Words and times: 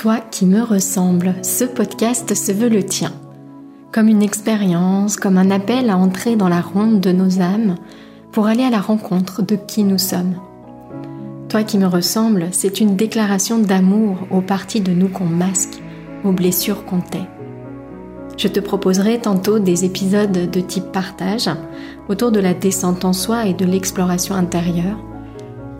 Toi 0.00 0.20
qui 0.20 0.46
me 0.46 0.62
ressembles, 0.62 1.34
ce 1.42 1.64
podcast 1.64 2.32
se 2.32 2.52
veut 2.52 2.68
le 2.68 2.84
tien. 2.84 3.10
Comme 3.90 4.06
une 4.06 4.22
expérience, 4.22 5.16
comme 5.16 5.36
un 5.36 5.50
appel 5.50 5.90
à 5.90 5.96
entrer 5.96 6.36
dans 6.36 6.48
la 6.48 6.60
ronde 6.60 7.00
de 7.00 7.10
nos 7.10 7.40
âmes 7.40 7.74
pour 8.30 8.46
aller 8.46 8.62
à 8.62 8.70
la 8.70 8.78
rencontre 8.78 9.42
de 9.42 9.56
qui 9.56 9.82
nous 9.82 9.98
sommes. 9.98 10.36
Toi 11.48 11.64
qui 11.64 11.78
me 11.78 11.86
ressembles, 11.88 12.46
c'est 12.52 12.78
une 12.78 12.94
déclaration 12.94 13.58
d'amour 13.58 14.18
aux 14.30 14.40
parties 14.40 14.80
de 14.80 14.92
nous 14.92 15.08
qu'on 15.08 15.24
masque, 15.24 15.82
aux 16.22 16.30
blessures 16.30 16.84
qu'on 16.84 17.00
tait. 17.00 17.28
Je 18.36 18.46
te 18.46 18.60
proposerai 18.60 19.18
tantôt 19.18 19.58
des 19.58 19.84
épisodes 19.84 20.48
de 20.48 20.60
type 20.60 20.92
partage 20.92 21.50
autour 22.08 22.30
de 22.30 22.38
la 22.38 22.54
descente 22.54 23.04
en 23.04 23.12
soi 23.12 23.46
et 23.46 23.52
de 23.52 23.64
l'exploration 23.64 24.36
intérieure. 24.36 25.00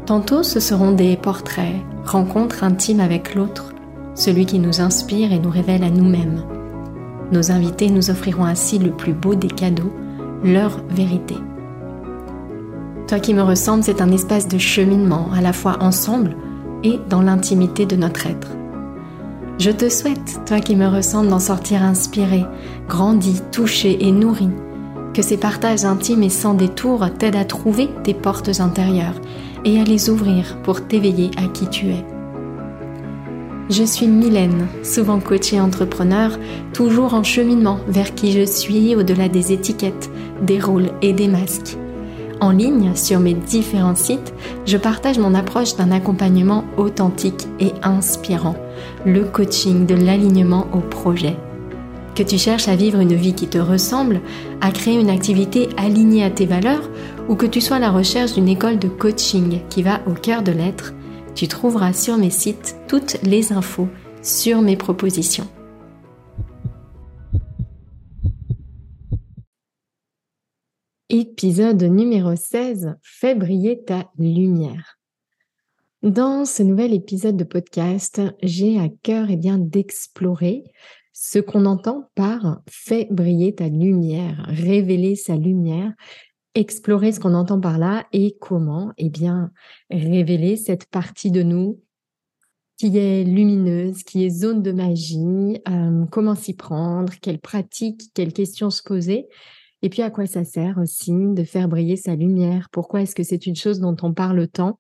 Tantôt 0.07 0.43
ce 0.43 0.59
seront 0.59 0.91
des 0.91 1.17
portraits, 1.17 1.77
rencontres 2.05 2.65
intimes 2.65 2.99
avec 2.99 3.37
l'autre, 3.37 3.68
celui 4.19 4.47
qui 4.47 4.59
nous 4.59 4.81
inspire 4.81 5.33
et 5.33 5.39
nous 5.39 5.51
révèle 5.51 5.85
à 5.85 5.91
nous-mêmes. 5.91 6.43
Nos 7.31 7.53
invités 7.53 7.89
nous 7.89 8.11
offriront 8.11 8.45
ainsi 8.45 8.79
le 8.79 8.91
plus 8.91 9.13
beau 9.13 9.35
des 9.35 9.49
cadeaux, 9.49 9.93
leur 10.43 10.81
vérité. 10.91 11.37
Toi 13.07 13.21
qui 13.21 13.33
me 13.33 13.43
ressembles, 13.43 13.85
c'est 13.85 14.03
un 14.03 14.11
espace 14.11 14.49
de 14.49 14.59
cheminement, 14.59 15.29
à 15.35 15.41
la 15.41 15.53
fois 15.53 15.79
ensemble 15.81 16.37
et 16.83 16.99
dans 17.09 17.23
l'intimité 17.23 17.87
de 17.87 17.97
notre 17.97 18.27
être. 18.27 18.49
Je 19.59 19.71
te 19.71 19.89
souhaite, 19.89 20.41
toi 20.47 20.61
qui 20.61 20.77
me 20.77 20.87
ressembles, 20.87 21.29
d'en 21.29 21.39
sortir 21.39 21.83
inspiré, 21.83 22.45
grandi, 22.89 23.41
touché 23.53 24.07
et 24.07 24.13
nourri. 24.13 24.49
Que 25.15 25.23
ces 25.23 25.37
partages 25.37 25.85
intimes 25.85 26.23
et 26.23 26.29
sans 26.29 26.55
détour 26.55 27.07
t'aident 27.19 27.37
à 27.37 27.45
trouver 27.45 27.89
tes 28.05 28.15
portes 28.15 28.61
intérieures 28.61 29.21
et 29.65 29.81
à 29.81 29.85
les 29.85 30.11
ouvrir 30.11 30.59
pour 30.63 30.87
t'éveiller 30.87 31.31
à 31.37 31.49
qui 31.49 31.67
tu 31.69 31.87
es. 31.87 32.05
Je 33.71 33.85
suis 33.85 34.07
Mylène, 34.07 34.67
souvent 34.83 35.21
coachée 35.21 35.61
entrepreneur, 35.61 36.39
toujours 36.73 37.13
en 37.13 37.23
cheminement 37.23 37.81
vers 37.87 38.15
qui 38.15 38.33
je 38.33 38.47
suis 38.47 38.97
au-delà 38.97 39.29
des 39.29 39.53
étiquettes, 39.53 40.11
des 40.41 40.59
rôles 40.59 40.91
et 41.03 41.13
des 41.13 41.29
masques. 41.29 41.77
En 42.41 42.51
ligne, 42.51 42.95
sur 42.95 43.21
mes 43.21 43.35
différents 43.35 43.95
sites, 43.95 44.33
je 44.65 44.79
partage 44.79 45.19
mon 45.19 45.35
approche 45.35 45.77
d'un 45.77 45.91
accompagnement 45.91 46.65
authentique 46.79 47.47
et 47.61 47.73
inspirant, 47.83 48.57
le 49.05 49.25
coaching 49.25 49.85
de 49.85 49.95
l'alignement 49.95 50.67
au 50.73 50.79
projet. 50.79 51.37
Que 52.15 52.23
tu 52.23 52.39
cherches 52.39 52.69
à 52.69 52.77
vivre 52.77 53.01
une 53.01 53.15
vie 53.15 53.35
qui 53.35 53.49
te 53.49 53.59
ressemble, 53.59 54.23
à 54.63 54.71
créer 54.71 54.99
une 54.99 55.11
activité 55.11 55.69
alignée 55.77 56.25
à 56.25 56.31
tes 56.31 56.47
valeurs, 56.47 56.89
ou 57.29 57.35
que 57.35 57.47
tu 57.47 57.61
sois 57.61 57.77
à 57.77 57.81
la 57.81 57.91
recherche 57.91 58.33
d'une 58.33 58.49
école 58.49 58.79
de 58.79 58.89
coaching 58.89 59.61
qui 59.69 59.83
va 59.83 60.01
au 60.07 60.13
cœur 60.13 60.43
de 60.43 60.53
l'être, 60.53 60.95
tu 61.39 61.47
trouveras 61.47 61.93
sur 61.93 62.19
mes 62.19 62.31
sites 62.31 62.75
toutes 62.89 63.23
les 63.23 63.53
infos 63.53 63.87
sur 64.23 64.61
mes 64.61 64.77
propositions. 64.77 65.47
Épisode 71.09 71.85
numéro 71.85 72.35
16, 72.35 72.97
Fais 73.03 73.37
briller 73.37 73.85
ta 73.85 74.11
lumière. 74.19 74.99
Dans 76.03 76.45
ce 76.45 76.65
nouvel 76.65 76.93
épisode 76.93 77.37
de 77.37 77.45
podcast, 77.45 78.21
j'ai 78.43 78.81
à 78.81 78.89
cœur 79.05 79.29
eh 79.31 79.37
bien 79.37 79.59
d'explorer 79.59 80.65
ce 81.13 81.39
qu'on 81.39 81.67
entend 81.67 82.11
par 82.17 82.63
fais 82.69 83.07
briller 83.13 83.55
ta 83.55 83.69
lumière, 83.69 84.45
révéler 84.49 85.15
sa 85.15 85.37
lumière, 85.37 85.93
explorer 86.59 87.13
ce 87.13 87.21
qu'on 87.21 87.35
entend 87.35 87.61
par 87.61 87.79
là 87.79 88.07
et 88.13 88.37
comment, 88.41 88.93
eh 88.99 89.11
bien, 89.11 89.53
révéler 89.91 90.57
cette 90.57 90.87
partie 90.87 91.31
de 91.31 91.43
nous 91.43 91.81
qui 92.77 92.97
est 92.97 93.25
lumineuse, 93.25 94.03
qui 94.03 94.25
est 94.25 94.31
zone 94.31 94.63
de 94.63 94.73
magie, 94.73 95.61
euh, 95.69 96.05
comment 96.11 96.35
s'y 96.35 96.55
prendre, 96.55 97.13
quelles 97.21 97.41
pratiques, 97.41 98.11
quelles 98.15 98.33
questions 98.33 98.71
se 98.71 98.83
poser, 98.83 99.27
et 99.83 99.89
puis 99.89 100.03
à 100.03 100.11
quoi 100.11 100.27
ça 100.27 100.45
sert 100.45 100.79
aussi 100.79 101.13
de 101.13 101.45
faire 101.45 101.69
briller 101.69 101.97
sa 101.97 102.15
lumière, 102.15 102.69
pourquoi 102.71 103.03
est-ce 103.03 103.15
que 103.15 103.25
c'est 103.25 103.47
une 103.47 103.57
chose 103.57 103.81
dont 103.81 103.97
on 104.03 104.13
parle 104.13 104.47
tant, 104.49 104.79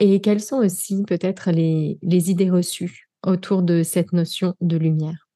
et 0.00 0.20
quelles 0.20 0.40
sont 0.40 0.58
aussi 0.58 1.04
peut-être 1.06 1.50
les, 1.50 1.98
les 2.02 2.30
idées 2.30 2.50
reçues 2.50 3.08
autour 3.24 3.62
de 3.62 3.82
cette 3.82 4.12
notion 4.12 4.54
de 4.60 4.76
lumière? 4.76 5.28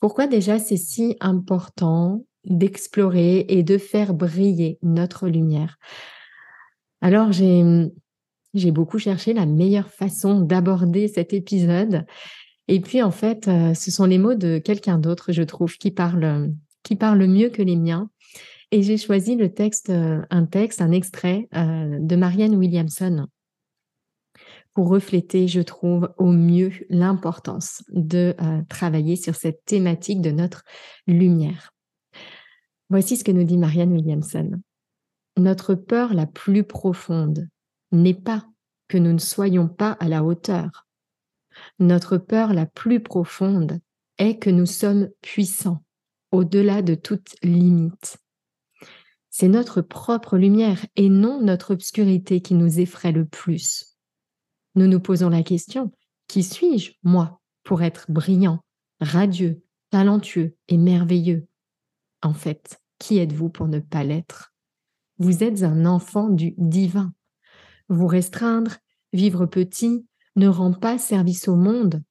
Pourquoi 0.00 0.28
déjà 0.28 0.58
c'est 0.58 0.76
si 0.76 1.16
important 1.20 2.24
d'explorer 2.44 3.44
et 3.48 3.62
de 3.62 3.78
faire 3.78 4.14
briller 4.14 4.78
notre 4.82 5.28
lumière. 5.28 5.78
Alors 7.00 7.32
j'ai 7.32 7.90
j'ai 8.54 8.72
beaucoup 8.72 8.98
cherché 8.98 9.32
la 9.32 9.46
meilleure 9.46 9.90
façon 9.90 10.40
d'aborder 10.40 11.08
cet 11.08 11.32
épisode. 11.32 12.04
Et 12.68 12.80
puis 12.80 13.02
en 13.02 13.10
fait, 13.10 13.48
euh, 13.48 13.74
ce 13.74 13.90
sont 13.90 14.06
les 14.06 14.18
mots 14.18 14.34
de 14.34 14.58
quelqu'un 14.58 14.98
d'autre, 14.98 15.32
je 15.32 15.42
trouve, 15.42 15.76
qui 15.76 15.90
parle 15.90 16.52
mieux 16.84 17.48
que 17.50 17.62
les 17.62 17.76
miens. 17.76 18.10
Et 18.72 18.82
j'ai 18.82 18.96
choisi 18.96 19.34
le 19.34 19.52
texte, 19.52 19.90
euh, 19.90 20.22
un 20.30 20.46
texte, 20.46 20.80
un 20.80 20.92
extrait 20.92 21.48
euh, 21.56 21.98
de 22.00 22.16
Marianne 22.16 22.56
Williamson 22.56 23.26
pour 24.72 24.88
refléter, 24.88 25.48
je 25.48 25.60
trouve, 25.60 26.10
au 26.16 26.30
mieux 26.30 26.70
l'importance 26.90 27.82
de 27.88 28.36
travailler 28.68 29.16
sur 29.16 29.34
cette 29.34 29.64
thématique 29.64 30.20
de 30.20 30.30
notre 30.30 30.62
lumière. 31.08 31.72
Voici 32.90 33.16
ce 33.16 33.24
que 33.24 33.32
nous 33.32 33.44
dit 33.44 33.56
Marianne 33.56 33.92
Williamson. 33.92 34.60
Notre 35.36 35.74
peur 35.74 36.12
la 36.12 36.26
plus 36.26 36.64
profonde 36.64 37.48
n'est 37.92 38.14
pas 38.14 38.44
que 38.88 38.98
nous 38.98 39.12
ne 39.12 39.18
soyons 39.18 39.68
pas 39.68 39.92
à 39.92 40.08
la 40.08 40.24
hauteur. 40.24 40.88
Notre 41.78 42.18
peur 42.18 42.52
la 42.52 42.66
plus 42.66 43.00
profonde 43.00 43.80
est 44.18 44.38
que 44.38 44.50
nous 44.50 44.66
sommes 44.66 45.08
puissants, 45.22 45.84
au-delà 46.32 46.82
de 46.82 46.96
toute 46.96 47.36
limite. 47.44 48.18
C'est 49.30 49.48
notre 49.48 49.80
propre 49.80 50.36
lumière 50.36 50.84
et 50.96 51.08
non 51.08 51.40
notre 51.40 51.72
obscurité 51.72 52.42
qui 52.42 52.54
nous 52.54 52.80
effraie 52.80 53.12
le 53.12 53.24
plus. 53.24 53.96
Nous 54.74 54.88
nous 54.88 55.00
posons 55.00 55.28
la 55.28 55.44
question, 55.44 55.92
qui 56.26 56.42
suis-je, 56.42 56.92
moi, 57.04 57.40
pour 57.62 57.82
être 57.82 58.10
brillant, 58.10 58.60
radieux, 59.00 59.62
talentueux 59.90 60.56
et 60.68 60.76
merveilleux? 60.76 61.46
En 62.22 62.34
fait, 62.34 62.79
qui 63.00 63.18
êtes-vous 63.18 63.48
pour 63.48 63.66
ne 63.66 63.80
pas 63.80 64.04
l'être? 64.04 64.54
Vous 65.18 65.42
êtes 65.42 65.64
un 65.64 65.84
enfant 65.86 66.28
du 66.28 66.54
divin. 66.56 67.12
Vous 67.88 68.06
restreindre, 68.06 68.76
vivre 69.12 69.46
petit, 69.46 70.06
ne 70.36 70.46
rend 70.46 70.72
pas 70.72 70.98
service 70.98 71.48
au 71.48 71.56
monde. 71.56 72.02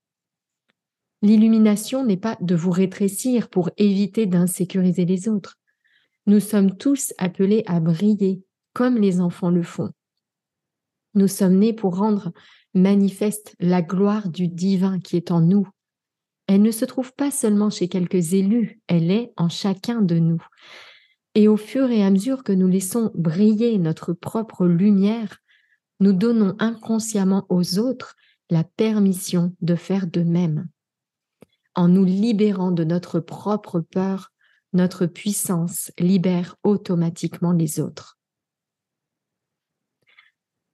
L'illumination 1.21 2.05
n'est 2.05 2.17
pas 2.17 2.37
de 2.41 2.55
vous 2.55 2.71
rétrécir 2.71 3.49
pour 3.49 3.69
éviter 3.77 4.25
d'insécuriser 4.25 5.05
les 5.05 5.29
autres. 5.29 5.57
Nous 6.25 6.39
sommes 6.39 6.75
tous 6.75 7.13
appelés 7.17 7.63
à 7.65 7.79
briller 7.79 8.43
comme 8.73 8.97
les 8.97 9.21
enfants 9.21 9.49
le 9.49 9.63
font. 9.63 9.91
Nous 11.15 11.27
sommes 11.27 11.57
nés 11.57 11.73
pour 11.73 11.97
rendre 11.97 12.31
manifeste 12.73 13.55
la 13.59 13.81
gloire 13.81 14.29
du 14.29 14.47
divin 14.47 14.99
qui 14.99 15.17
est 15.17 15.31
en 15.31 15.41
nous. 15.41 15.67
Elle 16.49 16.63
ne 16.63 16.71
se 16.71 16.83
trouve 16.83 17.13
pas 17.13 17.29
seulement 17.29 17.69
chez 17.69 17.87
quelques 17.87 18.33
élus, 18.33 18.81
elle 18.87 19.11
est 19.11 19.31
en 19.37 19.49
chacun 19.49 20.01
de 20.01 20.17
nous. 20.17 20.43
Et 21.35 21.47
au 21.47 21.57
fur 21.57 21.91
et 21.91 22.03
à 22.03 22.09
mesure 22.09 22.43
que 22.43 22.51
nous 22.51 22.67
laissons 22.67 23.11
briller 23.13 23.77
notre 23.77 24.13
propre 24.13 24.65
lumière, 24.65 25.37
nous 25.99 26.11
donnons 26.11 26.55
inconsciemment 26.57 27.45
aux 27.49 27.77
autres 27.77 28.15
la 28.49 28.63
permission 28.63 29.55
de 29.61 29.75
faire 29.75 30.07
de 30.07 30.23
même. 30.23 30.67
En 31.75 31.87
nous 31.87 32.03
libérant 32.03 32.71
de 32.71 32.83
notre 32.83 33.19
propre 33.19 33.79
peur, 33.79 34.31
notre 34.73 35.05
puissance 35.05 35.91
libère 35.99 36.55
automatiquement 36.63 37.51
les 37.51 37.79
autres. 37.79 38.17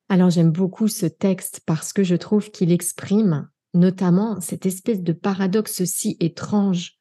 Alors 0.08 0.30
j'aime 0.30 0.54
beaucoup 0.54 0.88
ce 0.88 1.06
texte 1.06 1.64
parce 1.66 1.92
que 1.92 2.06
je 2.06 2.16
trouve 2.16 2.50
qu'il 2.50 2.72
exprime 2.72 3.50
notamment 3.76 4.42
cette 4.42 4.66
espèce 4.66 5.02
de 5.02 5.14
paradoxe 5.14 5.84
si 5.84 6.18
étrange. 6.20 6.94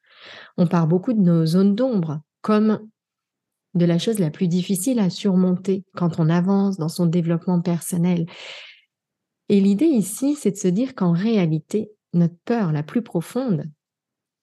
On 0.57 0.67
parle 0.67 0.89
beaucoup 0.89 1.13
de 1.13 1.21
nos 1.21 1.47
zones 1.47 1.75
d'ombre 1.75 2.21
comme 2.43 2.81
de 3.75 3.87
la 3.87 3.99
chose 3.99 4.19
la 4.19 4.31
plus 4.31 4.49
difficile 4.49 4.99
à 5.01 5.11
surmonter 5.11 5.85
quand 5.95 6.21
on 6.21 6.29
avance 6.29 6.77
dans 6.77 6.89
son 6.89 7.07
développement 7.07 7.61
personnel. 7.61 8.27
Et 9.49 9.61
l'idée 9.61 9.87
ici, 9.87 10.37
c'est 10.37 10.53
de 10.53 10.57
se 10.57 10.69
dire 10.69 10.95
qu'en 10.95 11.13
réalité, 11.13 11.91
notre 12.13 12.37
peur 12.45 12.73
la 12.73 12.83
plus 12.83 13.03
profonde, 13.03 13.65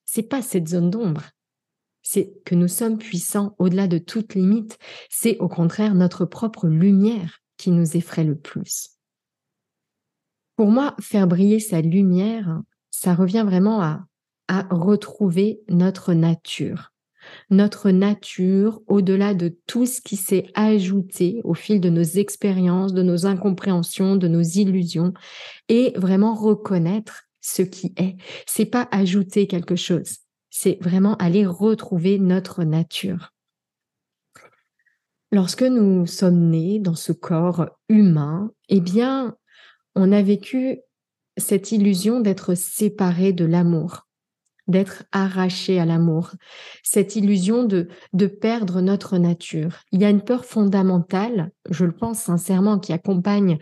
c'est 0.06 0.24
pas 0.24 0.42
cette 0.42 0.68
zone 0.68 0.90
d'ombre. 0.90 1.24
C'est 2.02 2.34
que 2.46 2.56
nous 2.56 2.68
sommes 2.68 2.98
puissants 2.98 3.56
au-delà 3.60 3.88
de 3.88 4.00
toute 4.00 4.36
limite. 4.36 4.78
C'est 5.10 5.38
au 5.38 5.48
contraire 5.48 5.96
notre 5.96 6.26
propre 6.26 6.68
lumière 6.68 7.40
qui 7.58 7.72
nous 7.72 7.96
effraie 7.96 8.24
le 8.24 8.36
plus. 8.36 9.01
Pour 10.62 10.70
moi, 10.70 10.96
faire 11.02 11.26
briller 11.26 11.60
sa 11.60 11.82
lumière, 11.82 12.62
ça 12.92 13.16
revient 13.16 13.42
vraiment 13.44 13.82
à, 13.82 14.06
retrouver 14.70 15.60
notre 15.70 16.14
nature. 16.14 16.92
Notre 17.50 17.90
nature, 17.90 18.80
au-delà 18.86 19.34
de 19.34 19.58
tout 19.66 19.88
ce 19.88 20.02
qui 20.02 20.18
s'est 20.18 20.52
ajouté 20.54 21.42
au 21.44 21.56
fil 21.56 21.82
de 21.82 21.90
nos 21.90 22.04
expériences, 22.04 22.94
de 22.94 23.02
nos 23.02 23.26
incompréhensions, 23.26 24.18
de 24.18 24.28
nos 24.28 24.44
illusions, 24.44 25.16
et 25.68 25.94
vraiment 25.96 26.36
reconnaître 26.36 27.24
ce 27.40 27.64
qui 27.64 27.96
est. 27.98 28.18
C'est 28.46 28.66
pas 28.66 28.88
ajouter 28.92 29.48
quelque 29.48 29.76
chose. 29.76 30.18
C'est 30.52 30.78
vraiment 30.80 31.16
aller 31.16 31.48
retrouver 31.48 32.20
notre 32.20 32.64
nature. 32.64 33.34
Lorsque 35.32 35.64
nous 35.64 36.06
sommes 36.06 36.50
nés 36.50 36.78
dans 36.78 36.94
ce 36.94 37.14
corps 37.14 37.66
humain, 37.90 38.52
eh 38.70 38.82
bien, 38.82 39.36
on 39.96 40.12
a 40.12 40.22
vécu 40.22 40.80
cette 41.38 41.72
illusion 41.72 42.20
d'être 42.20 42.56
séparé 42.56 43.34
de 43.34 43.46
l'amour, 43.46 44.08
d'être 44.68 45.04
arraché 45.12 45.80
à 45.80 45.86
l'amour, 45.86 46.32
cette 46.84 47.16
illusion 47.16 47.64
de, 47.64 47.88
de 48.14 48.28
perdre 48.28 48.82
notre 48.82 49.18
nature. 49.18 49.80
Il 49.92 50.02
y 50.02 50.06
a 50.06 50.10
une 50.10 50.24
peur 50.24 50.46
fondamentale, 50.46 51.52
je 51.70 51.86
le 51.86 51.92
pense 51.92 52.20
sincèrement, 52.20 52.80
qui 52.80 52.94
accompagne 52.94 53.58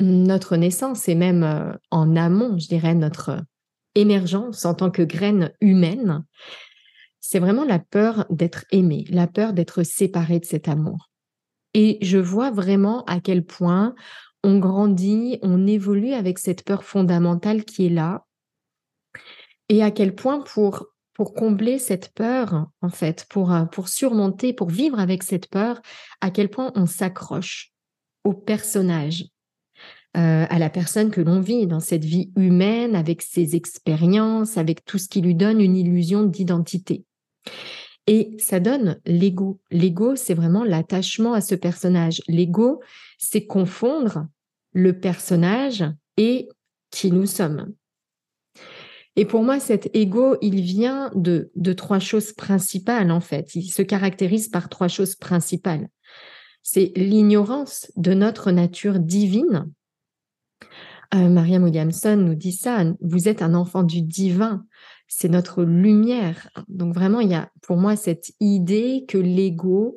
notre 0.00 0.56
naissance 0.56 1.08
et 1.08 1.14
même 1.14 1.42
euh, 1.42 1.72
en 1.90 2.16
amont, 2.16 2.58
je 2.58 2.68
dirais, 2.68 2.94
notre 2.94 3.42
émergence 3.94 4.64
en 4.64 4.74
tant 4.74 4.90
que 4.90 5.02
graine 5.02 5.52
humaine, 5.60 6.24
c'est 7.20 7.38
vraiment 7.38 7.64
la 7.64 7.78
peur 7.78 8.24
d'être 8.30 8.64
aimé, 8.70 9.04
la 9.10 9.26
peur 9.26 9.52
d'être 9.52 9.82
séparé 9.82 10.40
de 10.40 10.44
cet 10.44 10.68
amour. 10.68 11.10
Et 11.74 11.98
je 12.02 12.18
vois 12.18 12.50
vraiment 12.50 13.04
à 13.04 13.20
quel 13.20 13.44
point 13.44 13.94
on 14.42 14.58
grandit, 14.58 15.38
on 15.42 15.66
évolue 15.66 16.12
avec 16.12 16.38
cette 16.38 16.64
peur 16.64 16.84
fondamentale 16.84 17.64
qui 17.64 17.86
est 17.86 17.90
là. 17.90 18.26
Et 19.68 19.82
à 19.82 19.90
quel 19.90 20.14
point 20.14 20.40
pour, 20.40 20.86
pour 21.12 21.34
combler 21.34 21.78
cette 21.78 22.12
peur, 22.14 22.66
en 22.80 22.88
fait, 22.88 23.26
pour, 23.28 23.52
euh, 23.52 23.64
pour 23.64 23.88
surmonter, 23.88 24.52
pour 24.52 24.68
vivre 24.68 24.98
avec 24.98 25.22
cette 25.22 25.48
peur, 25.48 25.80
à 26.20 26.30
quel 26.30 26.48
point 26.48 26.72
on 26.74 26.86
s'accroche 26.86 27.72
au 28.24 28.32
personnage, 28.32 29.26
euh, 30.16 30.46
à 30.48 30.58
la 30.58 30.70
personne 30.70 31.10
que 31.10 31.20
l'on 31.20 31.40
vit 31.40 31.66
dans 31.66 31.80
cette 31.80 32.04
vie 32.04 32.32
humaine, 32.36 32.96
avec 32.96 33.22
ses 33.22 33.54
expériences, 33.54 34.58
avec 34.58 34.84
tout 34.84 34.98
ce 34.98 35.08
qui 35.08 35.20
lui 35.20 35.34
donne 35.34 35.60
une 35.60 35.76
illusion 35.76 36.24
d'identité. 36.24 37.04
Et 38.12 38.34
ça 38.40 38.58
donne 38.58 39.00
l'ego. 39.06 39.60
L'ego, 39.70 40.16
c'est 40.16 40.34
vraiment 40.34 40.64
l'attachement 40.64 41.32
à 41.32 41.40
ce 41.40 41.54
personnage. 41.54 42.20
L'ego, 42.26 42.82
c'est 43.18 43.46
confondre 43.46 44.26
le 44.72 44.98
personnage 44.98 45.84
et 46.16 46.48
qui 46.90 47.12
nous 47.12 47.26
sommes. 47.26 47.72
Et 49.14 49.24
pour 49.24 49.44
moi, 49.44 49.60
cet 49.60 49.94
ego, 49.94 50.36
il 50.42 50.60
vient 50.60 51.12
de, 51.14 51.52
trois 51.72 52.00
choses 52.00 52.32
principales, 52.32 53.12
en 53.12 53.20
fait. 53.20 53.54
Il 53.54 53.70
se 53.70 53.82
caractérise 53.82 54.48
par 54.48 54.68
trois 54.68 54.88
choses 54.88 55.14
principales. 55.14 55.88
C'est 56.64 56.90
l'ignorance 56.96 57.92
de 57.94 58.12
notre 58.12 58.50
nature 58.50 58.98
divine. 58.98 59.70
Euh, 61.14 61.28
Williamson 61.28 62.16
nous 62.16 62.34
dit 62.34 62.50
ça, 62.50 62.84
vous 63.02 63.28
êtes 63.28 63.42
un 63.42 63.54
enfant 63.54 63.84
du 63.84 64.02
divin 64.02 64.66
c'est 65.10 65.28
notre 65.28 65.64
lumière. 65.64 66.48
Donc 66.68 66.94
vraiment, 66.94 67.20
il 67.20 67.28
y 67.28 67.34
a 67.34 67.50
pour 67.62 67.76
moi 67.76 67.96
cette 67.96 68.30
idée 68.38 69.04
que 69.08 69.18
l'ego 69.18 69.96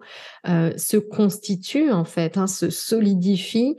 euh, 0.49 0.75
se 0.75 0.97
constitue 0.97 1.91
en 1.91 2.03
fait, 2.03 2.35
hein, 2.35 2.47
se 2.47 2.71
solidifie 2.71 3.75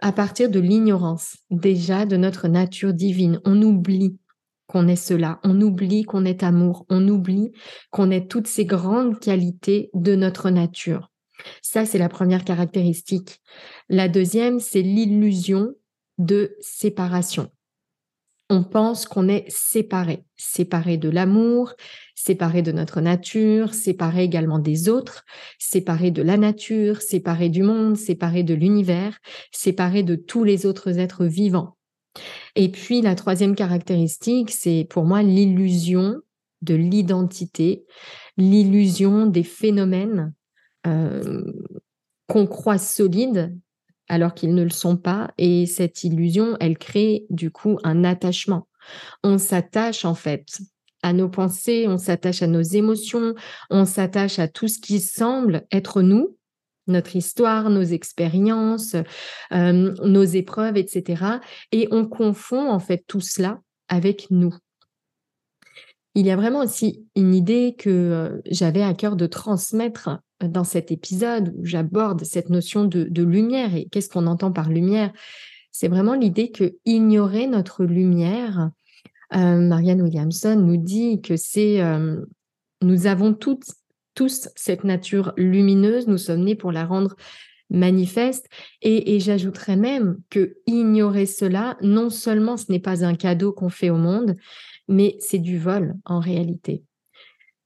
à 0.00 0.12
partir 0.12 0.48
de 0.48 0.60
l'ignorance 0.60 1.36
déjà 1.50 2.06
de 2.06 2.16
notre 2.16 2.46
nature 2.46 2.94
divine. 2.94 3.40
On 3.44 3.60
oublie 3.60 4.18
qu'on 4.68 4.86
est 4.86 4.96
cela, 4.96 5.40
on 5.42 5.60
oublie 5.60 6.04
qu'on 6.04 6.24
est 6.24 6.44
amour, 6.44 6.86
on 6.88 7.06
oublie 7.08 7.50
qu'on 7.90 8.12
est 8.12 8.30
toutes 8.30 8.46
ces 8.46 8.64
grandes 8.64 9.18
qualités 9.18 9.90
de 9.94 10.14
notre 10.14 10.48
nature. 10.48 11.10
Ça, 11.60 11.86
c'est 11.86 11.98
la 11.98 12.08
première 12.08 12.44
caractéristique. 12.44 13.40
La 13.88 14.08
deuxième, 14.08 14.60
c'est 14.60 14.82
l'illusion 14.82 15.74
de 16.18 16.56
séparation 16.60 17.50
on 18.50 18.64
pense 18.64 19.06
qu'on 19.06 19.28
est 19.28 19.44
séparé, 19.48 20.24
séparé 20.36 20.96
de 20.96 21.10
l'amour, 21.10 21.74
séparé 22.14 22.62
de 22.62 22.72
notre 22.72 23.00
nature, 23.00 23.74
séparé 23.74 24.24
également 24.24 24.58
des 24.58 24.88
autres, 24.88 25.24
séparé 25.58 26.10
de 26.10 26.22
la 26.22 26.36
nature, 26.36 27.02
séparé 27.02 27.50
du 27.50 27.62
monde, 27.62 27.96
séparé 27.96 28.42
de 28.42 28.54
l'univers, 28.54 29.18
séparé 29.52 30.02
de 30.02 30.14
tous 30.14 30.44
les 30.44 30.64
autres 30.64 30.98
êtres 30.98 31.26
vivants. 31.26 31.76
Et 32.56 32.70
puis 32.70 33.02
la 33.02 33.14
troisième 33.14 33.54
caractéristique, 33.54 34.50
c'est 34.50 34.86
pour 34.88 35.04
moi 35.04 35.22
l'illusion 35.22 36.16
de 36.62 36.74
l'identité, 36.74 37.84
l'illusion 38.36 39.26
des 39.26 39.44
phénomènes 39.44 40.32
euh, 40.86 41.44
qu'on 42.26 42.46
croit 42.46 42.78
solides 42.78 43.56
alors 44.08 44.34
qu'ils 44.34 44.54
ne 44.54 44.62
le 44.62 44.70
sont 44.70 44.96
pas. 44.96 45.32
Et 45.38 45.66
cette 45.66 46.04
illusion, 46.04 46.56
elle 46.60 46.78
crée 46.78 47.26
du 47.30 47.50
coup 47.50 47.78
un 47.84 48.04
attachement. 48.04 48.68
On 49.22 49.38
s'attache 49.38 50.04
en 50.04 50.14
fait 50.14 50.46
à 51.02 51.12
nos 51.12 51.28
pensées, 51.28 51.86
on 51.88 51.98
s'attache 51.98 52.42
à 52.42 52.46
nos 52.46 52.62
émotions, 52.62 53.34
on 53.70 53.84
s'attache 53.84 54.38
à 54.38 54.48
tout 54.48 54.68
ce 54.68 54.80
qui 54.80 55.00
semble 55.00 55.66
être 55.70 56.02
nous, 56.02 56.36
notre 56.86 57.14
histoire, 57.14 57.70
nos 57.70 57.82
expériences, 57.82 58.96
euh, 59.52 59.94
nos 60.04 60.24
épreuves, 60.24 60.76
etc. 60.76 61.24
Et 61.70 61.88
on 61.90 62.06
confond 62.06 62.70
en 62.70 62.78
fait 62.78 63.04
tout 63.06 63.20
cela 63.20 63.60
avec 63.88 64.30
nous. 64.30 64.54
Il 66.14 66.26
y 66.26 66.30
a 66.30 66.36
vraiment 66.36 66.60
aussi 66.60 67.06
une 67.14 67.34
idée 67.34 67.76
que 67.78 67.90
euh, 67.90 68.40
j'avais 68.50 68.82
à 68.82 68.94
cœur 68.94 69.14
de 69.14 69.26
transmettre 69.26 70.18
dans 70.40 70.64
cet 70.64 70.90
épisode 70.92 71.54
où 71.56 71.64
j'aborde 71.64 72.24
cette 72.24 72.50
notion 72.50 72.84
de, 72.84 73.22
lumière 73.22 73.74
et 73.74 73.88
qu'est-ce 73.90 74.08
qu'on 74.08 74.26
entend 74.26 74.52
par 74.52 74.68
lumière. 74.68 75.12
C'est 75.72 75.88
vraiment 75.88 76.14
l'idée 76.14 76.50
que 76.50 76.76
ignorer 76.84 77.46
notre 77.46 77.84
lumière, 77.84 78.70
euh, 79.34 79.60
Marianne 79.60 80.02
Williamson 80.02 80.56
nous 80.56 80.76
dit 80.76 81.20
que 81.20 81.36
c'est, 81.36 81.80
euh, 81.80 82.24
nous 82.82 83.06
avons 83.06 83.34
toutes, 83.34 83.66
tous 84.14 84.48
cette 84.56 84.84
nature 84.84 85.32
lumineuse, 85.36 86.06
nous 86.06 86.18
sommes 86.18 86.44
nés 86.44 86.56
pour 86.56 86.72
la 86.72 86.86
rendre 86.86 87.14
manifeste. 87.70 88.48
Et, 88.80 89.14
et 89.14 89.20
j'ajouterais 89.20 89.76
même 89.76 90.18
que 90.30 90.56
ignorer 90.66 91.26
cela, 91.26 91.76
non 91.82 92.10
seulement 92.10 92.56
ce 92.56 92.72
n'est 92.72 92.80
pas 92.80 93.04
un 93.04 93.14
cadeau 93.14 93.52
qu'on 93.52 93.68
fait 93.68 93.90
au 93.90 93.98
monde, 93.98 94.34
mais 94.88 95.16
c'est 95.20 95.38
du 95.38 95.58
vol 95.58 95.94
en 96.04 96.20
réalité. 96.20 96.82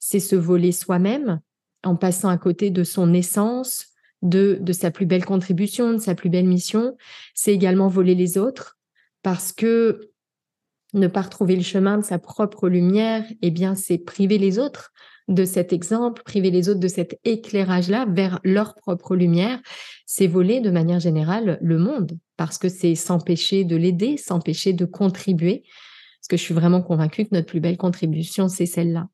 C'est 0.01 0.21
se 0.21 0.35
voler 0.35 0.73
soi-même, 0.73 1.41
en 1.85 1.97
passant 1.97 2.29
à 2.29 2.39
côté 2.39 2.71
de 2.71 2.85
son 2.85 3.13
essence, 3.13 3.87
de, 4.23 4.61
sa 4.73 4.91
plus 4.91 5.07
belle 5.07 5.25
contribution, 5.25 5.93
de 5.93 5.99
sa 5.99 6.15
plus 6.15 6.31
belle 6.31 6.47
mission. 6.47 6.97
C'est 7.35 7.53
également 7.53 7.89
voler 7.89 8.15
les 8.15 8.39
autres 8.39 8.79
parce 9.23 9.53
que 9.53 10.11
ne 10.95 11.07
pas 11.07 11.23
retrouver 11.23 11.57
le 11.57 11.63
chemin 11.63 11.99
de 11.99 12.05
sa 12.05 12.19
propre 12.19 12.69
lumière, 12.69 13.25
eh 13.41 13.51
bien, 13.51 13.75
c'est 13.75 13.99
priver 13.99 14.39
les 14.39 14.59
autres 14.59 14.93
de 15.29 15.45
cet 15.45 15.73
exemple, 15.73 16.23
priver 16.25 16.51
les 16.51 16.69
autres 16.69 16.81
de 16.81 16.89
cet 16.89 17.19
éclairage-là 17.25 18.07
vers 18.09 18.41
leur 18.45 18.75
propre 18.75 19.17
lumière. 19.17 19.61
C'est 20.05 20.27
voler 20.27 20.61
de 20.61 20.71
manière 20.71 21.01
générale 21.01 21.59
le 21.63 21.79
monde 21.79 22.19
parce 22.37 22.59
que 22.59 22.69
c'est 22.69 22.95
s'empêcher 22.95 23.65
de 23.65 23.77
l'aider, 23.77 24.17
s'empêcher 24.17 24.73
de 24.73 24.85
contribuer. 24.85 25.63
Parce 26.21 26.29
que 26.29 26.37
je 26.37 26.43
suis 26.43 26.55
vraiment 26.55 26.83
convaincue 26.83 27.25
que 27.25 27.35
notre 27.35 27.47
plus 27.47 27.61
belle 27.61 27.79
contribution, 27.79 28.49
c'est 28.49 28.67
celle-là. 28.67 29.09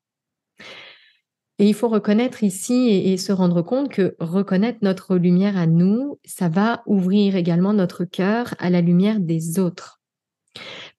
Et 1.59 1.67
il 1.67 1.73
faut 1.73 1.89
reconnaître 1.89 2.43
ici 2.45 2.89
et, 2.89 3.17
se 3.17 3.33
rendre 3.33 3.61
compte 3.61 3.89
que 3.89 4.15
reconnaître 4.19 4.79
notre 4.81 5.17
lumière 5.17 5.57
à 5.57 5.67
nous, 5.67 6.17
ça 6.23 6.47
va 6.47 6.81
ouvrir 6.85 7.35
également 7.35 7.73
notre 7.73 8.05
cœur 8.05 8.55
à 8.59 8.69
la 8.69 8.79
lumière 8.79 9.19
des 9.19 9.59
autres. 9.59 9.99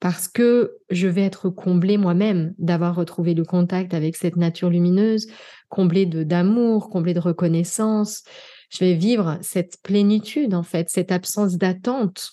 Parce 0.00 0.28
que 0.28 0.76
je 0.90 1.08
vais 1.08 1.24
être 1.24 1.48
comblée 1.48 1.96
moi-même 1.96 2.54
d'avoir 2.58 2.94
retrouvé 2.94 3.32
le 3.32 3.44
contact 3.44 3.94
avec 3.94 4.16
cette 4.16 4.36
nature 4.36 4.68
lumineuse, 4.68 5.28
comblée 5.70 6.04
d'amour, 6.04 6.90
comblée 6.90 7.14
de 7.14 7.20
reconnaissance. 7.20 8.22
Je 8.68 8.84
vais 8.84 8.94
vivre 8.94 9.38
cette 9.40 9.78
plénitude, 9.82 10.54
en 10.54 10.62
fait, 10.62 10.90
cette 10.90 11.10
absence 11.10 11.56
d'attente 11.56 12.32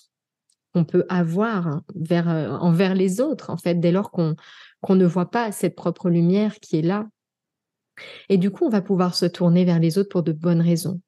qu'on 0.74 0.84
peut 0.84 1.06
avoir 1.08 1.80
euh, 2.10 2.48
envers 2.60 2.94
les 2.94 3.22
autres, 3.22 3.48
en 3.48 3.56
fait, 3.56 3.76
dès 3.76 3.90
lors 3.90 4.10
qu'on 4.10 4.36
ne 4.90 5.06
voit 5.06 5.30
pas 5.30 5.50
cette 5.50 5.74
propre 5.74 6.10
lumière 6.10 6.60
qui 6.60 6.78
est 6.78 6.82
là 6.82 7.06
et 8.28 8.38
du 8.38 8.50
coup, 8.50 8.66
on 8.66 8.70
va 8.70 8.82
pouvoir 8.82 9.14
se 9.14 9.26
tourner 9.26 9.64
vers 9.64 9.78
les 9.78 9.98
autres 9.98 10.08
pour 10.08 10.22
de 10.22 10.32
bonnes 10.32 10.60
raisons. 10.60 11.00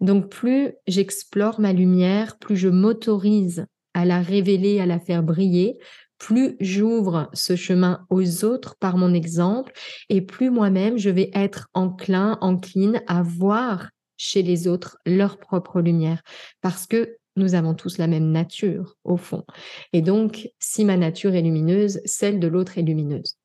Donc, 0.00 0.28
plus 0.28 0.72
j'explore 0.86 1.60
ma 1.60 1.72
lumière, 1.72 2.38
plus 2.38 2.56
je 2.56 2.68
m'autorise 2.68 3.66
à 3.94 4.04
la 4.04 4.20
révéler, 4.20 4.80
à 4.80 4.86
la 4.86 4.98
faire 4.98 5.22
briller, 5.22 5.78
plus 6.18 6.56
j'ouvre 6.60 7.28
ce 7.32 7.56
chemin 7.56 8.06
aux 8.08 8.44
autres 8.44 8.76
par 8.78 8.96
mon 8.96 9.12
exemple, 9.12 9.72
et 10.08 10.22
plus 10.22 10.50
moi-même 10.50 10.96
je 10.96 11.10
vais 11.10 11.30
être 11.34 11.68
enclin, 11.74 12.38
encline 12.40 13.02
à 13.06 13.22
voir 13.22 13.90
chez 14.16 14.42
les 14.42 14.68
autres 14.68 14.98
leur 15.04 15.38
propre 15.38 15.80
lumière, 15.80 16.22
parce 16.60 16.86
que 16.86 17.16
nous 17.36 17.54
avons 17.54 17.74
tous 17.74 17.98
la 17.98 18.06
même 18.06 18.30
nature 18.30 18.94
au 19.04 19.16
fond. 19.16 19.44
Et 19.92 20.02
donc, 20.02 20.48
si 20.60 20.84
ma 20.84 20.96
nature 20.96 21.34
est 21.34 21.42
lumineuse, 21.42 22.00
celle 22.04 22.38
de 22.38 22.46
l'autre 22.46 22.78
est 22.78 22.82
lumineuse. 22.82 23.36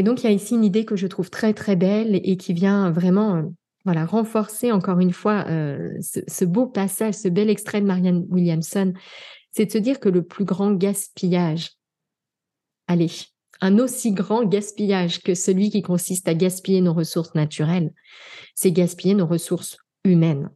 Et 0.00 0.02
donc, 0.02 0.22
il 0.22 0.24
y 0.24 0.28
a 0.28 0.32
ici 0.32 0.54
une 0.54 0.64
idée 0.64 0.86
que 0.86 0.96
je 0.96 1.06
trouve 1.06 1.28
très, 1.28 1.52
très 1.52 1.76
belle 1.76 2.18
et 2.24 2.38
qui 2.38 2.54
vient 2.54 2.90
vraiment 2.90 3.36
euh, 3.36 3.42
voilà, 3.84 4.06
renforcer 4.06 4.72
encore 4.72 4.98
une 4.98 5.12
fois 5.12 5.44
euh, 5.48 5.92
ce, 6.00 6.44
beau 6.46 6.66
passage, 6.66 7.12
ce 7.12 7.28
bel 7.28 7.50
extrait 7.50 7.82
de 7.82 7.86
Marianne 7.86 8.24
Williamson 8.30 8.94
c'est 9.52 9.66
de 9.66 9.72
se 9.72 9.76
dire 9.76 10.00
que 10.00 10.08
le 10.08 10.22
plus 10.22 10.46
grand 10.46 10.72
gaspillage, 10.72 11.72
allez, 12.86 13.10
un 13.60 13.78
aussi 13.78 14.12
grand 14.12 14.46
gaspillage 14.46 15.20
que 15.20 15.34
celui 15.34 15.68
qui 15.68 15.82
consiste 15.82 16.28
à 16.28 16.34
gaspiller 16.34 16.80
nos 16.80 16.94
ressources 16.94 17.34
naturelles, 17.34 17.92
c'est 18.54 18.72
gaspiller 18.72 19.14
nos 19.14 19.26
ressources 19.26 19.76
humaines. 20.04 20.48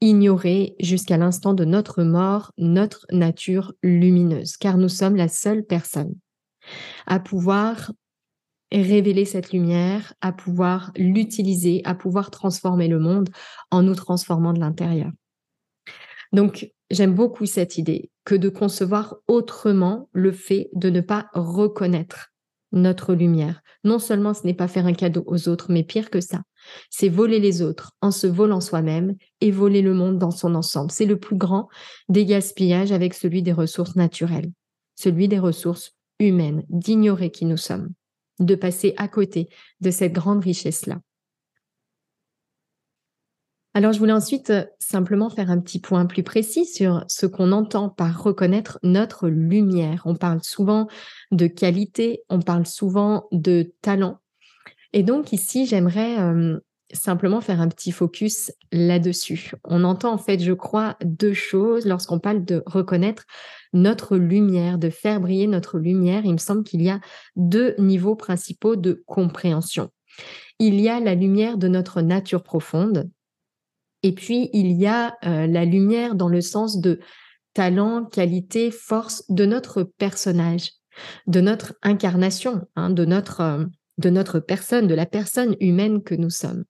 Ignorer 0.00 0.76
jusqu'à 0.78 1.16
l'instant 1.16 1.52
de 1.52 1.64
notre 1.64 2.04
mort 2.04 2.52
notre 2.58 3.06
nature 3.10 3.72
lumineuse, 3.82 4.56
car 4.56 4.78
nous 4.78 4.88
sommes 4.88 5.16
la 5.16 5.26
seule 5.26 5.64
personne 5.64 6.14
à 7.06 7.18
pouvoir 7.18 7.90
révéler 8.72 9.24
cette 9.24 9.52
lumière, 9.52 10.14
à 10.20 10.32
pouvoir 10.32 10.92
l'utiliser, 10.96 11.82
à 11.84 11.94
pouvoir 11.94 12.30
transformer 12.30 12.88
le 12.88 12.98
monde 12.98 13.28
en 13.70 13.82
nous 13.82 13.94
transformant 13.94 14.52
de 14.52 14.60
l'intérieur. 14.60 15.10
Donc, 16.32 16.70
j'aime 16.90 17.14
beaucoup 17.14 17.46
cette 17.46 17.78
idée 17.78 18.10
que 18.24 18.34
de 18.34 18.48
concevoir 18.48 19.16
autrement 19.26 20.08
le 20.12 20.32
fait 20.32 20.70
de 20.74 20.90
ne 20.90 21.00
pas 21.00 21.28
reconnaître 21.32 22.32
notre 22.72 23.14
lumière. 23.14 23.62
Non 23.82 23.98
seulement 23.98 24.34
ce 24.34 24.46
n'est 24.46 24.54
pas 24.54 24.68
faire 24.68 24.86
un 24.86 24.92
cadeau 24.92 25.24
aux 25.26 25.48
autres, 25.48 25.72
mais 25.72 25.82
pire 25.82 26.10
que 26.10 26.20
ça, 26.20 26.42
c'est 26.90 27.08
voler 27.08 27.40
les 27.40 27.62
autres 27.62 27.92
en 28.00 28.10
se 28.10 28.26
volant 28.26 28.60
soi-même 28.60 29.16
et 29.40 29.50
voler 29.50 29.82
le 29.82 29.94
monde 29.94 30.18
dans 30.18 30.30
son 30.30 30.54
ensemble. 30.54 30.90
C'est 30.90 31.06
le 31.06 31.18
plus 31.18 31.36
grand 31.36 31.68
des 32.08 32.24
gaspillages 32.26 32.92
avec 32.92 33.14
celui 33.14 33.42
des 33.42 33.52
ressources 33.52 33.96
naturelles, 33.96 34.52
celui 34.94 35.26
des 35.26 35.38
ressources 35.38 35.96
humaines, 36.20 36.64
d'ignorer 36.68 37.30
qui 37.30 37.46
nous 37.46 37.56
sommes, 37.56 37.88
de 38.40 38.54
passer 38.54 38.94
à 38.96 39.08
côté 39.08 39.48
de 39.80 39.90
cette 39.90 40.12
grande 40.12 40.42
richesse-là. 40.42 41.00
Alors, 43.72 43.92
je 43.92 44.00
voulais 44.00 44.12
ensuite 44.12 44.50
euh, 44.50 44.64
simplement 44.80 45.30
faire 45.30 45.50
un 45.50 45.60
petit 45.60 45.78
point 45.78 46.06
plus 46.06 46.24
précis 46.24 46.66
sur 46.66 47.04
ce 47.06 47.26
qu'on 47.26 47.52
entend 47.52 47.88
par 47.88 48.20
reconnaître 48.20 48.80
notre 48.82 49.28
lumière. 49.28 50.02
On 50.06 50.16
parle 50.16 50.42
souvent 50.42 50.88
de 51.30 51.46
qualité, 51.46 52.22
on 52.28 52.40
parle 52.40 52.66
souvent 52.66 53.28
de 53.30 53.72
talent. 53.80 54.18
Et 54.92 55.04
donc 55.04 55.32
ici, 55.32 55.66
j'aimerais 55.66 56.18
euh, 56.18 56.58
simplement 56.92 57.40
faire 57.40 57.60
un 57.60 57.68
petit 57.68 57.92
focus 57.92 58.52
là-dessus. 58.72 59.52
On 59.62 59.84
entend 59.84 60.12
en 60.12 60.18
fait, 60.18 60.40
je 60.40 60.52
crois, 60.52 60.96
deux 61.04 61.34
choses 61.34 61.86
lorsqu'on 61.86 62.18
parle 62.18 62.44
de 62.44 62.64
reconnaître 62.66 63.24
notre 63.72 64.16
lumière, 64.16 64.78
de 64.78 64.90
faire 64.90 65.20
briller 65.20 65.46
notre 65.46 65.78
lumière. 65.78 66.24
Il 66.24 66.32
me 66.32 66.38
semble 66.38 66.64
qu'il 66.64 66.82
y 66.82 66.90
a 66.90 67.00
deux 67.36 67.74
niveaux 67.78 68.16
principaux 68.16 68.76
de 68.76 69.02
compréhension. 69.06 69.90
Il 70.58 70.80
y 70.80 70.88
a 70.88 71.00
la 71.00 71.14
lumière 71.14 71.56
de 71.56 71.68
notre 71.68 72.02
nature 72.02 72.42
profonde, 72.42 73.10
et 74.02 74.12
puis, 74.12 74.48
il 74.52 74.72
y 74.72 74.86
a 74.86 75.16
euh, 75.24 75.46
la 75.46 75.64
lumière 75.64 76.14
dans 76.14 76.28
le 76.28 76.40
sens 76.40 76.80
de 76.80 77.00
talent, 77.52 78.04
qualité, 78.04 78.70
force 78.70 79.24
de 79.28 79.44
notre 79.44 79.82
personnage, 79.82 80.72
de 81.26 81.40
notre 81.40 81.74
incarnation, 81.82 82.66
hein, 82.76 82.90
de, 82.90 83.04
notre, 83.04 83.40
euh, 83.40 83.64
de 83.98 84.10
notre 84.10 84.40
personne, 84.40 84.86
de 84.86 84.94
la 84.94 85.06
personne 85.06 85.56
humaine 85.60 86.02
que 86.02 86.14
nous 86.14 86.30
sommes. 86.30 86.64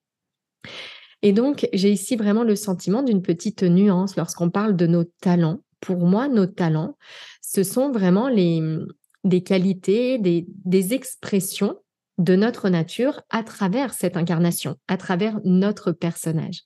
Et 1.21 1.33
donc, 1.33 1.67
j'ai 1.71 1.91
ici 1.91 2.15
vraiment 2.15 2.43
le 2.43 2.55
sentiment 2.55 3.03
d'une 3.03 3.21
petite 3.21 3.63
nuance 3.63 4.15
lorsqu'on 4.15 4.49
parle 4.49 4.75
de 4.75 4.87
nos 4.87 5.03
talents. 5.03 5.59
Pour 5.81 5.97
moi, 5.97 6.27
nos 6.27 6.45
talents, 6.45 6.97
ce 7.41 7.63
sont 7.63 7.91
vraiment 7.91 8.29
les, 8.29 8.61
des 9.23 9.43
qualités, 9.43 10.17
des, 10.17 10.45
des 10.47 10.93
expressions 10.93 11.77
de 12.17 12.35
notre 12.35 12.69
nature 12.69 13.21
à 13.29 13.43
travers 13.43 13.93
cette 13.93 14.15
incarnation, 14.15 14.77
à 14.87 14.97
travers 14.97 15.39
notre 15.43 15.91
personnage. 15.91 16.61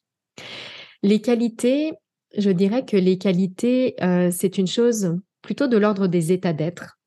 Les 1.02 1.22
qualités, 1.22 1.94
je 2.38 2.50
dirais 2.50 2.86
que 2.86 2.98
les 2.98 3.18
qualités, 3.18 3.96
euh, 4.04 4.30
c'est 4.32 4.58
une 4.58 4.68
chose 4.68 5.16
plutôt 5.42 5.68
de 5.68 5.78
l'ordre 5.78 6.08
des 6.08 6.32
états 6.32 6.54
d'être, 6.54 6.98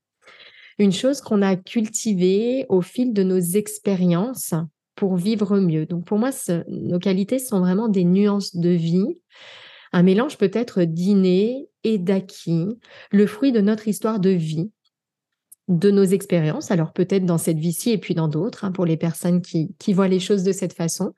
une 0.78 0.92
chose 0.92 1.20
qu'on 1.20 1.42
a 1.42 1.56
cultivée 1.56 2.64
au 2.68 2.80
fil 2.80 3.12
de 3.12 3.22
nos 3.22 3.40
expériences 3.40 4.54
pour 4.94 5.16
vivre 5.16 5.58
mieux. 5.58 5.86
Donc 5.86 6.04
pour 6.04 6.18
moi, 6.18 6.30
nos 6.68 6.98
qualités 6.98 7.38
sont 7.38 7.60
vraiment 7.60 7.88
des 7.88 8.04
nuances 8.04 8.56
de 8.56 8.70
vie, 8.70 9.22
un 9.92 10.02
mélange 10.02 10.38
peut-être 10.38 10.82
d'inné 10.82 11.68
et 11.88 11.98
d'acquis, 11.98 12.78
le 13.10 13.26
fruit 13.26 13.50
de 13.50 13.60
notre 13.60 13.88
histoire 13.88 14.20
de 14.20 14.30
vie, 14.30 14.70
de 15.68 15.90
nos 15.90 16.04
expériences, 16.04 16.70
alors 16.70 16.92
peut-être 16.92 17.24
dans 17.24 17.38
cette 17.38 17.58
vie-ci 17.58 17.90
et 17.90 17.98
puis 17.98 18.14
dans 18.14 18.28
d'autres, 18.28 18.64
hein, 18.64 18.72
pour 18.72 18.86
les 18.86 18.96
personnes 18.96 19.40
qui, 19.42 19.92
voient 19.92 20.08
les 20.08 20.20
choses 20.20 20.42
de 20.42 20.52
cette 20.52 20.74
façon, 20.74 21.14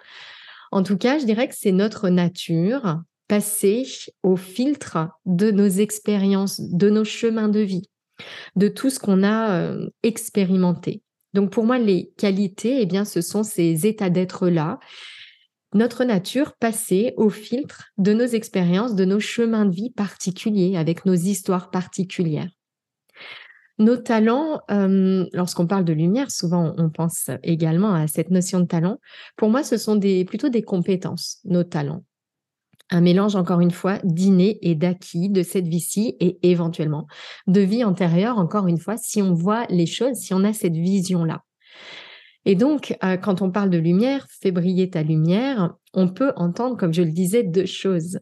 en 0.73 0.83
tout 0.83 0.97
cas, 0.97 1.19
je 1.19 1.25
dirais 1.25 1.49
que 1.49 1.55
c'est 1.57 1.73
notre 1.73 2.09
nature 2.09 3.01
passée 3.27 3.85
au 4.23 4.37
filtre 4.37 5.09
de 5.27 5.51
nos 5.51 5.69
expériences, 5.69 6.61
de 6.61 6.89
nos 6.89 7.05
chemins 7.05 7.49
de 7.49 7.61
vie, 7.61 7.89
de 8.55 8.69
tout 8.69 8.91
ce 8.91 9.01
qu'on 9.01 9.23
a 9.25 9.53
euh, 9.53 9.89
expérimenté. 10.03 11.03
Donc 11.33 11.51
pour 11.51 11.65
moi, 11.65 11.79
les 11.79 12.13
qualités, 12.17 12.81
eh 12.81 12.87
bien, 12.87 13.05
ce 13.05 13.21
sont 13.21 13.43
ces 13.43 13.87
états 13.87 14.11
d'être-là, 14.11 14.79
notre 15.73 16.05
nature 16.05 16.55
passée 16.59 17.15
au 17.17 17.31
filtre 17.31 17.91
de 17.99 18.13
nos 18.13 18.27
expériences, 18.27 18.95
de 18.95 19.05
nos 19.05 19.21
chemins 19.21 19.67
de 19.67 19.75
vie 19.75 19.91
particuliers, 19.91 20.77
avec 20.77 21.07
nos 21.07 21.15
histoires 21.15 21.71
particulières. 21.71 22.51
Nos 23.79 23.97
talents, 23.97 24.61
euh, 24.71 25.25
lorsqu'on 25.33 25.67
parle 25.67 25.87
de 25.87 25.95
lumière, 25.95 26.31
souvent 26.31 26.75
on 26.77 26.91
pense 26.91 27.31
également 27.43 27.95
à 27.95 28.09
cette 28.09 28.31
notion 28.31 28.61
de 28.61 28.67
talent. 28.67 28.99
Pour 29.37 29.49
moi, 29.49 29.63
ce 29.63 29.79
sont 29.79 29.99
plutôt 30.27 30.51
des 30.51 30.63
compétences, 30.63 31.39
nos 31.45 31.65
talents. 31.65 32.05
Un 32.91 33.01
mélange, 33.01 33.37
encore 33.37 33.61
une 33.61 33.71
fois, 33.71 33.99
d'inné 34.03 34.59
et 34.61 34.75
d'acquis 34.75 35.31
de 35.31 35.43
cette 35.43 35.67
vie-ci 35.67 36.17
et 36.21 36.39
éventuellement 36.43 37.07
de 37.47 37.61
vie 37.61 37.85
antérieure, 37.85 38.37
encore 38.37 38.67
une 38.67 38.79
fois, 38.79 38.97
si 38.97 39.23
on 39.23 39.33
voit 39.33 39.65
les 39.71 39.87
choses, 39.87 40.17
si 40.17 40.35
on 40.35 40.45
a 40.45 40.53
cette 40.53 40.75
vision-là. 40.75 41.43
Et 42.45 42.55
donc, 42.55 42.97
euh, 43.05 43.17
quand 43.17 43.43
on 43.43 43.51
parle 43.51 43.71
de 43.71 43.79
lumière, 43.79 44.27
fais 44.29 44.51
briller 44.51 44.91
ta 44.91 45.03
lumière, 45.03 45.75
on 45.93 46.09
peut 46.09 46.33
entendre, 46.37 46.77
comme 46.77 46.95
je 46.95 47.03
le 47.03 47.13
disais, 47.13 47.43
deux 47.43 47.67
choses. 47.67 48.19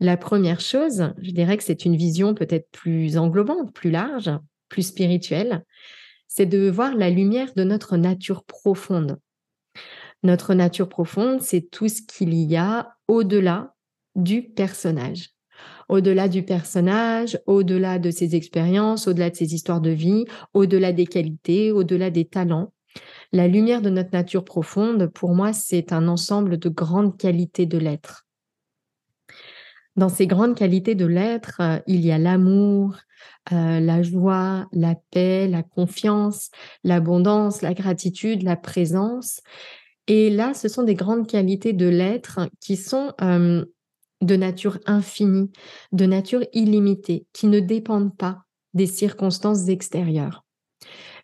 La 0.00 0.16
première 0.16 0.60
chose, 0.60 1.12
je 1.20 1.30
dirais 1.30 1.58
que 1.58 1.64
c'est 1.64 1.84
une 1.84 1.96
vision 1.96 2.34
peut-être 2.34 2.70
plus 2.70 3.18
englobante, 3.18 3.74
plus 3.74 3.90
large, 3.90 4.30
plus 4.68 4.82
spirituel, 4.82 5.64
c'est 6.26 6.46
de 6.46 6.70
voir 6.70 6.94
la 6.94 7.10
lumière 7.10 7.52
de 7.54 7.64
notre 7.64 7.96
nature 7.96 8.44
profonde. 8.44 9.18
Notre 10.22 10.54
nature 10.54 10.88
profonde, 10.88 11.42
c'est 11.42 11.70
tout 11.70 11.88
ce 11.88 12.02
qu'il 12.02 12.34
y 12.34 12.56
a 12.56 12.94
au-delà 13.08 13.74
du 14.14 14.42
personnage. 14.42 15.30
Au-delà 15.88 16.28
du 16.28 16.44
personnage, 16.44 17.38
au-delà 17.46 17.98
de 17.98 18.10
ses 18.10 18.36
expériences, 18.36 19.08
au-delà 19.08 19.30
de 19.30 19.36
ses 19.36 19.54
histoires 19.54 19.80
de 19.80 19.90
vie, 19.90 20.24
au-delà 20.54 20.92
des 20.92 21.06
qualités, 21.06 21.72
au-delà 21.72 22.10
des 22.10 22.26
talents. 22.26 22.72
La 23.32 23.46
lumière 23.46 23.82
de 23.82 23.90
notre 23.90 24.10
nature 24.12 24.44
profonde, 24.44 25.06
pour 25.06 25.34
moi, 25.34 25.52
c'est 25.52 25.92
un 25.92 26.08
ensemble 26.08 26.58
de 26.58 26.68
grandes 26.68 27.16
qualités 27.16 27.66
de 27.66 27.78
l'être. 27.78 28.26
Dans 29.96 30.08
ces 30.08 30.26
grandes 30.26 30.56
qualités 30.56 30.94
de 30.94 31.06
l'être, 31.06 31.60
euh, 31.60 31.78
il 31.86 32.04
y 32.04 32.12
a 32.12 32.18
l'amour, 32.18 32.96
euh, 33.52 33.80
la 33.80 34.02
joie, 34.02 34.66
la 34.72 34.94
paix, 35.10 35.48
la 35.48 35.62
confiance, 35.62 36.50
l'abondance, 36.84 37.62
la 37.62 37.74
gratitude, 37.74 38.42
la 38.42 38.56
présence. 38.56 39.40
Et 40.06 40.30
là, 40.30 40.54
ce 40.54 40.68
sont 40.68 40.84
des 40.84 40.94
grandes 40.94 41.26
qualités 41.26 41.72
de 41.72 41.88
l'être 41.88 42.48
qui 42.60 42.76
sont 42.76 43.12
euh, 43.20 43.64
de 44.22 44.36
nature 44.36 44.78
infinie, 44.86 45.50
de 45.92 46.06
nature 46.06 46.44
illimitée, 46.52 47.26
qui 47.32 47.46
ne 47.46 47.60
dépendent 47.60 48.16
pas 48.16 48.44
des 48.74 48.86
circonstances 48.86 49.68
extérieures. 49.68 50.44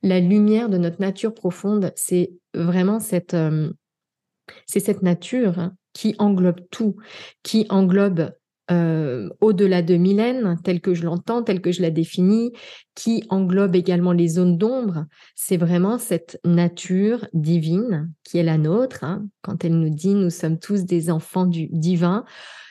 La 0.06 0.20
lumière 0.20 0.68
de 0.68 0.78
notre 0.78 1.00
nature 1.00 1.34
profonde, 1.34 1.92
c'est 1.96 2.30
vraiment 2.54 3.00
cette, 3.00 3.36
c'est 4.64 4.78
cette 4.78 5.02
nature 5.02 5.72
qui 5.92 6.14
englobe 6.18 6.60
tout, 6.70 6.94
qui 7.42 7.66
englobe 7.70 8.30
euh, 8.70 9.30
au-delà 9.40 9.82
de 9.82 9.96
Mylène, 9.96 10.58
tel 10.64 10.80
que 10.80 10.92
je 10.92 11.04
l'entends, 11.04 11.42
tel 11.42 11.60
que 11.60 11.72
je 11.72 11.82
la 11.82 11.90
définis, 11.90 12.52
qui 12.94 13.24
englobe 13.28 13.76
également 13.76 14.12
les 14.12 14.28
zones 14.28 14.58
d'ombre, 14.58 15.06
c'est 15.34 15.56
vraiment 15.56 15.98
cette 15.98 16.40
nature 16.44 17.26
divine 17.32 18.12
qui 18.24 18.38
est 18.38 18.42
la 18.42 18.58
nôtre. 18.58 19.02
Hein. 19.02 19.26
Quand 19.42 19.64
elle 19.64 19.78
nous 19.78 19.90
dit 19.90 20.14
nous 20.14 20.30
sommes 20.30 20.58
tous 20.58 20.84
des 20.84 21.10
enfants 21.10 21.46
du 21.46 21.66
divin, 21.68 22.24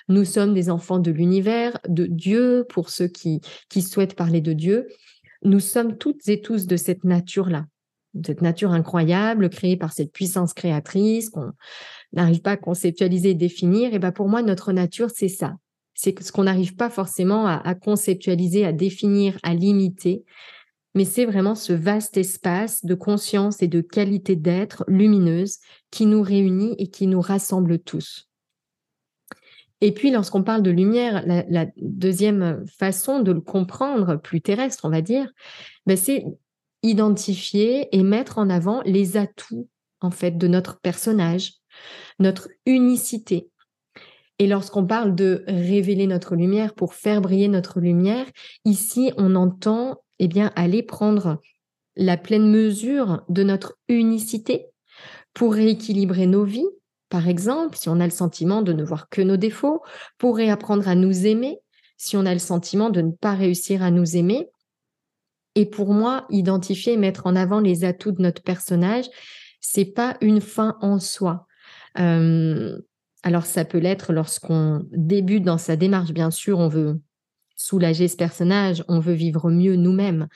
nous 0.08 0.26
sommes 0.26 0.54
des 0.54 0.70
enfants 0.70 1.00
de 1.00 1.12
l'univers, 1.12 1.80
de 1.88 2.06
Dieu, 2.06 2.66
pour 2.70 2.90
ceux 2.90 3.08
qui, 3.08 3.42
qui 3.70 3.82
souhaitent 3.82 4.16
parler 4.16 4.42
de 4.42 4.54
Dieu. 4.54 4.88
Nous 5.46 5.62
sommes 5.62 5.98
toutes 5.98 6.28
et 6.28 6.42
tous 6.42 6.68
de 6.68 6.76
cette 6.76 7.06
nature-là, 7.06 7.66
cette 8.26 8.42
nature 8.42 8.72
incroyable 8.72 9.50
créée 9.50 9.78
par 9.78 9.94
cette 9.94 10.12
puissance 10.12 10.54
créatrice 10.54 11.30
qu'on 11.30 11.54
n'arrive 12.12 12.42
pas 12.42 12.52
à 12.52 12.58
conceptualiser 12.58 13.30
et 13.30 13.36
définir. 13.36 13.94
Et 13.94 14.00
ben 14.00 14.12
pour 14.12 14.28
moi, 14.28 14.42
notre 14.42 14.74
nature, 14.74 15.10
c'est 15.14 15.30
ça 15.30 15.56
c'est 15.96 16.22
ce 16.22 16.32
qu'on 16.32 16.44
n'arrive 16.44 16.76
pas 16.76 16.90
forcément 16.90 17.48
à, 17.48 17.74
conceptualiser, 17.74 18.66
à 18.66 18.74
définir, 18.74 19.40
à 19.44 19.54
limiter. 19.54 20.26
Mais 20.94 21.06
c'est 21.06 21.26
vraiment 21.26 21.56
ce 21.56 21.74
vaste 21.74 22.18
espace 22.18 22.86
de 22.86 22.96
conscience 22.96 23.62
et 23.62 23.68
de 23.68 23.82
qualité 23.82 24.36
d'être 24.36 24.84
lumineuse 24.88 25.58
qui 25.92 26.06
nous 26.06 26.22
réunit 26.22 26.76
et 26.78 26.88
qui 26.88 27.08
nous 27.08 27.22
rassemble 27.22 27.80
tous. 27.80 28.30
Et 29.82 29.94
puis, 29.94 30.12
lorsqu'on 30.12 30.44
parle 30.44 30.62
de 30.62 30.72
lumière, 30.72 31.24
la, 31.26 31.68
deuxième 31.78 32.66
façon 32.68 33.20
de 33.20 33.32
le 33.32 33.42
comprendre, 33.42 34.16
plus 34.16 34.42
terrestre, 34.42 34.86
on 34.86 34.90
va 34.90 35.02
dire, 35.02 35.32
ben, 35.86 35.98
c'est 35.98 36.26
identifier 36.82 37.96
et 37.96 38.04
mettre 38.04 38.38
en 38.38 38.50
avant 38.50 38.82
les 38.86 39.18
atouts, 39.18 39.68
en 40.02 40.12
fait, 40.12 40.38
de 40.38 40.48
notre 40.48 40.80
personnage, 40.80 41.54
notre 42.20 42.48
unicité. 42.66 43.50
Et 44.40 44.48
lorsqu'on 44.48 44.86
parle 44.86 45.16
de 45.16 45.44
révéler 45.48 46.08
notre 46.08 46.36
lumière 46.36 46.74
pour 46.74 46.94
faire 46.94 47.22
briller 47.22 47.48
notre 47.48 47.80
lumière, 47.80 48.26
ici, 48.66 49.12
on 49.18 49.36
entend, 49.36 50.02
eh 50.20 50.28
bien, 50.28 50.52
aller 50.56 50.84
prendre 50.84 51.42
la 51.96 52.18
pleine 52.18 52.50
mesure 52.50 53.24
de 53.30 53.44
notre 53.44 53.78
unicité 53.88 54.68
pour 55.34 55.54
rééquilibrer 55.54 56.28
nos 56.28 56.44
vies, 56.44 56.68
par 57.10 57.28
exemple, 57.28 57.78
si 57.78 57.90
on 57.90 58.00
a 58.00 58.06
le 58.06 58.12
sentiment 58.12 58.62
de 58.62 58.74
ne 58.74 58.84
voir 58.84 59.10
que 59.10 59.22
nos 59.22 59.38
défauts, 59.38 59.82
pour 60.18 60.38
réapprendre 60.38 60.88
à 60.88 60.96
nous 60.96 61.26
aimer, 61.26 61.60
si 61.98 62.18
on 62.18 62.26
a 62.26 62.34
le 62.34 62.40
sentiment 62.40 62.90
de 62.90 63.02
ne 63.02 63.12
pas 63.12 63.34
réussir 63.34 63.84
à 63.84 63.92
nous 63.92 64.18
aimer. 64.18 64.50
Et 65.56 65.66
pour 65.66 65.94
moi, 65.94 66.26
identifier 66.30 66.94
et 66.94 66.98
mettre 66.98 67.28
en 67.28 67.36
avant 67.36 67.60
les 67.60 67.86
atouts 67.86 68.12
de 68.12 68.22
notre 68.22 68.42
personnage, 68.42 69.06
c'est 69.62 69.86
pas 69.86 70.18
une 70.22 70.42
fin 70.42 70.78
en 70.82 71.00
soi. 71.00 71.48
Alors 71.96 73.46
ça 73.46 73.66
peut 73.66 73.78
l'être 73.78 74.12
lorsqu'on 74.12 74.86
débute 74.92 75.44
dans 75.44 75.58
sa 75.58 75.76
démarche, 75.76 76.12
bien 76.12 76.32
sûr, 76.32 76.60
on 76.60 76.68
veut 76.68 77.00
soulager 77.56 78.08
ce 78.08 78.18
personnage, 78.18 78.84
on 78.90 79.00
veut 79.00 79.14
vivre 79.14 79.50
mieux 79.50 79.78
nous-mêmes. 79.78 80.28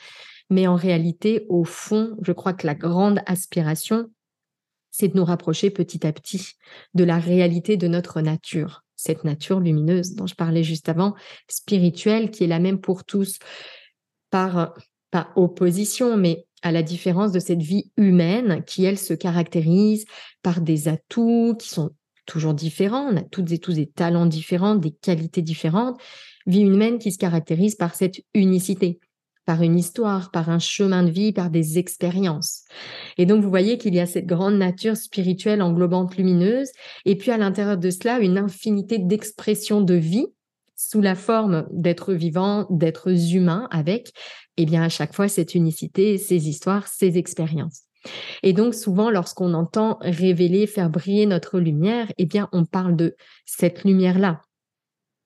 Mais 0.49 0.67
en 0.67 0.75
réalité, 0.75 1.45
au 1.49 1.63
fond, 1.65 2.15
je 2.21 2.31
crois 2.31 2.53
que 2.53 2.65
la 2.65 2.75
grande 2.75 3.19
aspiration, 3.25 4.09
c'est 4.91 5.09
de 5.09 5.17
nous 5.17 5.25
rapprocher 5.25 5.69
petit 5.69 6.05
à 6.05 6.13
petit 6.13 6.53
de 6.93 7.03
la 7.03 7.19
réalité 7.19 7.77
de 7.77 7.87
notre 7.87 8.21
nature, 8.21 8.83
cette 8.95 9.23
nature 9.23 9.59
lumineuse 9.59 10.15
dont 10.15 10.27
je 10.27 10.35
parlais 10.35 10.63
juste 10.63 10.89
avant, 10.89 11.15
spirituelle, 11.47 12.31
qui 12.31 12.43
est 12.43 12.47
la 12.47 12.59
même 12.59 12.81
pour 12.81 13.03
tous, 13.03 13.39
par, 14.29 14.73
opposition, 15.35 16.17
mais 16.17 16.45
à 16.61 16.71
la 16.71 16.83
différence 16.83 17.31
de 17.31 17.39
cette 17.39 17.61
vie 17.61 17.91
humaine 17.97 18.63
qui, 18.65 18.83
elle, 18.85 18.99
se 18.99 19.13
caractérise 19.13 20.05
par 20.43 20.61
des 20.61 20.87
atouts 20.87 21.55
qui 21.57 21.69
sont 21.69 21.91
toujours 22.27 22.53
différents. 22.53 23.11
On 23.11 23.17
a 23.17 23.23
toutes 23.23 23.51
et 23.51 23.57
tous 23.57 23.73
des 23.73 23.87
talents 23.87 24.27
différents, 24.27 24.75
des 24.75 24.91
qualités 24.91 25.41
différentes. 25.41 25.99
Vie 26.45 26.61
humaine 26.61 26.99
qui 26.99 27.11
se 27.11 27.17
caractérise 27.17 27.75
par 27.75 27.95
cette 27.95 28.21
unicité 28.35 28.99
par 29.49 29.63
une 29.63 29.79
histoire, 29.79 30.29
par 30.29 30.51
un 30.51 30.59
chemin 30.59 31.01
de 31.01 31.09
vie, 31.09 31.33
par 31.33 31.49
des 31.49 31.79
expériences. 31.79 32.65
Et 33.17 33.25
donc, 33.25 33.41
vous 33.41 33.49
voyez 33.49 33.79
qu'il 33.79 33.95
y 33.95 33.99
a 33.99 34.05
cette 34.05 34.27
grande 34.27 34.59
nature 34.59 34.95
spirituelle 34.95 35.63
englobante 35.63 36.15
lumineuse, 36.17 36.69
et 37.05 37.15
puis 37.15 37.31
à 37.31 37.37
l'intérieur 37.39 37.79
de 37.79 37.89
cela, 37.89 38.19
une 38.19 38.37
infinité 38.37 38.99
d'expressions 38.99 39.81
de 39.81 39.95
vie 39.95 40.27
sous 40.75 41.01
la 41.01 41.15
forme 41.15 41.67
d'êtres 41.71 42.13
vivants, 42.13 42.67
d'êtres 42.69 43.33
humains 43.33 43.67
avec, 43.71 44.13
eh 44.57 44.67
bien, 44.67 44.83
à 44.83 44.89
chaque 44.89 45.15
fois, 45.15 45.27
cette 45.27 45.55
unicité, 45.55 46.19
ces 46.19 46.47
histoires, 46.47 46.87
ces 46.87 47.17
expériences. 47.17 47.85
Et 48.43 48.53
donc, 48.53 48.75
souvent, 48.75 49.09
lorsqu'on 49.09 49.55
entend 49.55 49.97
révéler, 50.01 50.67
faire 50.67 50.91
briller 50.91 51.25
notre 51.25 51.59
lumière, 51.59 52.05
eh 52.19 52.27
bien, 52.27 52.49
on 52.51 52.65
parle 52.65 52.95
de 52.95 53.15
cette 53.47 53.83
lumière-là, 53.83 54.43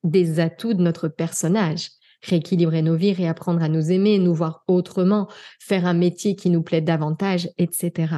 des 0.06 0.40
atouts 0.40 0.76
de 0.76 0.82
notre 0.82 1.10
personnage, 1.10 1.90
rééquilibrer 2.24 2.82
nos 2.82 2.96
vies, 2.96 3.14
réapprendre 3.14 3.62
à 3.62 3.70
nous 3.70 3.92
aimer, 3.92 4.18
nous 4.20 4.34
voir 4.34 4.64
autrement, 4.68 5.28
faire 5.60 5.86
un 5.86 5.94
métier 5.94 6.36
qui 6.36 6.50
nous 6.50 6.64
plaît 6.64 6.82
davantage, 6.82 7.50
etc. 7.58 8.16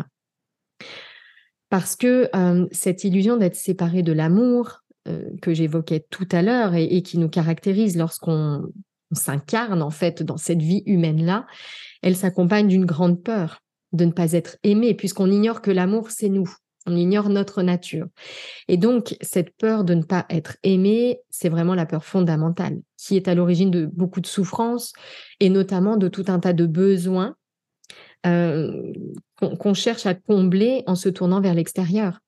Parce 1.70 1.96
que 1.96 2.30
euh, 2.36 2.68
cette 2.72 3.04
illusion 3.04 3.38
d'être 3.38 3.56
séparé 3.56 4.04
de 4.04 4.14
l'amour 4.14 4.82
euh, 5.08 5.30
que 5.42 5.54
j'évoquais 5.54 6.06
tout 6.10 6.28
à 6.32 6.42
l'heure 6.42 6.76
et, 6.76 7.02
qui 7.02 7.18
nous 7.18 7.30
caractérise 7.30 7.98
lorsqu'on 7.98 8.72
s'incarne 9.12 9.82
en 9.82 9.92
fait 9.92 10.24
dans 10.24 10.38
cette 10.38 10.62
vie 10.62 10.84
humaine-là, 10.86 11.46
elle 12.02 12.16
s'accompagne 12.16 12.68
d'une 12.68 12.86
grande 12.86 13.22
peur 13.24 13.62
de 13.94 14.06
ne 14.06 14.12
pas 14.12 14.34
être 14.34 14.58
aimé, 14.64 14.94
puisqu'on 14.94 15.32
ignore 15.32 15.62
que 15.62 15.72
l'amour, 15.72 16.12
c'est 16.12 16.30
nous. 16.30 16.50
On 16.86 16.96
ignore 16.96 17.30
notre 17.30 17.64
nature. 17.64 18.08
Et 18.68 18.78
donc, 18.78 19.16
cette 19.22 19.56
peur 19.58 19.84
de 19.84 19.96
ne 19.96 20.04
pas 20.04 20.26
être 20.30 20.58
aimé, 20.64 21.20
c'est 21.30 21.50
vraiment 21.50 21.76
la 21.76 21.86
peur 21.86 22.06
fondamentale 22.06 22.80
qui 22.98 23.16
est 23.16 23.28
à 23.28 23.36
l'origine 23.36 23.72
de 23.72 23.86
beaucoup 23.86 24.22
de 24.22 24.28
souffrances 24.28 24.94
et 25.40 25.50
notamment 25.50 25.98
de 25.98 26.08
tout 26.08 26.26
un 26.28 26.40
tas 26.40 26.54
de 26.54 26.66
besoins 26.66 27.36
euh, 28.26 28.94
qu'on 29.40 29.74
cherche 29.74 30.06
à 30.06 30.16
combler 30.16 30.84
en 30.88 30.96
se 30.96 31.10
tournant 31.10 31.42
vers 31.42 31.54
l'extérieur. 31.54 32.20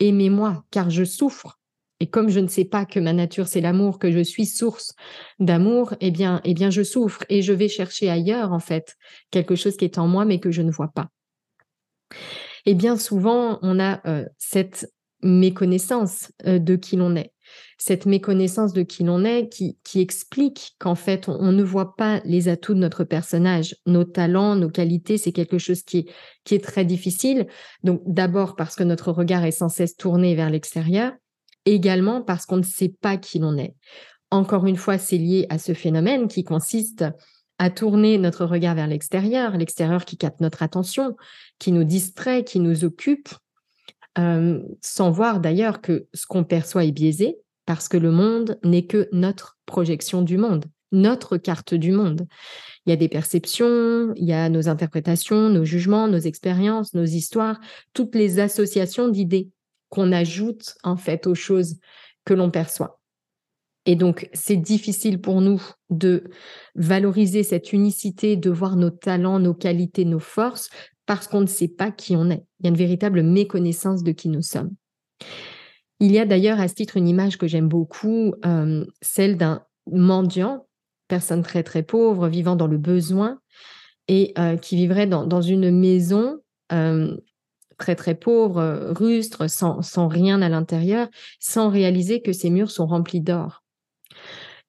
Aimez-moi, 0.00 0.64
car 0.70 0.90
je 0.90 1.04
souffre. 1.04 1.58
Et 2.00 2.08
comme 2.08 2.28
je 2.28 2.40
ne 2.40 2.48
sais 2.48 2.66
pas 2.66 2.84
que 2.84 3.00
ma 3.00 3.14
nature 3.14 3.48
c'est 3.48 3.62
l'amour, 3.62 3.98
que 3.98 4.12
je 4.12 4.20
suis 4.22 4.44
source 4.44 4.94
d'amour, 5.38 5.94
eh 6.00 6.10
bien, 6.10 6.42
eh 6.44 6.52
bien, 6.52 6.68
je 6.68 6.82
souffre 6.82 7.24
et 7.30 7.40
je 7.40 7.54
vais 7.54 7.68
chercher 7.68 8.10
ailleurs 8.10 8.52
en 8.52 8.58
fait 8.58 8.96
quelque 9.30 9.54
chose 9.54 9.78
qui 9.78 9.86
est 9.86 9.96
en 9.96 10.06
moi 10.06 10.26
mais 10.26 10.38
que 10.38 10.50
je 10.50 10.60
ne 10.60 10.70
vois 10.70 10.88
pas. 10.88 11.08
Et 12.66 12.74
bien 12.74 12.96
souvent, 12.96 13.58
on 13.62 13.80
a 13.80 14.00
euh, 14.06 14.26
cette 14.38 14.92
méconnaissance 15.22 16.32
euh, 16.46 16.58
de 16.58 16.76
qui 16.76 16.96
l'on 16.96 17.16
est, 17.16 17.32
cette 17.78 18.06
méconnaissance 18.06 18.72
de 18.72 18.82
qui 18.82 19.04
l'on 19.04 19.24
est 19.24 19.48
qui, 19.48 19.76
explique 19.94 20.74
qu'en 20.78 20.94
fait, 20.94 21.28
on, 21.28 21.52
ne 21.52 21.62
voit 21.62 21.94
pas 21.96 22.20
les 22.24 22.48
atouts 22.48 22.74
de 22.74 22.80
notre 22.80 23.04
personnage, 23.04 23.76
nos 23.86 24.04
talents, 24.04 24.56
nos 24.56 24.68
qualités, 24.68 25.16
c'est 25.16 25.32
quelque 25.32 25.58
chose 25.58 25.82
qui 25.82 25.98
est, 25.98 26.06
qui 26.44 26.54
est 26.54 26.64
très 26.64 26.84
difficile. 26.84 27.46
Donc 27.82 28.02
d'abord 28.04 28.56
parce 28.56 28.74
que 28.76 28.84
notre 28.84 29.12
regard 29.12 29.44
est 29.44 29.52
sans 29.52 29.68
cesse 29.68 29.96
tourné 29.96 30.34
vers 30.34 30.50
l'extérieur, 30.50 31.12
également 31.64 32.22
parce 32.22 32.46
qu'on 32.46 32.58
ne 32.58 32.62
sait 32.62 32.94
pas 33.00 33.16
qui 33.16 33.38
l'on 33.38 33.56
est. 33.56 33.74
Encore 34.30 34.66
une 34.66 34.76
fois, 34.76 34.98
c'est 34.98 35.18
lié 35.18 35.46
à 35.50 35.58
ce 35.58 35.72
phénomène 35.72 36.26
qui 36.26 36.42
consiste 36.42 37.04
à 37.58 37.70
tourner 37.70 38.18
notre 38.18 38.44
regard 38.44 38.74
vers 38.74 38.86
l'extérieur, 38.86 39.56
l'extérieur 39.56 40.04
qui 40.04 40.16
capte 40.16 40.40
notre 40.40 40.62
attention, 40.62 41.16
qui 41.58 41.72
nous 41.72 41.84
distrait, 41.84 42.44
qui 42.44 42.60
nous 42.60 42.84
occupe, 42.84 43.30
euh, 44.18 44.60
sans 44.82 45.10
voir 45.10 45.40
d'ailleurs 45.40 45.80
que 45.80 46.06
ce 46.14 46.26
qu'on 46.26 46.44
perçoit 46.44 46.84
est 46.84 46.92
biaisé, 46.92 47.38
parce 47.64 47.88
que 47.88 47.96
le 47.96 48.10
monde 48.10 48.58
n'est 48.62 48.86
que 48.86 49.08
notre 49.12 49.58
projection 49.66 50.22
du 50.22 50.38
monde, 50.38 50.66
notre 50.92 51.36
carte 51.36 51.74
du 51.74 51.92
monde. 51.92 52.26
Il 52.84 52.90
y 52.90 52.92
a 52.92 52.96
des 52.96 53.08
perceptions, 53.08 54.12
il 54.14 54.24
y 54.24 54.32
a 54.32 54.48
nos 54.48 54.68
interprétations, 54.68 55.48
nos 55.50 55.64
jugements, 55.64 56.08
nos 56.08 56.18
expériences, 56.18 56.94
nos 56.94 57.04
histoires, 57.04 57.58
toutes 57.92 58.14
les 58.14 58.38
associations 58.38 59.08
d'idées 59.08 59.50
qu'on 59.88 60.12
ajoute 60.12 60.76
en 60.84 60.96
fait 60.96 61.26
aux 61.26 61.34
choses 61.34 61.76
que 62.24 62.34
l'on 62.34 62.50
perçoit. 62.50 63.00
Et 63.86 63.94
donc, 63.94 64.28
c'est 64.32 64.56
difficile 64.56 65.20
pour 65.20 65.40
nous 65.40 65.62
de 65.90 66.24
valoriser 66.74 67.44
cette 67.44 67.72
unicité, 67.72 68.36
de 68.36 68.50
voir 68.50 68.76
nos 68.76 68.90
talents, 68.90 69.38
nos 69.38 69.54
qualités, 69.54 70.04
nos 70.04 70.18
forces, 70.18 70.68
parce 71.06 71.28
qu'on 71.28 71.40
ne 71.40 71.46
sait 71.46 71.68
pas 71.68 71.92
qui 71.92 72.16
on 72.16 72.28
est. 72.28 72.44
Il 72.58 72.64
y 72.64 72.66
a 72.66 72.70
une 72.70 72.76
véritable 72.76 73.22
méconnaissance 73.22 74.02
de 74.02 74.10
qui 74.10 74.28
nous 74.28 74.42
sommes. 74.42 74.72
Il 76.00 76.10
y 76.10 76.18
a 76.18 76.26
d'ailleurs 76.26 76.60
à 76.60 76.66
ce 76.66 76.74
titre 76.74 76.96
une 76.96 77.08
image 77.08 77.38
que 77.38 77.46
j'aime 77.46 77.68
beaucoup, 77.68 78.34
euh, 78.44 78.84
celle 79.00 79.36
d'un 79.36 79.62
mendiant, 79.90 80.66
personne 81.06 81.42
très 81.42 81.62
très 81.62 81.84
pauvre, 81.84 82.26
vivant 82.26 82.56
dans 82.56 82.66
le 82.66 82.78
besoin, 82.78 83.38
et 84.08 84.34
euh, 84.36 84.56
qui 84.56 84.74
vivrait 84.74 85.06
dans, 85.06 85.40
une 85.40 85.70
maison 85.70 86.38
euh, 86.72 87.16
très 87.78 87.94
très 87.94 88.16
pauvre, 88.16 88.92
rustre, 88.96 89.48
sans, 89.48 89.80
sans 89.82 90.08
rien 90.08 90.42
à 90.42 90.48
l'intérieur, 90.48 91.08
sans 91.38 91.70
réaliser 91.70 92.20
que 92.20 92.32
ses 92.32 92.50
murs 92.50 92.72
sont 92.72 92.86
remplis 92.86 93.20
d'or. 93.20 93.62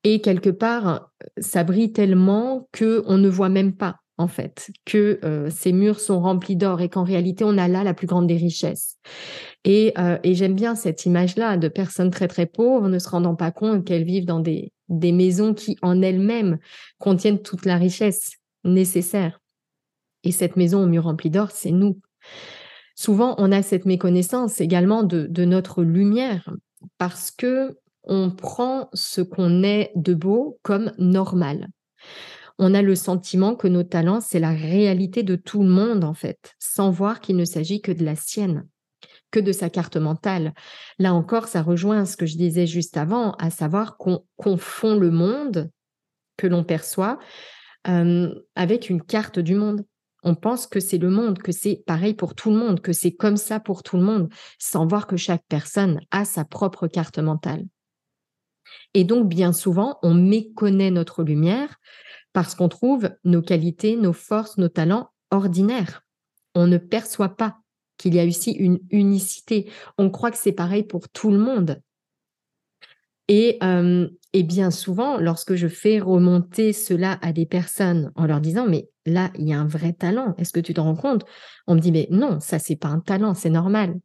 Et 0.03 0.21
quelque 0.21 0.49
part, 0.49 1.11
ça 1.37 1.63
brille 1.63 1.91
tellement 1.91 2.67
que 2.71 3.03
on 3.07 3.17
ne 3.17 3.29
voit 3.29 3.49
même 3.49 3.75
pas 3.75 3.97
en 4.17 4.27
fait 4.27 4.71
que 4.85 5.19
euh, 5.23 5.49
ces 5.49 5.71
murs 5.71 5.99
sont 5.99 6.19
remplis 6.19 6.55
d'or 6.55 6.81
et 6.81 6.89
qu'en 6.89 7.03
réalité 7.03 7.43
on 7.43 7.57
a 7.57 7.67
là 7.67 7.83
la 7.83 7.93
plus 7.93 8.07
grande 8.07 8.27
des 8.27 8.37
richesses. 8.37 8.97
Et, 9.63 9.93
euh, 9.97 10.17
et 10.23 10.33
j'aime 10.33 10.55
bien 10.55 10.75
cette 10.75 11.05
image-là 11.05 11.57
de 11.57 11.67
personnes 11.67 12.09
très 12.09 12.27
très 12.27 12.47
pauvres 12.47 12.89
ne 12.89 12.99
se 12.99 13.09
rendant 13.09 13.35
pas 13.35 13.51
compte 13.51 13.85
qu'elles 13.85 14.03
vivent 14.03 14.25
dans 14.25 14.39
des, 14.39 14.71
des 14.89 15.11
maisons 15.11 15.53
qui 15.53 15.77
en 15.81 16.01
elles-mêmes 16.01 16.57
contiennent 16.99 17.41
toute 17.41 17.65
la 17.65 17.77
richesse 17.77 18.31
nécessaire. 18.63 19.39
Et 20.23 20.31
cette 20.31 20.57
maison 20.57 20.83
aux 20.83 20.87
murs 20.87 21.03
remplis 21.03 21.29
d'or, 21.29 21.51
c'est 21.51 21.71
nous. 21.71 21.99
Souvent, 22.95 23.35
on 23.37 23.51
a 23.51 23.61
cette 23.61 23.85
méconnaissance 23.85 24.59
également 24.59 25.03
de 25.03 25.45
notre 25.45 25.83
lumière 25.83 26.49
parce 26.97 27.29
que 27.29 27.77
on 28.07 28.31
prend 28.31 28.89
ce 28.93 29.21
qu'on 29.21 29.63
est 29.63 29.91
de 29.95 30.13
beau 30.13 30.59
comme 30.63 30.91
normal. 30.97 31.67
On 32.59 32.73
a 32.73 32.81
le 32.81 32.95
sentiment 32.95 33.55
que 33.55 33.67
nos 33.67 33.83
talents, 33.83 34.21
c'est 34.21 34.39
la 34.39 34.51
réalité 34.51 35.21
de 35.21 35.35
tout 35.35 35.61
le 35.61 35.69
monde, 35.69 36.03
en 36.03 36.15
fait, 36.15 36.55
sans 36.59 36.89
voir 36.89 37.21
qu'il 37.21 37.35
ne 37.35 37.45
s'agit 37.45 37.81
que 37.81 37.91
de 37.91 38.03
la 38.03 38.15
sienne, 38.15 38.67
que 39.29 39.39
de 39.39 39.51
sa 39.51 39.69
carte 39.69 39.97
mentale. 39.97 40.53
Là 40.97 41.13
encore, 41.13 41.47
ça 41.47 41.61
rejoint 41.61 42.05
ce 42.05 42.17
que 42.17 42.25
je 42.25 42.37
disais 42.37 42.65
juste 42.65 42.97
avant, 42.97 43.33
à 43.33 43.51
savoir 43.51 43.97
qu'on 43.97 44.25
confond 44.37 44.97
le 44.97 45.11
monde 45.11 45.69
que 46.35 46.47
l'on 46.47 46.63
perçoit 46.63 47.19
euh, 47.87 48.33
avec 48.55 48.89
une 48.89 49.03
carte 49.03 49.37
du 49.39 49.53
monde. 49.53 49.85
On 50.23 50.33
pense 50.33 50.65
que 50.65 50.79
c'est 50.79 50.97
le 50.97 51.11
monde, 51.11 51.37
que 51.39 51.51
c'est 51.51 51.83
pareil 51.85 52.15
pour 52.15 52.33
tout 52.33 52.49
le 52.49 52.57
monde, 52.57 52.81
que 52.81 52.91
c'est 52.91 53.13
comme 53.13 53.37
ça 53.37 53.59
pour 53.59 53.83
tout 53.83 53.97
le 53.97 54.03
monde, 54.03 54.29
sans 54.57 54.87
voir 54.87 55.05
que 55.05 55.15
chaque 55.15 55.43
personne 55.47 55.99
a 56.09 56.25
sa 56.25 56.43
propre 56.43 56.87
carte 56.87 57.19
mentale. 57.19 57.65
Et 58.93 59.03
donc, 59.03 59.27
bien 59.27 59.53
souvent, 59.53 59.99
on 60.03 60.13
méconnaît 60.13 60.91
notre 60.91 61.23
lumière 61.23 61.77
parce 62.33 62.55
qu'on 62.55 62.69
trouve 62.69 63.09
nos 63.23 63.41
qualités, 63.41 63.95
nos 63.95 64.13
forces, 64.13 64.57
nos 64.57 64.69
talents 64.69 65.09
ordinaires. 65.31 66.03
On 66.55 66.67
ne 66.67 66.77
perçoit 66.77 67.35
pas 67.35 67.57
qu'il 67.97 68.15
y 68.15 68.19
a 68.19 68.23
ici 68.23 68.51
une 68.51 68.79
unicité. 68.91 69.69
On 69.97 70.09
croit 70.09 70.31
que 70.31 70.37
c'est 70.37 70.51
pareil 70.51 70.83
pour 70.83 71.09
tout 71.09 71.31
le 71.31 71.39
monde. 71.39 71.81
Et, 73.27 73.57
euh, 73.61 74.07
et, 74.33 74.43
bien 74.43 74.71
souvent, 74.71 75.17
lorsque 75.17 75.55
je 75.55 75.67
fais 75.67 75.99
remonter 75.99 76.71
cela 76.71 77.19
à 77.21 77.33
des 77.33 77.45
personnes 77.45 78.11
en 78.15 78.25
leur 78.25 78.39
disant, 78.39 78.65
mais 78.67 78.89
là, 79.05 79.31
il 79.37 79.49
y 79.49 79.53
a 79.53 79.59
un 79.59 79.67
vrai 79.67 79.93
talent, 79.93 80.33
est-ce 80.37 80.53
que 80.53 80.59
tu 80.61 80.73
te 80.73 80.79
rends 80.79 80.95
compte? 80.95 81.25
On 81.65 81.75
me 81.75 81.79
dit, 81.79 81.91
mais 81.91 82.07
non, 82.09 82.39
ça, 82.39 82.57
c'est 82.57 82.77
pas 82.77 82.87
un 82.87 82.99
talent, 82.99 83.33
c'est 83.33 83.49
normal. 83.49 83.95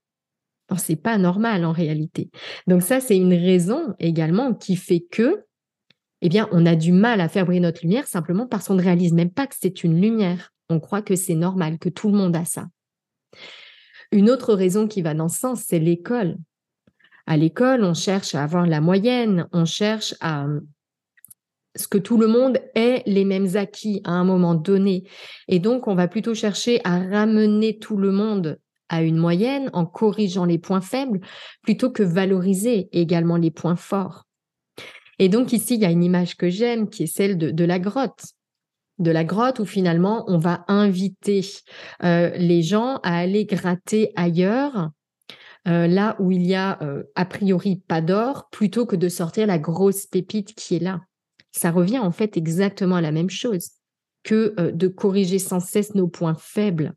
C'est 0.79 0.97
pas 0.97 1.19
normal 1.19 1.65
en 1.65 1.73
réalité. 1.73 2.31
Donc 2.67 2.83
ça, 2.83 3.01
c'est 3.01 3.17
une 3.17 3.35
raison 3.35 3.95
également 3.99 4.55
qui 4.55 4.77
fait 4.77 5.01
que, 5.01 5.45
eh 6.21 6.29
bien, 6.29 6.49
on 6.53 6.67
a 6.67 6.77
du 6.77 6.93
mal 6.93 7.21
à 7.21 7.29
faire 7.29 7.45
briller 7.45 7.61
notre 7.61 7.83
lumière 7.83 8.07
simplement 8.07 8.47
parce 8.47 8.69
qu'on 8.69 8.75
ne 8.75 8.83
réalise 8.83 9.13
même 9.13 9.31
pas 9.31 9.47
que 9.47 9.55
c'est 9.59 9.85
une 9.85 10.01
lumière. 10.01 10.53
On 10.69 10.81
croit 10.81 11.03
que 11.03 11.17
c'est 11.17 11.35
normal, 11.35 11.79
que 11.79 11.89
tout 11.89 12.09
le 12.09 12.17
monde 12.17 12.37
a 12.37 12.45
ça. 12.45 12.67
Une 14.13 14.31
autre 14.31 14.55
raison 14.55 14.87
qui 14.87 15.03
va 15.03 15.15
dans 15.15 15.29
ce 15.29 15.41
sens, 15.41 15.65
c'est 15.67 15.79
l'école. 15.79 16.37
À 17.27 17.37
l'école, 17.37 17.85
on 17.85 17.95
cherche 17.95 18.35
à 18.35 18.43
avoir 18.43 18.67
la 18.67 18.81
moyenne, 18.81 19.47
on 19.53 19.65
cherche 19.65 20.15
à 20.21 20.47
ce 21.77 21.89
que 21.89 21.99
tout 21.99 22.19
le 22.19 22.27
monde 22.27 22.59
ait 22.75 23.03
les 23.07 23.25
mêmes 23.25 23.57
acquis 23.57 24.03
à 24.05 24.13
un 24.13 24.25
moment 24.25 24.55
donné. 24.55 25.05
Et 25.49 25.59
donc, 25.59 25.89
on 25.89 25.95
va 25.95 26.09
plutôt 26.09 26.35
chercher 26.35 26.81
à 26.85 26.99
ramener 26.99 27.79
tout 27.79 27.97
le 27.97 28.13
monde 28.13 28.59
à 28.93 29.03
une 29.03 29.17
moyenne 29.17 29.71
en 29.73 29.87
corrigeant 29.87 30.45
les 30.45 30.59
points 30.59 30.83
faibles 30.83 31.21
plutôt 31.63 31.91
que 31.91 32.03
valoriser 32.03 32.89
également 32.93 33.39
les 33.39 33.51
points 33.51 33.75
forts. 33.75 34.27
Et 35.19 35.31
donc 35.31 35.53
ici, 35.53 35.75
il 35.75 35.81
y 35.81 35.87
a 35.87 35.91
une 35.91 36.05
image 36.05 36.37
que 36.37 36.51
j'aime 36.51 36.89
qui 36.89 37.05
est 37.05 37.07
celle 37.07 37.39
de, 37.39 37.65
la 37.65 37.79
grotte. 37.79 38.27
De 38.99 39.11
la 39.11 39.25
grotte 39.25 39.61
où 39.61 39.65
finalement 39.65 40.25
on 40.29 40.37
va 40.37 40.65
inviter 40.69 41.41
euh, 42.05 42.31
les 42.37 42.63
gens 42.63 42.97
à 43.03 43.17
aller 43.17 43.47
gratter 43.47 44.13
ailleurs 44.15 44.91
euh, 45.69 45.87
là 45.87 46.17
où 46.19 46.31
il 46.31 46.47
y 46.47 46.55
a 46.55 46.79
euh, 46.83 47.05
a 47.15 47.25
priori 47.25 47.77
pas 47.89 48.03
d'or, 48.03 48.49
plutôt 48.51 48.85
que 48.85 48.97
de 48.97 49.09
sortir 49.09 49.47
la 49.47 49.59
grosse 49.59 50.07
pépite 50.07 50.55
qui 50.55 50.77
est 50.77 50.83
là. 50.83 51.01
Ça 51.51 51.71
revient 51.71 52.01
en 52.01 52.13
fait 52.13 52.37
exactement 52.37 52.97
à 52.97 53.01
la 53.01 53.13
même 53.13 53.31
chose 53.31 53.71
que 54.23 54.55
de 54.71 54.87
corriger 54.87 55.39
sans 55.39 55.61
cesse 55.61 55.95
nos 55.95 56.07
points 56.07 56.37
faibles 56.39 56.95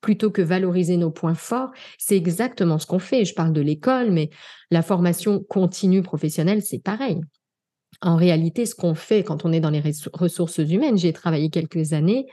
plutôt 0.00 0.30
que 0.30 0.42
valoriser 0.42 0.96
nos 0.96 1.10
points 1.10 1.34
forts. 1.34 1.70
C'est 1.98 2.16
exactement 2.16 2.78
ce 2.78 2.86
qu'on 2.86 2.98
fait. 2.98 3.24
Je 3.24 3.34
parle 3.34 3.52
de 3.52 3.60
l'école, 3.60 4.10
mais 4.10 4.30
la 4.70 4.82
formation 4.82 5.42
continue 5.48 6.02
professionnelle, 6.02 6.62
c'est 6.62 6.82
pareil. 6.82 7.20
En 8.02 8.16
réalité, 8.16 8.66
ce 8.66 8.74
qu'on 8.74 8.94
fait 8.94 9.22
quand 9.22 9.44
on 9.44 9.52
est 9.52 9.60
dans 9.60 9.70
les 9.70 9.82
ressources 10.12 10.58
humaines, 10.58 10.98
j'ai 10.98 11.12
travaillé 11.12 11.50
quelques 11.50 11.92
années, 11.92 12.26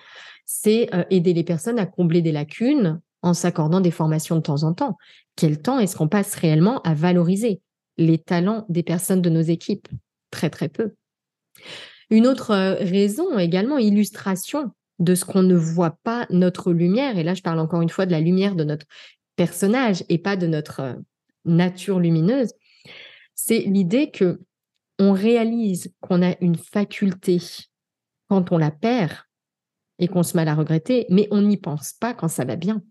c'est 0.46 0.90
aider 1.10 1.34
les 1.34 1.44
personnes 1.44 1.80
à 1.80 1.86
combler 1.86 2.22
des 2.22 2.34
lacunes 2.34 3.00
en 3.22 3.34
s'accordant 3.34 3.80
des 3.80 3.92
formations 3.92 4.36
de 4.36 4.42
temps 4.42 4.64
en 4.64 4.74
temps. 4.74 4.98
Quel 5.36 5.62
temps 5.62 5.80
est-ce 5.80 5.96
qu'on 5.96 6.10
passe 6.10 6.36
réellement 6.36 6.82
à 6.82 6.94
valoriser 6.94 7.62
les 7.98 8.18
talents 8.18 8.66
des 8.70 8.84
personnes 8.84 9.22
de 9.22 9.30
nos 9.30 9.42
équipes? 9.42 9.88
Très, 10.30 10.50
très 10.50 10.68
peu. 10.68 10.94
Une 12.10 12.28
autre 12.28 12.52
euh, 12.52 12.76
raison 12.76 13.40
également, 13.40 13.78
illustration 13.78 14.72
de 15.00 15.16
ce 15.16 15.26
qu'on 15.26 15.44
ne 15.44 15.56
voit 15.56 15.98
pas 16.04 16.28
notre 16.30 16.72
lumière, 16.72 17.18
et 17.18 17.24
là 17.24 17.34
je 17.34 17.42
parle 17.42 17.60
encore 17.60 17.82
une 17.82 17.90
fois 17.90 18.06
de 18.06 18.12
la 18.12 18.20
lumière 18.20 18.56
de 18.56 18.64
notre 18.64 18.86
personnage 19.36 20.04
et 20.10 20.18
pas 20.18 20.36
de 20.36 20.48
notre 20.48 20.80
euh, 20.82 20.94
nature 21.46 22.00
lumineuse, 22.00 22.54
c'est 23.36 23.60
l'idée 23.60 24.12
que 24.12 24.40
on 25.00 25.12
réalise 25.12 25.94
qu'on 26.02 26.22
a 26.22 26.36
une 26.40 26.56
faculté 26.56 27.40
quand 28.30 28.52
on 28.52 28.58
la 28.58 28.72
perd 28.72 29.14
et 30.00 30.08
qu'on 30.08 30.24
se 30.24 30.38
met 30.38 30.44
à 30.44 30.46
la 30.46 30.56
regretter, 30.56 31.06
mais 31.10 31.28
on 31.32 31.42
n'y 31.42 31.58
pense 31.58 31.94
pas 31.94 32.14
quand 32.14 32.28
ça 32.28 32.46
va 32.46 32.56
bien. 32.56 32.84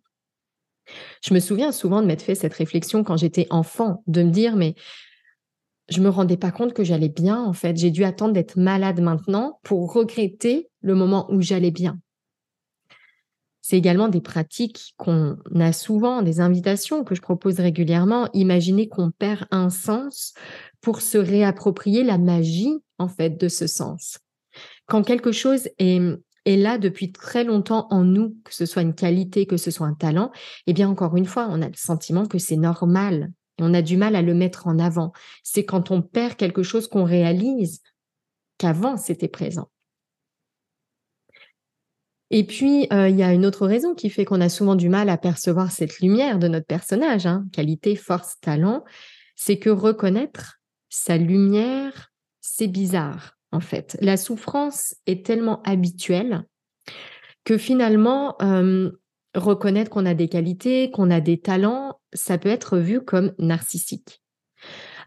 Je 1.24 1.32
me 1.32 1.40
souviens 1.40 1.72
souvent 1.72 2.02
de 2.02 2.06
m'être 2.06 2.22
fait 2.22 2.34
cette 2.34 2.54
réflexion 2.54 3.04
quand 3.04 3.16
j'étais 3.16 3.46
enfant, 3.50 4.02
de 4.06 4.22
me 4.22 4.30
dire, 4.30 4.56
mais 4.56 4.74
je 5.88 6.00
me 6.00 6.08
rendais 6.08 6.36
pas 6.36 6.50
compte 6.50 6.74
que 6.74 6.84
j'allais 6.84 7.08
bien, 7.08 7.40
en 7.42 7.52
fait. 7.52 7.76
J'ai 7.76 7.90
dû 7.90 8.04
attendre 8.04 8.32
d'être 8.32 8.56
malade 8.56 9.00
maintenant 9.00 9.60
pour 9.62 9.92
regretter 9.92 10.70
le 10.82 10.94
moment 10.94 11.30
où 11.30 11.40
j'allais 11.40 11.70
bien. 11.70 11.98
C'est 13.60 13.78
également 13.78 14.08
des 14.08 14.20
pratiques 14.20 14.94
qu'on 14.96 15.38
a 15.54 15.72
souvent, 15.72 16.22
des 16.22 16.40
invitations 16.40 17.04
que 17.04 17.14
je 17.14 17.22
propose 17.22 17.60
régulièrement. 17.60 18.28
Imaginez 18.34 18.88
qu'on 18.88 19.12
perd 19.12 19.46
un 19.52 19.70
sens 19.70 20.34
pour 20.80 21.00
se 21.00 21.16
réapproprier 21.16 22.02
la 22.02 22.18
magie, 22.18 22.82
en 22.98 23.08
fait, 23.08 23.40
de 23.40 23.48
ce 23.48 23.68
sens. 23.68 24.18
Quand 24.86 25.04
quelque 25.04 25.32
chose 25.32 25.68
est 25.78 26.00
est 26.44 26.56
là 26.56 26.78
depuis 26.78 27.12
très 27.12 27.44
longtemps 27.44 27.86
en 27.90 28.04
nous, 28.04 28.36
que 28.44 28.54
ce 28.54 28.66
soit 28.66 28.82
une 28.82 28.94
qualité, 28.94 29.46
que 29.46 29.56
ce 29.56 29.70
soit 29.70 29.86
un 29.86 29.94
talent, 29.94 30.32
eh 30.66 30.72
bien 30.72 30.88
encore 30.88 31.16
une 31.16 31.26
fois, 31.26 31.46
on 31.50 31.62
a 31.62 31.68
le 31.68 31.76
sentiment 31.76 32.26
que 32.26 32.38
c'est 32.38 32.56
normal 32.56 33.32
et 33.58 33.62
on 33.62 33.74
a 33.74 33.82
du 33.82 33.96
mal 33.96 34.16
à 34.16 34.22
le 34.22 34.34
mettre 34.34 34.66
en 34.66 34.78
avant. 34.78 35.12
C'est 35.42 35.64
quand 35.64 35.90
on 35.90 36.02
perd 36.02 36.36
quelque 36.36 36.62
chose 36.62 36.88
qu'on 36.88 37.04
réalise 37.04 37.82
qu'avant 38.58 38.96
c'était 38.96 39.28
présent. 39.28 39.68
Et 42.34 42.44
puis, 42.44 42.88
euh, 42.94 43.10
il 43.10 43.16
y 43.16 43.22
a 43.22 43.34
une 43.34 43.44
autre 43.44 43.66
raison 43.66 43.94
qui 43.94 44.08
fait 44.08 44.24
qu'on 44.24 44.40
a 44.40 44.48
souvent 44.48 44.74
du 44.74 44.88
mal 44.88 45.10
à 45.10 45.18
percevoir 45.18 45.70
cette 45.70 46.00
lumière 46.00 46.38
de 46.38 46.48
notre 46.48 46.66
personnage, 46.66 47.26
hein, 47.26 47.44
qualité, 47.52 47.94
force, 47.94 48.40
talent, 48.40 48.84
c'est 49.36 49.58
que 49.58 49.68
reconnaître 49.68 50.58
sa 50.88 51.18
lumière, 51.18 52.10
c'est 52.40 52.68
bizarre 52.68 53.36
en 53.52 53.60
fait. 53.60 53.98
La 54.00 54.16
souffrance 54.16 54.94
est 55.06 55.26
tellement 55.26 55.60
habituelle 55.62 56.44
que 57.44 57.58
finalement, 57.58 58.36
euh, 58.40 58.90
reconnaître 59.34 59.90
qu'on 59.90 60.06
a 60.06 60.14
des 60.14 60.28
qualités, 60.28 60.90
qu'on 60.90 61.10
a 61.10 61.20
des 61.20 61.38
talents, 61.38 62.00
ça 62.14 62.38
peut 62.38 62.48
être 62.48 62.78
vu 62.78 63.02
comme 63.04 63.34
narcissique. 63.38 64.22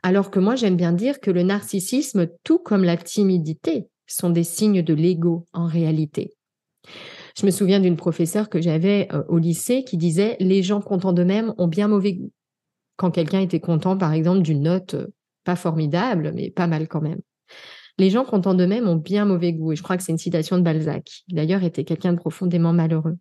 Alors 0.04 0.30
que 0.30 0.40
moi, 0.40 0.56
j'aime 0.56 0.78
bien 0.78 0.92
dire 0.92 1.20
que 1.20 1.32
le 1.32 1.42
narcissisme, 1.42 2.28
tout 2.44 2.60
comme 2.60 2.84
la 2.84 2.98
timidité, 2.98 3.88
sont 4.06 4.30
des 4.30 4.44
signes 4.44 4.84
de 4.84 4.94
l'ego 4.94 5.48
en 5.54 5.66
réalité. 5.66 6.36
Je 7.38 7.45
me 7.45 7.52
souviens 7.52 7.80
d'une 7.80 7.98
professeure 7.98 8.50
que 8.50 8.62
j'avais 8.62 9.08
euh, 9.13 9.24
au 9.28 9.38
lycée 9.38 9.84
qui 9.84 9.98
disait 9.98 10.38
Les 10.39 10.63
gens 10.63 10.82
contents 10.82 11.13
d'eux-mêmes 11.13 11.54
ont 11.58 11.67
bien 11.67 11.88
mauvais 11.88 12.13
goût. 12.13 12.32
Quand 12.98 13.12
quelqu'un 13.12 13.41
était 13.41 13.60
content, 13.60 13.98
par 13.98 14.13
exemple, 14.13 14.41
d'une 14.41 14.63
note 14.63 14.93
euh, 14.93 15.08
pas 15.43 15.56
formidable, 15.56 16.32
mais 16.34 16.50
pas 16.50 16.67
mal 16.67 16.88
quand 16.88 17.02
même. 17.02 17.19
Les 17.98 18.10
gens 18.10 18.26
contents 18.26 18.54
d'eux-mêmes 18.54 18.88
ont 18.88 18.95
bien 18.95 19.26
mauvais 19.26 19.54
goût. 19.54 19.74
Et 19.74 19.76
je 19.76 19.84
crois 19.84 19.98
que 19.98 20.04
c'est 20.04 20.12
une 20.12 20.17
citation 20.17 20.58
de 20.58 20.63
Balzac, 20.63 21.04
qui 21.04 21.36
d'ailleurs 21.36 21.63
était 21.63 21.84
quelqu'un 21.84 22.13
de 22.13 22.17
profondément 22.17 22.74
malheureux. 22.74 23.17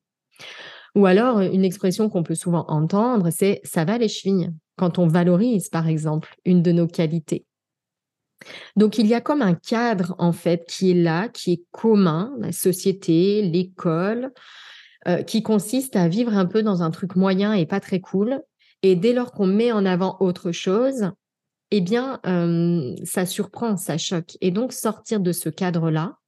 Ou 0.94 1.07
alors, 1.07 1.40
une 1.40 1.64
expression 1.64 2.09
qu'on 2.09 2.22
peut 2.22 2.37
souvent 2.37 2.64
entendre, 2.68 3.31
c'est 3.31 3.61
ça 3.64 3.85
va 3.85 3.98
les 3.98 4.09
chevilles, 4.09 4.50
quand 4.77 4.98
on 4.98 5.09
valorise, 5.09 5.68
par 5.68 5.88
exemple, 5.88 6.35
une 6.44 6.62
de 6.62 6.70
nos 6.70 6.87
qualités. 6.87 7.44
Donc, 8.76 8.98
il 8.98 9.07
y 9.07 9.14
a 9.14 9.20
comme 9.20 9.42
un 9.42 9.54
cadre, 9.54 10.14
en 10.18 10.33
fait, 10.33 10.64
qui 10.68 10.90
est 10.90 11.02
là, 11.02 11.28
qui 11.28 11.52
est 11.52 11.64
commun, 11.70 12.33
la 12.38 12.52
société, 12.52 13.42
l'école, 13.42 14.33
euh, 15.07 15.22
qui 15.22 15.42
consiste 15.42 15.96
à 15.96 16.09
vivre 16.09 16.37
un 16.37 16.46
peu 16.46 16.62
dans 16.62 16.83
un 16.83 16.90
truc 16.90 17.16
moyen 17.16 17.52
et 17.52 17.66
pas 17.66 17.80
très 17.80 18.00
cool. 18.00 18.40
Et 18.83 18.96
dès 18.96 19.12
lors 19.12 19.33
qu'on 19.33 19.46
met 19.46 19.72
en 19.72 19.85
avant 19.87 20.16
autre 20.20 20.52
chose, 20.52 21.11
eh 21.70 21.80
bien, 21.80 22.20
euh, 22.26 22.94
ça 23.04 23.26
surprend, 23.26 23.76
ça 23.76 23.98
choque. 23.98 24.37
Et 24.40 24.50
donc, 24.50 24.72
sortir 24.72 25.20
de 25.20 25.33
ce 25.33 25.48
cadre-là, 25.48 26.18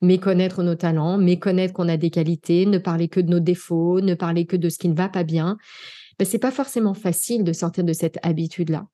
méconnaître 0.00 0.62
nos 0.62 0.74
talents, 0.74 1.18
méconnaître 1.18 1.74
qu'on 1.74 1.88
a 1.88 1.96
des 1.96 2.10
qualités, 2.10 2.66
ne 2.66 2.78
parler 2.78 3.08
que 3.08 3.20
de 3.20 3.28
nos 3.28 3.40
défauts, 3.40 4.00
ne 4.00 4.14
parler 4.14 4.46
que 4.46 4.56
de 4.56 4.68
ce 4.68 4.78
qui 4.78 4.88
ne 4.88 4.96
va 4.96 5.08
pas 5.08 5.24
bien, 5.24 5.56
ben, 6.18 6.24
c'est 6.24 6.38
pas 6.38 6.50
forcément 6.50 6.94
facile 6.94 7.44
de 7.44 7.52
sortir 7.52 7.84
de 7.84 7.92
cette 7.92 8.18
habitude-là. 8.22 8.86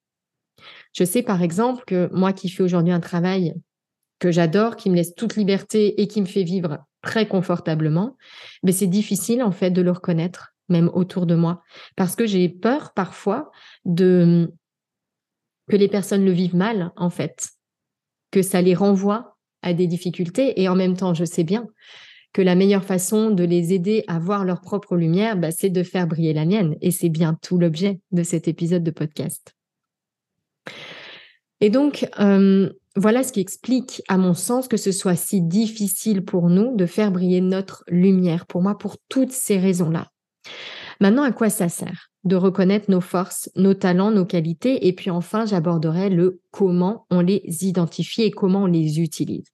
Je 0.93 1.05
sais 1.05 1.23
par 1.23 1.43
exemple 1.43 1.85
que 1.87 2.09
moi 2.13 2.33
qui 2.33 2.49
fais 2.49 2.63
aujourd'hui 2.63 2.93
un 2.93 3.01
travail 3.01 3.55
que 4.19 4.31
j'adore, 4.31 4.77
qui 4.77 4.91
me 4.91 4.97
laisse 4.97 5.15
toute 5.15 5.37
liberté 5.37 6.01
et 6.01 6.07
qui 6.07 6.21
me 6.21 6.27
fait 6.27 6.45
vivre 6.45 6.79
très 7.03 7.29
confortablement, 7.29 8.17
mais 8.63 8.73
c'est 8.73 8.87
difficile 8.87 9.43
en 9.43 9.53
fait 9.53 9.71
de 9.71 9.83
le 9.83 9.91
reconnaître, 9.91 10.55
même 10.69 10.91
autour 10.95 11.27
de 11.27 11.35
moi, 11.35 11.63
parce 11.97 12.17
que 12.17 12.27
j'ai 12.27 12.49
peur 12.49 12.93
parfois 12.95 13.51
de 13.85 14.51
que 15.69 15.77
les 15.77 15.89
personnes 15.89 16.25
le 16.25 16.31
vivent 16.31 16.57
mal, 16.57 16.93
en 16.97 17.11
fait, 17.11 17.49
que 18.31 18.43
ça 18.43 18.61
les 18.63 18.75
renvoie 18.75 19.37
à 19.63 19.73
des 19.73 19.87
difficultés. 19.87 20.61
Et 20.61 20.69
en 20.69 20.77
même 20.77 20.97
temps, 20.97 21.15
je 21.15 21.25
sais 21.25 21.45
bien 21.45 21.67
que 22.33 22.43
la 22.43 22.55
meilleure 22.55 22.85
façon 22.85 23.31
de 23.31 23.45
les 23.45 23.73
aider 23.73 24.05
à 24.09 24.19
voir 24.19 24.45
leur 24.45 24.61
propre 24.61 24.97
lumière, 24.97 25.37
bah, 25.37 25.53
c'est 25.53 25.71
de 25.71 25.83
faire 25.83 26.07
briller 26.07 26.33
la 26.33 26.45
mienne. 26.45 26.77
Et 26.81 26.91
c'est 26.91 27.09
bien 27.09 27.39
tout 27.41 27.59
l'objet 27.59 28.01
de 28.13 28.23
cet 28.23 28.49
épisode 28.49 28.83
de 28.83 28.91
podcast. 28.91 29.55
Et 31.61 31.71
donc, 31.71 32.07
euh, 32.21 32.71
voilà 32.97 33.23
ce 33.23 33.33
qui 33.33 33.41
explique, 33.41 34.03
à 34.09 34.19
mon 34.19 34.35
sens, 34.35 34.69
que 34.69 34.77
ce 34.77 34.93
soit 34.93 35.17
si 35.17 35.41
difficile 35.41 36.25
pour 36.25 36.49
nous 36.49 36.77
de 36.77 36.87
faire 36.87 37.11
briller 37.11 37.41
notre 37.41 37.85
lumière. 37.89 38.47
Pour 38.47 38.63
moi, 38.63 38.79
pour 38.79 38.97
toutes 39.09 39.33
ces 39.33 39.59
raisons-là. 39.59 40.09
Maintenant, 41.01 41.23
à 41.23 41.33
quoi 41.33 41.51
ça 41.51 41.69
sert 41.69 42.11
de 42.25 42.37
reconnaître 42.37 42.91
nos 42.91 43.01
forces, 43.01 43.51
nos 43.57 43.75
talents, 43.75 44.11
nos 44.11 44.25
qualités? 44.25 44.87
Et 44.87 44.93
puis 44.93 45.11
enfin, 45.11 45.45
j'aborderai 45.45 46.09
le 46.09 46.41
comment 46.51 47.07
on 47.11 47.21
les 47.21 47.43
identifie 47.63 48.23
et 48.23 48.31
comment 48.31 48.65
on 48.65 48.67
les 48.67 49.01
utilise. 49.01 49.47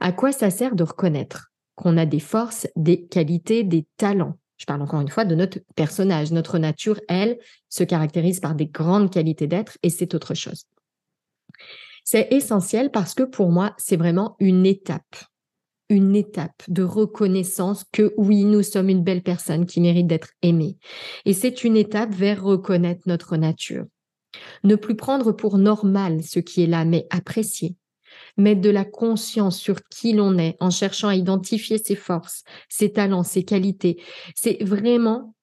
À 0.00 0.12
quoi 0.12 0.32
ça 0.32 0.50
sert 0.50 0.76
de 0.76 0.84
reconnaître 0.84 1.50
qu'on 1.74 1.96
a 1.96 2.06
des 2.06 2.20
forces, 2.20 2.68
des 2.76 3.06
qualités, 3.06 3.64
des 3.64 3.86
talents? 3.96 4.38
Je 4.56 4.64
parle 4.64 4.82
encore 4.82 5.00
une 5.00 5.08
fois 5.08 5.24
de 5.24 5.34
notre 5.34 5.58
personnage. 5.74 6.32
Notre 6.32 6.58
nature, 6.58 7.00
elle, 7.08 7.38
se 7.68 7.84
caractérise 7.84 8.40
par 8.40 8.54
des 8.54 8.66
grandes 8.66 9.12
qualités 9.12 9.46
d'être 9.46 9.78
et 9.82 9.90
c'est 9.90 10.14
autre 10.14 10.34
chose. 10.34 10.64
C'est 12.04 12.28
essentiel 12.30 12.90
parce 12.90 13.14
que 13.14 13.24
pour 13.24 13.50
moi, 13.50 13.74
c'est 13.78 13.96
vraiment 13.96 14.36
une 14.38 14.64
étape 14.64 15.16
une 15.88 16.16
étape 16.16 16.62
de 16.68 16.82
reconnaissance 16.82 17.84
que 17.92 18.12
oui, 18.16 18.44
nous 18.44 18.62
sommes 18.62 18.88
une 18.88 19.04
belle 19.04 19.22
personne 19.22 19.66
qui 19.66 19.80
mérite 19.80 20.06
d'être 20.06 20.30
aimée. 20.42 20.76
Et 21.24 21.32
c'est 21.32 21.64
une 21.64 21.76
étape 21.76 22.12
vers 22.12 22.42
reconnaître 22.42 23.02
notre 23.06 23.36
nature. 23.36 23.84
Ne 24.64 24.76
plus 24.76 24.96
prendre 24.96 25.32
pour 25.32 25.58
normal 25.58 26.22
ce 26.22 26.40
qui 26.40 26.62
est 26.62 26.66
là, 26.66 26.84
mais 26.84 27.06
apprécier. 27.10 27.76
Mettre 28.36 28.60
de 28.60 28.70
la 28.70 28.84
conscience 28.84 29.58
sur 29.58 29.82
qui 29.88 30.12
l'on 30.12 30.38
est 30.38 30.56
en 30.60 30.70
cherchant 30.70 31.08
à 31.08 31.14
identifier 31.14 31.78
ses 31.78 31.96
forces, 31.96 32.44
ses 32.68 32.92
talents, 32.92 33.22
ses 33.22 33.44
qualités. 33.44 34.02
C'est 34.34 34.62
vraiment 34.62 35.34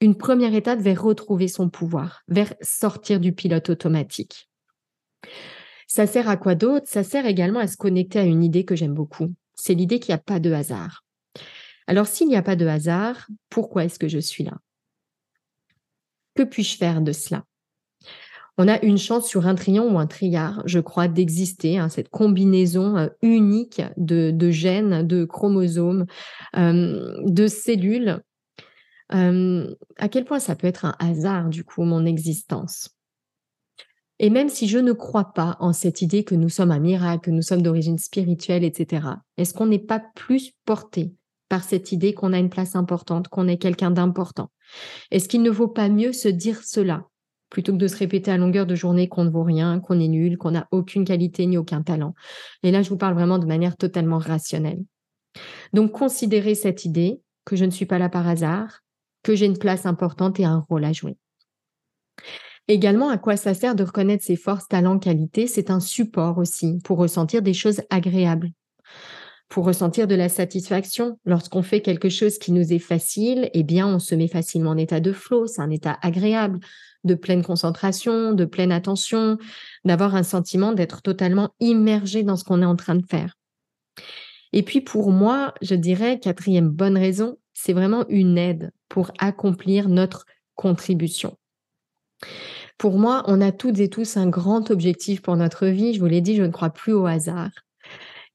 une 0.00 0.16
première 0.16 0.54
étape 0.54 0.80
vers 0.80 1.02
retrouver 1.02 1.48
son 1.48 1.68
pouvoir, 1.68 2.22
vers 2.28 2.54
sortir 2.62 3.20
du 3.20 3.32
pilote 3.32 3.68
automatique. 3.68 4.48
Ça 5.86 6.06
sert 6.06 6.28
à 6.28 6.38
quoi 6.38 6.54
d'autre? 6.54 6.86
Ça 6.88 7.02
sert 7.02 7.26
également 7.26 7.60
à 7.60 7.66
se 7.66 7.76
connecter 7.76 8.18
à 8.18 8.24
une 8.24 8.42
idée 8.42 8.64
que 8.64 8.76
j'aime 8.76 8.94
beaucoup 8.94 9.28
c'est 9.60 9.74
l'idée 9.74 10.00
qu'il 10.00 10.12
n'y 10.12 10.18
a 10.18 10.22
pas 10.22 10.40
de 10.40 10.52
hasard. 10.52 11.04
Alors 11.86 12.06
s'il 12.06 12.28
n'y 12.28 12.36
a 12.36 12.42
pas 12.42 12.56
de 12.56 12.66
hasard, 12.66 13.28
pourquoi 13.48 13.84
est-ce 13.84 13.98
que 13.98 14.08
je 14.08 14.18
suis 14.18 14.44
là? 14.44 14.58
Que 16.34 16.42
puis-je 16.42 16.76
faire 16.76 17.00
de 17.02 17.12
cela? 17.12 17.44
On 18.60 18.68
a 18.68 18.78
une 18.84 18.98
chance 18.98 19.26
sur 19.26 19.46
un 19.46 19.54
trion 19.54 19.90
ou 19.90 19.98
un 19.98 20.06
triard, 20.06 20.62
je 20.66 20.80
crois, 20.80 21.08
d'exister, 21.08 21.78
hein, 21.78 21.88
cette 21.88 22.10
combinaison 22.10 22.98
euh, 22.98 23.08
unique 23.22 23.80
de, 23.96 24.50
gènes, 24.50 25.06
de 25.06 25.24
chromosomes, 25.24 26.04
euh, 26.58 27.14
de 27.24 27.46
cellules. 27.46 28.20
Euh, 29.14 29.74
à 29.96 30.10
quel 30.10 30.26
point 30.26 30.40
ça 30.40 30.56
peut 30.56 30.66
être 30.66 30.84
un 30.84 30.94
hasard, 30.98 31.48
du 31.48 31.64
coup, 31.64 31.84
mon 31.84 32.04
existence? 32.04 32.90
Et 34.18 34.28
même 34.28 34.50
si 34.50 34.68
je 34.68 34.78
ne 34.78 34.92
crois 34.92 35.32
pas 35.32 35.56
en 35.60 35.72
cette 35.72 36.02
idée 36.02 36.22
que 36.24 36.34
nous 36.34 36.50
sommes 36.50 36.70
un 36.70 36.80
miracle, 36.80 37.22
que 37.22 37.30
nous 37.30 37.40
sommes 37.40 37.62
d'origine 37.62 37.96
spirituelle, 37.96 38.62
etc., 38.62 39.06
est-ce 39.38 39.54
qu'on 39.54 39.68
n'est 39.68 39.78
pas 39.78 40.02
plus 40.14 40.52
porté 40.66 41.14
par 41.48 41.64
cette 41.64 41.92
idée 41.92 42.12
qu'on 42.12 42.34
a 42.34 42.38
une 42.38 42.50
place 42.50 42.76
importante, 42.76 43.28
qu'on 43.28 43.48
est 43.48 43.56
quelqu'un 43.56 43.90
d'important? 43.90 44.50
Est-ce 45.10 45.30
qu'il 45.30 45.40
ne 45.40 45.48
vaut 45.48 45.68
pas 45.68 45.88
mieux 45.88 46.12
se 46.12 46.28
dire 46.28 46.62
cela? 46.62 47.06
Plutôt 47.50 47.72
que 47.72 47.78
de 47.78 47.88
se 47.88 47.96
répéter 47.96 48.30
à 48.30 48.36
longueur 48.36 48.64
de 48.64 48.74
journée 48.74 49.08
qu'on 49.08 49.24
ne 49.24 49.30
vaut 49.30 49.42
rien, 49.42 49.80
qu'on 49.80 50.00
est 50.00 50.08
nul, 50.08 50.38
qu'on 50.38 50.52
n'a 50.52 50.68
aucune 50.70 51.04
qualité 51.04 51.46
ni 51.46 51.58
aucun 51.58 51.82
talent 51.82 52.14
Et 52.62 52.70
là, 52.70 52.82
je 52.82 52.88
vous 52.88 52.96
parle 52.96 53.14
vraiment 53.14 53.38
de 53.38 53.46
manière 53.46 53.76
totalement 53.76 54.18
rationnelle. 54.18 54.82
Donc, 55.72 55.92
considérez 55.92 56.54
cette 56.54 56.84
idée 56.84 57.20
que 57.44 57.56
je 57.56 57.64
ne 57.64 57.70
suis 57.70 57.86
pas 57.86 57.98
là 57.98 58.08
par 58.08 58.26
hasard, 58.26 58.80
que 59.22 59.34
j'ai 59.34 59.46
une 59.46 59.58
place 59.58 59.86
importante 59.86 60.40
et 60.40 60.44
un 60.44 60.64
rôle 60.68 60.84
à 60.84 60.92
jouer. 60.92 61.16
Également, 62.68 63.08
à 63.08 63.18
quoi 63.18 63.36
ça 63.36 63.54
sert 63.54 63.74
de 63.74 63.82
reconnaître 63.82 64.24
ses 64.24 64.36
forces, 64.36 64.68
talents, 64.68 64.98
qualités 64.98 65.46
C'est 65.46 65.70
un 65.70 65.80
support 65.80 66.38
aussi 66.38 66.78
pour 66.84 66.98
ressentir 66.98 67.42
des 67.42 67.54
choses 67.54 67.82
agréables, 67.90 68.50
pour 69.48 69.64
ressentir 69.64 70.06
de 70.06 70.14
la 70.14 70.28
satisfaction. 70.28 71.18
Lorsqu'on 71.24 71.62
fait 71.62 71.80
quelque 71.80 72.08
chose 72.08 72.38
qui 72.38 72.52
nous 72.52 72.72
est 72.72 72.78
facile, 72.78 73.50
eh 73.54 73.64
bien, 73.64 73.88
on 73.88 73.98
se 73.98 74.14
met 74.14 74.28
facilement 74.28 74.70
en 74.70 74.76
état 74.76 75.00
de 75.00 75.12
flow, 75.12 75.46
c'est 75.46 75.60
un 75.60 75.70
état 75.70 75.98
agréable, 76.00 76.60
de 77.04 77.14
pleine 77.14 77.42
concentration, 77.42 78.32
de 78.32 78.44
pleine 78.44 78.72
attention, 78.72 79.38
d'avoir 79.84 80.14
un 80.14 80.22
sentiment 80.22 80.72
d'être 80.72 81.02
totalement 81.02 81.54
immergé 81.60 82.22
dans 82.22 82.36
ce 82.36 82.44
qu'on 82.44 82.62
est 82.62 82.66
en 82.66 82.76
train 82.76 82.94
de 82.94 83.06
faire. 83.06 83.36
Et 84.52 84.62
puis 84.62 84.80
pour 84.80 85.10
moi, 85.10 85.54
je 85.62 85.74
dirais, 85.74 86.18
quatrième 86.18 86.68
bonne 86.68 86.98
raison, 86.98 87.38
c'est 87.54 87.72
vraiment 87.72 88.04
une 88.08 88.38
aide 88.38 88.72
pour 88.88 89.12
accomplir 89.18 89.88
notre 89.88 90.26
contribution. 90.54 91.36
Pour 92.78 92.98
moi, 92.98 93.24
on 93.26 93.40
a 93.40 93.52
toutes 93.52 93.78
et 93.78 93.90
tous 93.90 94.16
un 94.16 94.28
grand 94.28 94.70
objectif 94.70 95.20
pour 95.20 95.36
notre 95.36 95.66
vie. 95.66 95.92
Je 95.94 96.00
vous 96.00 96.06
l'ai 96.06 96.22
dit, 96.22 96.34
je 96.34 96.42
ne 96.42 96.48
crois 96.48 96.70
plus 96.70 96.92
au 96.92 97.06
hasard. 97.06 97.50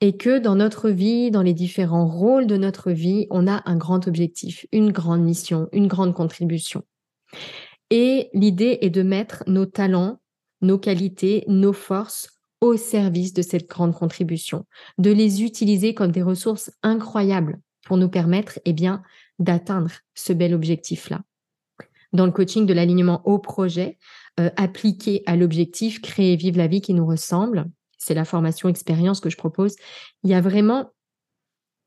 Et 0.01 0.17
que 0.17 0.38
dans 0.38 0.56
notre 0.56 0.89
vie, 0.89 1.32
dans 1.32 1.41
les 1.41 1.54
différents 1.54 2.08
rôles 2.08 2.45
de 2.45 2.58
notre 2.58 2.91
vie, 2.91 3.28
on 3.32 3.47
a 3.47 3.63
un 3.65 3.75
grand 3.75 4.08
objectif, 4.08 4.65
une 4.71 4.91
grande 4.91 5.23
mission, 5.23 5.67
une 5.71 5.88
grande 5.88 6.13
contribution. 6.13 6.84
Et 7.89 8.30
l'idée 8.34 8.80
est 8.82 8.89
de 8.89 9.04
mettre 9.04 9.43
nos 9.48 9.65
talents, 9.65 10.19
nos 10.62 10.78
qualités, 10.78 11.43
nos 11.48 11.74
forces 11.74 12.30
au 12.62 12.78
service 12.78 13.34
de 13.34 13.41
cette 13.41 13.67
grande 13.69 13.93
contribution, 13.93 14.65
de 14.98 15.12
les 15.12 15.43
utiliser 15.43 15.93
comme 15.93 16.12
des 16.12 16.24
ressources 16.24 16.71
incroyables 16.84 17.60
pour 17.86 17.98
nous 17.98 18.10
permettre 18.10 18.60
eh 18.65 18.74
bien, 18.74 19.04
d'atteindre 19.39 19.91
ce 20.15 20.34
bel 20.34 20.54
objectif-là. 20.54 21.21
Dans 22.13 22.26
le 22.26 22.32
coaching 22.32 22.65
de 22.65 22.74
l'alignement 22.74 23.21
au 23.28 23.39
projet, 23.39 23.98
euh, 24.39 24.50
appliquer 24.56 25.21
à 25.26 25.36
l'objectif, 25.36 26.02
créer 26.02 26.34
et 26.34 26.38
vivre 26.38 26.58
la 26.58 26.67
vie 26.67 26.82
qui 26.82 26.93
nous 26.93 27.06
ressemble. 27.06 27.65
C'est 27.98 28.13
la 28.13 28.26
formation 28.26 28.69
expérience 28.69 29.19
que 29.19 29.30
je 29.30 29.38
propose. 29.38 29.76
Il 30.24 30.30
y 30.30 30.34
a 30.34 30.41
vraiment 30.41 30.91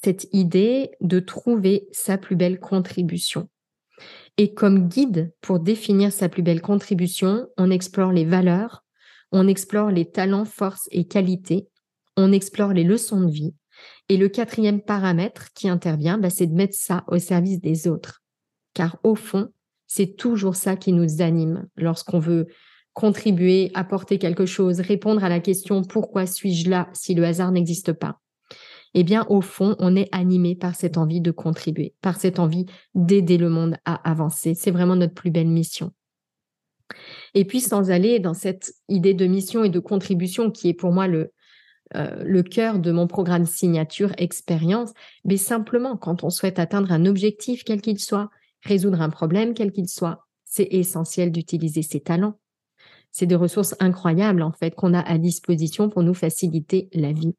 cette 0.05 0.29
idée 0.33 0.91
de 1.01 1.19
trouver 1.19 1.89
sa 1.93 2.19
plus 2.19 2.37
belle 2.37 2.61
contribution. 2.61 3.49
Et 4.41 4.55
comme 4.55 4.89
guide 4.89 5.33
pour 5.41 5.59
définir 5.59 6.13
sa 6.13 6.29
plus 6.29 6.43
belle 6.43 6.63
contribution, 6.63 7.49
on 7.57 7.71
explore 7.71 8.13
les 8.13 8.25
valeurs, 8.25 8.85
on 9.33 9.49
explore 9.49 9.91
les 9.91 10.09
talents, 10.11 10.45
forces 10.45 10.89
et 10.93 11.07
qualités, 11.09 11.69
on 12.17 12.31
explore 12.31 12.73
les 12.73 12.85
leçons 12.85 13.21
de 13.21 13.31
vie. 13.31 13.55
Et 14.09 14.17
le 14.17 14.29
quatrième 14.29 14.81
paramètre 14.81 15.53
qui 15.55 15.69
intervient, 15.69 16.19
bah, 16.19 16.31
c'est 16.31 16.47
de 16.47 16.55
mettre 16.55 16.77
ça 16.77 17.05
au 17.09 17.19
service 17.19 17.61
des 17.61 17.89
autres. 17.89 18.23
Car 18.75 18.99
au 19.03 19.17
fond, 19.17 19.53
c'est 19.89 20.17
toujours 20.17 20.55
ça 20.55 20.77
qui 20.77 20.93
nous 20.93 21.21
anime 21.21 21.67
lorsqu'on 21.77 22.21
veut 22.21 22.47
contribuer, 22.93 23.73
apporter 23.75 24.19
quelque 24.19 24.47
chose, 24.47 24.81
répondre 24.81 25.25
à 25.25 25.29
la 25.29 25.41
question 25.41 25.83
pourquoi 25.83 26.27
suis-je 26.27 26.71
là 26.71 26.89
si 26.93 27.15
le 27.15 27.25
hasard 27.25 27.51
n'existe 27.51 27.93
pas? 27.93 28.21
Eh 28.95 29.05
bien, 29.05 29.27
au 29.29 29.41
fond, 29.41 29.77
on 29.79 29.97
est 29.97 30.09
animé 30.13 30.55
par 30.55 30.75
cette 30.75 30.97
envie 30.97 31.21
de 31.21 31.31
contribuer, 31.31 31.95
par 32.01 32.19
cette 32.19 32.39
envie 32.39 32.67
d'aider 32.95 33.39
le 33.39 33.51
monde 33.51 33.77
à 33.85 33.95
avancer. 34.09 34.55
C'est 34.55 34.71
vraiment 34.71 34.97
notre 34.97 35.15
plus 35.15 35.31
belle 35.31 35.49
mission. 35.49 35.93
Et 37.35 37.45
puis, 37.45 37.61
sans 37.61 37.91
aller 37.91 38.19
dans 38.19 38.35
cette 38.35 38.73
idée 38.89 39.15
de 39.15 39.27
mission 39.27 39.63
et 39.65 39.69
de 39.69 39.79
contribution 39.79 40.51
qui 40.51 40.71
est 40.71 40.75
pour 40.75 40.93
moi 40.93 41.07
le, 41.07 41.33
euh, 41.95 42.23
le 42.25 42.43
cœur 42.43 42.79
de 42.79 42.93
mon 42.93 43.07
programme 43.07 43.47
signature 43.47 44.13
expérience, 44.19 44.93
mais 45.25 45.37
simplement 45.37 45.97
quand 45.97 46.25
on 46.25 46.31
souhaite 46.31 46.59
atteindre 46.59 46.93
un 46.93 47.07
objectif, 47.07 47.65
quel 47.65 47.81
qu'il 47.81 47.99
soit, 47.99 48.31
résoudre 48.63 49.01
un 49.01 49.11
problème, 49.11 49.55
quel 49.55 49.73
qu'il 49.73 49.89
soit, 49.89 50.27
c'est 50.45 50.69
essentiel 50.71 51.33
d'utiliser 51.33 51.83
ses 51.83 52.01
talents. 52.01 52.39
C'est 53.11 53.27
des 53.27 53.35
ressources 53.35 53.75
incroyables, 53.81 54.43
en 54.43 54.53
fait, 54.53 54.75
qu'on 54.75 54.93
a 54.93 55.01
à 55.01 55.19
disposition 55.19 55.89
pour 55.89 56.03
nous 56.03 56.15
faciliter 56.15 56.89
la 56.93 57.13
vie. 57.13 57.35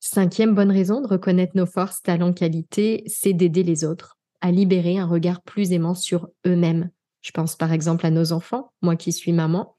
Cinquième 0.00 0.54
bonne 0.54 0.72
raison 0.72 1.02
de 1.02 1.06
reconnaître 1.06 1.56
nos 1.56 1.66
forces, 1.66 2.00
talents, 2.00 2.32
qualités, 2.32 3.04
c'est 3.06 3.34
d'aider 3.34 3.62
les 3.62 3.84
autres 3.84 4.16
à 4.40 4.50
libérer 4.50 4.98
un 4.98 5.06
regard 5.06 5.42
plus 5.42 5.72
aimant 5.72 5.94
sur 5.94 6.28
eux-mêmes. 6.46 6.90
Je 7.20 7.30
pense 7.32 7.56
par 7.56 7.72
exemple 7.72 8.06
à 8.06 8.10
nos 8.10 8.32
enfants, 8.32 8.72
moi 8.80 8.96
qui 8.96 9.12
suis 9.12 9.32
maman. 9.32 9.76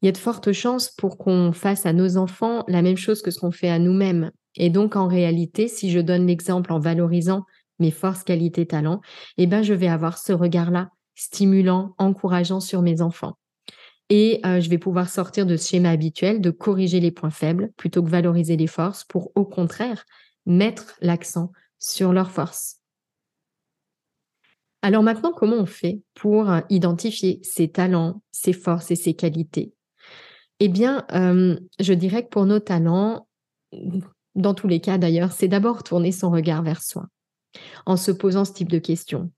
Il 0.00 0.06
y 0.06 0.08
a 0.08 0.12
de 0.12 0.18
fortes 0.18 0.52
chances 0.52 0.88
pour 0.90 1.18
qu'on 1.18 1.52
fasse 1.52 1.84
à 1.84 1.92
nos 1.92 2.16
enfants 2.16 2.64
la 2.68 2.82
même 2.82 2.96
chose 2.96 3.22
que 3.22 3.32
ce 3.32 3.40
qu'on 3.40 3.50
fait 3.50 3.70
à 3.70 3.80
nous-mêmes. 3.80 4.30
Et 4.54 4.70
donc, 4.70 4.94
en 4.94 5.08
réalité, 5.08 5.66
si 5.66 5.90
je 5.90 5.98
donne 5.98 6.26
l'exemple 6.26 6.72
en 6.72 6.78
valorisant 6.78 7.44
mes 7.78 7.90
forces, 7.90 8.22
qualités, 8.22 8.66
talents, 8.66 9.00
eh 9.36 9.48
ben, 9.48 9.62
je 9.62 9.74
vais 9.74 9.88
avoir 9.88 10.18
ce 10.18 10.32
regard-là 10.32 10.90
stimulant, 11.14 11.94
encourageant 11.98 12.60
sur 12.60 12.82
mes 12.82 13.00
enfants. 13.00 13.36
Et 14.08 14.40
euh, 14.44 14.60
je 14.60 14.68
vais 14.68 14.78
pouvoir 14.78 15.08
sortir 15.08 15.46
de 15.46 15.56
ce 15.56 15.70
schéma 15.70 15.90
habituel 15.90 16.40
de 16.40 16.50
corriger 16.50 17.00
les 17.00 17.10
points 17.10 17.30
faibles 17.30 17.72
plutôt 17.76 18.02
que 18.02 18.10
valoriser 18.10 18.56
les 18.56 18.66
forces 18.66 19.04
pour, 19.04 19.32
au 19.34 19.44
contraire, 19.44 20.04
mettre 20.44 20.96
l'accent 21.00 21.52
sur 21.78 22.12
leurs 22.12 22.30
forces. 22.30 22.78
Alors 24.82 25.02
maintenant, 25.02 25.32
comment 25.32 25.56
on 25.56 25.66
fait 25.66 26.02
pour 26.14 26.50
euh, 26.50 26.60
identifier 26.68 27.40
ses 27.42 27.68
talents, 27.68 28.22
ses 28.32 28.52
forces 28.52 28.90
et 28.90 28.96
ses 28.96 29.14
qualités? 29.14 29.72
Eh 30.58 30.68
bien, 30.68 31.06
euh, 31.12 31.58
je 31.80 31.92
dirais 31.92 32.24
que 32.24 32.28
pour 32.28 32.46
nos 32.46 32.60
talents, 32.60 33.28
dans 34.34 34.54
tous 34.54 34.68
les 34.68 34.80
cas 34.80 34.98
d'ailleurs, 34.98 35.32
c'est 35.32 35.48
d'abord 35.48 35.82
tourner 35.82 36.12
son 36.12 36.30
regard 36.30 36.62
vers 36.62 36.82
soi 36.82 37.06
en 37.86 37.96
se 37.96 38.10
posant 38.10 38.44
ce 38.44 38.52
type 38.52 38.70
de 38.70 38.78
questions. 38.78 39.30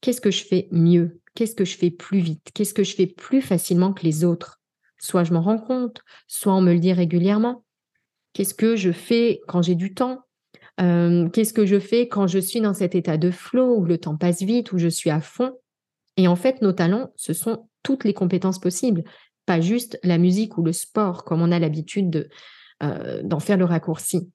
Qu'est-ce 0.00 0.20
que 0.20 0.30
je 0.30 0.44
fais 0.44 0.68
mieux? 0.70 1.20
Qu'est-ce 1.34 1.54
que 1.54 1.64
je 1.64 1.76
fais 1.76 1.90
plus 1.90 2.20
vite? 2.20 2.50
Qu'est-ce 2.54 2.74
que 2.74 2.84
je 2.84 2.94
fais 2.94 3.06
plus 3.06 3.42
facilement 3.42 3.92
que 3.92 4.04
les 4.04 4.24
autres? 4.24 4.60
Soit 4.98 5.24
je 5.24 5.32
m'en 5.32 5.42
rends 5.42 5.58
compte, 5.58 6.00
soit 6.28 6.54
on 6.54 6.60
me 6.60 6.72
le 6.72 6.78
dit 6.78 6.92
régulièrement. 6.92 7.64
Qu'est-ce 8.32 8.54
que 8.54 8.76
je 8.76 8.92
fais 8.92 9.40
quand 9.48 9.60
j'ai 9.60 9.74
du 9.74 9.94
temps? 9.94 10.20
Euh, 10.80 11.28
Qu'est-ce 11.28 11.52
que 11.52 11.66
je 11.66 11.78
fais 11.78 12.08
quand 12.08 12.26
je 12.26 12.38
suis 12.38 12.60
dans 12.60 12.74
cet 12.74 12.94
état 12.94 13.16
de 13.16 13.30
flow 13.30 13.76
où 13.76 13.84
le 13.84 13.98
temps 13.98 14.16
passe 14.16 14.42
vite, 14.42 14.72
où 14.72 14.78
je 14.78 14.88
suis 14.88 15.10
à 15.10 15.20
fond? 15.20 15.52
Et 16.16 16.28
en 16.28 16.36
fait, 16.36 16.62
nos 16.62 16.72
talents, 16.72 17.12
ce 17.16 17.32
sont 17.32 17.68
toutes 17.82 18.04
les 18.04 18.14
compétences 18.14 18.60
possibles, 18.60 19.04
pas 19.46 19.60
juste 19.60 19.98
la 20.02 20.18
musique 20.18 20.56
ou 20.56 20.62
le 20.62 20.72
sport, 20.72 21.24
comme 21.24 21.42
on 21.42 21.52
a 21.52 21.58
l'habitude 21.58 22.30
euh, 22.82 23.22
d'en 23.22 23.40
faire 23.40 23.56
le 23.56 23.64
raccourci. 23.64 24.30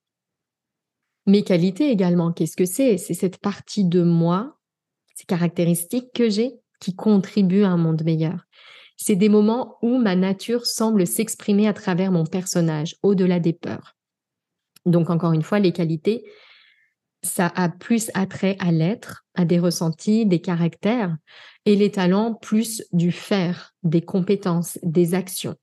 Mes 1.26 1.44
qualités 1.44 1.90
également, 1.90 2.32
qu'est-ce 2.32 2.56
que 2.56 2.66
c'est? 2.66 2.98
C'est 2.98 3.14
cette 3.14 3.38
partie 3.38 3.86
de 3.86 4.04
moi, 4.04 4.58
ces 5.16 5.26
caractéristiques 5.26 6.12
que 6.14 6.30
j'ai 6.30 6.54
qui 6.80 6.96
contribuent 6.96 7.64
à 7.64 7.70
un 7.70 7.78
monde 7.78 8.04
meilleur. 8.04 8.46
C'est 8.98 9.16
des 9.16 9.30
moments 9.30 9.78
où 9.82 9.98
ma 9.98 10.16
nature 10.16 10.66
semble 10.66 11.08
s'exprimer 11.08 11.68
à 11.68 11.74
travers 11.74 12.12
mon 12.12 12.26
personnage, 12.26 12.98
au-delà 13.02 13.40
des 13.40 13.54
peurs. 13.54 13.96
Donc, 14.86 15.10
encore 15.10 15.34
une 15.34 15.44
fois, 15.44 15.60
les 15.60 15.72
qualités, 15.72 16.26
ça 17.22 17.48
a 17.56 17.70
plus 17.70 18.12
attrait 18.14 18.56
à 18.60 18.72
l'être, 18.72 19.26
à 19.36 19.46
des 19.46 19.60
ressentis, 19.60 20.26
des 20.26 20.42
caractères, 20.42 21.16
et 21.66 21.76
les 21.76 21.92
talents 21.92 22.34
plus 22.34 22.84
du 22.92 23.12
faire, 23.12 23.74
des 23.84 24.02
compétences, 24.02 24.80
des 24.84 25.14
actions. 25.14 25.56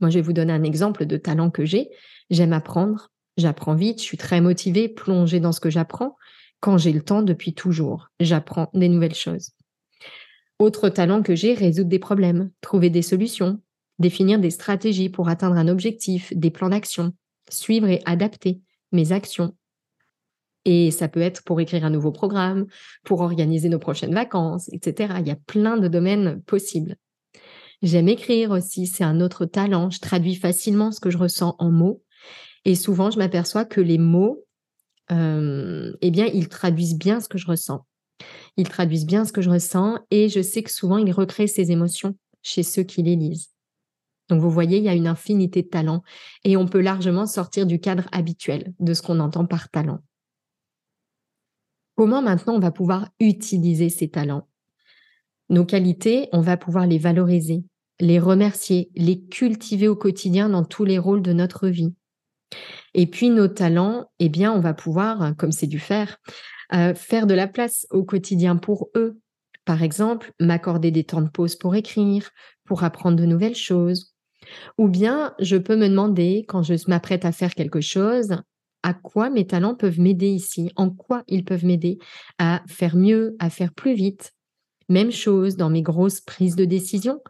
Moi, 0.00 0.10
je 0.10 0.16
vais 0.16 0.22
vous 0.22 0.32
donner 0.32 0.52
un 0.52 0.62
exemple 0.62 1.06
de 1.06 1.16
talent 1.16 1.50
que 1.50 1.64
j'ai. 1.64 1.88
J'aime 2.30 2.52
apprendre, 2.52 3.10
j'apprends 3.36 3.74
vite, 3.74 3.98
je 3.98 4.04
suis 4.04 4.18
très 4.18 4.40
motivée, 4.40 4.88
plongée 4.88 5.40
dans 5.40 5.52
ce 5.52 5.60
que 5.60 5.70
j'apprends. 5.70 6.16
Quand 6.60 6.78
j'ai 6.78 6.92
le 6.92 7.02
temps, 7.02 7.22
depuis 7.22 7.54
toujours, 7.54 8.10
j'apprends 8.20 8.70
des 8.74 8.88
nouvelles 8.88 9.14
choses. 9.14 9.50
Autre 10.58 10.88
talent 10.88 11.22
que 11.22 11.36
j'ai, 11.36 11.54
résoudre 11.54 11.88
des 11.88 12.00
problèmes, 12.00 12.50
trouver 12.60 12.90
des 12.90 13.02
solutions, 13.02 13.60
définir 13.98 14.38
des 14.38 14.50
stratégies 14.50 15.08
pour 15.08 15.28
atteindre 15.28 15.56
un 15.56 15.68
objectif, 15.68 16.32
des 16.34 16.50
plans 16.50 16.70
d'action, 16.70 17.12
suivre 17.48 17.88
et 17.88 18.02
adapter 18.06 18.60
mes 18.92 19.12
actions. 19.12 19.54
Et 20.64 20.90
ça 20.90 21.08
peut 21.08 21.20
être 21.20 21.44
pour 21.44 21.60
écrire 21.60 21.84
un 21.84 21.90
nouveau 21.90 22.10
programme, 22.10 22.66
pour 23.04 23.20
organiser 23.20 23.68
nos 23.68 23.78
prochaines 23.78 24.12
vacances, 24.12 24.68
etc. 24.72 25.14
Il 25.20 25.28
y 25.28 25.30
a 25.30 25.38
plein 25.46 25.76
de 25.76 25.88
domaines 25.88 26.42
possibles. 26.42 26.96
J'aime 27.82 28.08
écrire 28.08 28.50
aussi, 28.50 28.86
c'est 28.86 29.04
un 29.04 29.20
autre 29.20 29.46
talent. 29.46 29.90
Je 29.90 30.00
traduis 30.00 30.34
facilement 30.34 30.90
ce 30.90 31.00
que 31.00 31.10
je 31.10 31.18
ressens 31.18 31.54
en 31.58 31.70
mots. 31.70 32.02
Et 32.64 32.74
souvent, 32.74 33.10
je 33.10 33.18
m'aperçois 33.18 33.64
que 33.64 33.80
les 33.80 33.98
mots, 33.98 34.44
euh, 35.12 35.92
eh 36.00 36.10
bien, 36.10 36.26
ils 36.26 36.48
traduisent 36.48 36.98
bien 36.98 37.20
ce 37.20 37.28
que 37.28 37.38
je 37.38 37.46
ressens. 37.46 37.84
Ils 38.56 38.68
traduisent 38.68 39.06
bien 39.06 39.24
ce 39.24 39.32
que 39.32 39.42
je 39.42 39.50
ressens 39.50 39.98
et 40.10 40.28
je 40.28 40.42
sais 40.42 40.62
que 40.62 40.72
souvent, 40.72 40.98
ils 40.98 41.12
recréent 41.12 41.46
ces 41.46 41.70
émotions 41.70 42.16
chez 42.42 42.62
ceux 42.62 42.82
qui 42.82 43.02
les 43.02 43.16
lisent. 43.16 43.50
Donc 44.28 44.42
vous 44.42 44.50
voyez, 44.50 44.78
il 44.78 44.84
y 44.84 44.88
a 44.88 44.94
une 44.94 45.06
infinité 45.06 45.62
de 45.62 45.68
talents 45.68 46.02
et 46.44 46.56
on 46.56 46.66
peut 46.66 46.80
largement 46.80 47.26
sortir 47.26 47.66
du 47.66 47.80
cadre 47.80 48.06
habituel 48.12 48.74
de 48.78 48.92
ce 48.92 49.02
qu'on 49.02 49.20
entend 49.20 49.46
par 49.46 49.70
talent. 49.70 50.00
Comment 51.96 52.22
maintenant 52.22 52.54
on 52.54 52.60
va 52.60 52.70
pouvoir 52.70 53.08
utiliser 53.20 53.88
ces 53.88 54.08
talents? 54.08 54.46
Nos 55.48 55.64
qualités, 55.64 56.28
on 56.32 56.42
va 56.42 56.56
pouvoir 56.56 56.86
les 56.86 56.98
valoriser, 56.98 57.64
les 58.00 58.20
remercier, 58.20 58.90
les 58.94 59.20
cultiver 59.20 59.88
au 59.88 59.96
quotidien 59.96 60.50
dans 60.50 60.64
tous 60.64 60.84
les 60.84 60.98
rôles 60.98 61.22
de 61.22 61.32
notre 61.32 61.68
vie. 61.68 61.94
Et 62.98 63.06
puis 63.06 63.30
nos 63.30 63.46
talents, 63.46 64.10
eh 64.18 64.28
bien, 64.28 64.52
on 64.52 64.58
va 64.58 64.74
pouvoir, 64.74 65.36
comme 65.36 65.52
c'est 65.52 65.68
du 65.68 65.78
faire, 65.78 66.16
euh, 66.74 66.96
faire 66.96 67.28
de 67.28 67.34
la 67.34 67.46
place 67.46 67.86
au 67.90 68.02
quotidien 68.02 68.56
pour 68.56 68.90
eux. 68.96 69.20
Par 69.64 69.84
exemple, 69.84 70.32
m'accorder 70.40 70.90
des 70.90 71.04
temps 71.04 71.22
de 71.22 71.28
pause 71.28 71.54
pour 71.54 71.76
écrire, 71.76 72.28
pour 72.64 72.82
apprendre 72.82 73.16
de 73.16 73.24
nouvelles 73.24 73.54
choses, 73.54 74.16
ou 74.78 74.88
bien, 74.88 75.32
je 75.38 75.56
peux 75.56 75.76
me 75.76 75.88
demander, 75.88 76.44
quand 76.48 76.64
je 76.64 76.74
m'apprête 76.88 77.24
à 77.24 77.30
faire 77.30 77.54
quelque 77.54 77.80
chose, 77.80 78.34
à 78.82 78.94
quoi 78.94 79.30
mes 79.30 79.46
talents 79.46 79.76
peuvent 79.76 80.00
m'aider 80.00 80.30
ici, 80.30 80.72
en 80.74 80.90
quoi 80.90 81.22
ils 81.28 81.44
peuvent 81.44 81.64
m'aider 81.64 82.00
à 82.40 82.64
faire 82.66 82.96
mieux, 82.96 83.36
à 83.38 83.48
faire 83.48 83.72
plus 83.72 83.94
vite. 83.94 84.32
Même 84.88 85.12
chose 85.12 85.54
dans 85.54 85.70
mes 85.70 85.82
grosses 85.82 86.20
prises 86.20 86.56
de 86.56 86.64
décision 86.64 87.20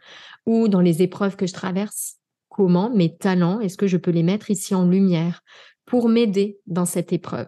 ou 0.47 0.69
dans 0.69 0.81
les 0.81 1.03
épreuves 1.03 1.37
que 1.37 1.47
je 1.47 1.53
traverse. 1.53 2.18
Comment 2.59 2.91
mes 2.91 3.17
talents, 3.17 3.61
est-ce 3.61 3.77
que 3.77 3.87
je 3.87 3.97
peux 3.97 4.11
les 4.11 4.25
mettre 4.25 4.51
ici 4.51 4.75
en 4.75 4.85
lumière 4.85 5.45
pour 5.85 6.09
m'aider 6.09 6.59
dans 6.67 6.87
cette 6.87 7.13
épreuve? 7.13 7.47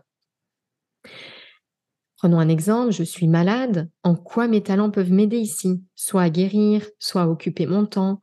Prenons 2.17 2.39
un 2.39 2.49
exemple, 2.49 2.93
je 2.93 3.03
suis 3.03 3.27
malade, 3.27 3.91
en 4.05 4.15
quoi 4.15 4.47
mes 4.47 4.63
talents 4.63 4.93
peuvent 4.93 5.11
m'aider 5.11 5.39
ici? 5.39 5.83
Soit 5.97 6.23
à 6.23 6.31
guérir, 6.31 6.87
soit 7.01 7.23
à 7.23 7.27
occuper 7.27 7.67
mon 7.67 7.87
temps, 7.87 8.21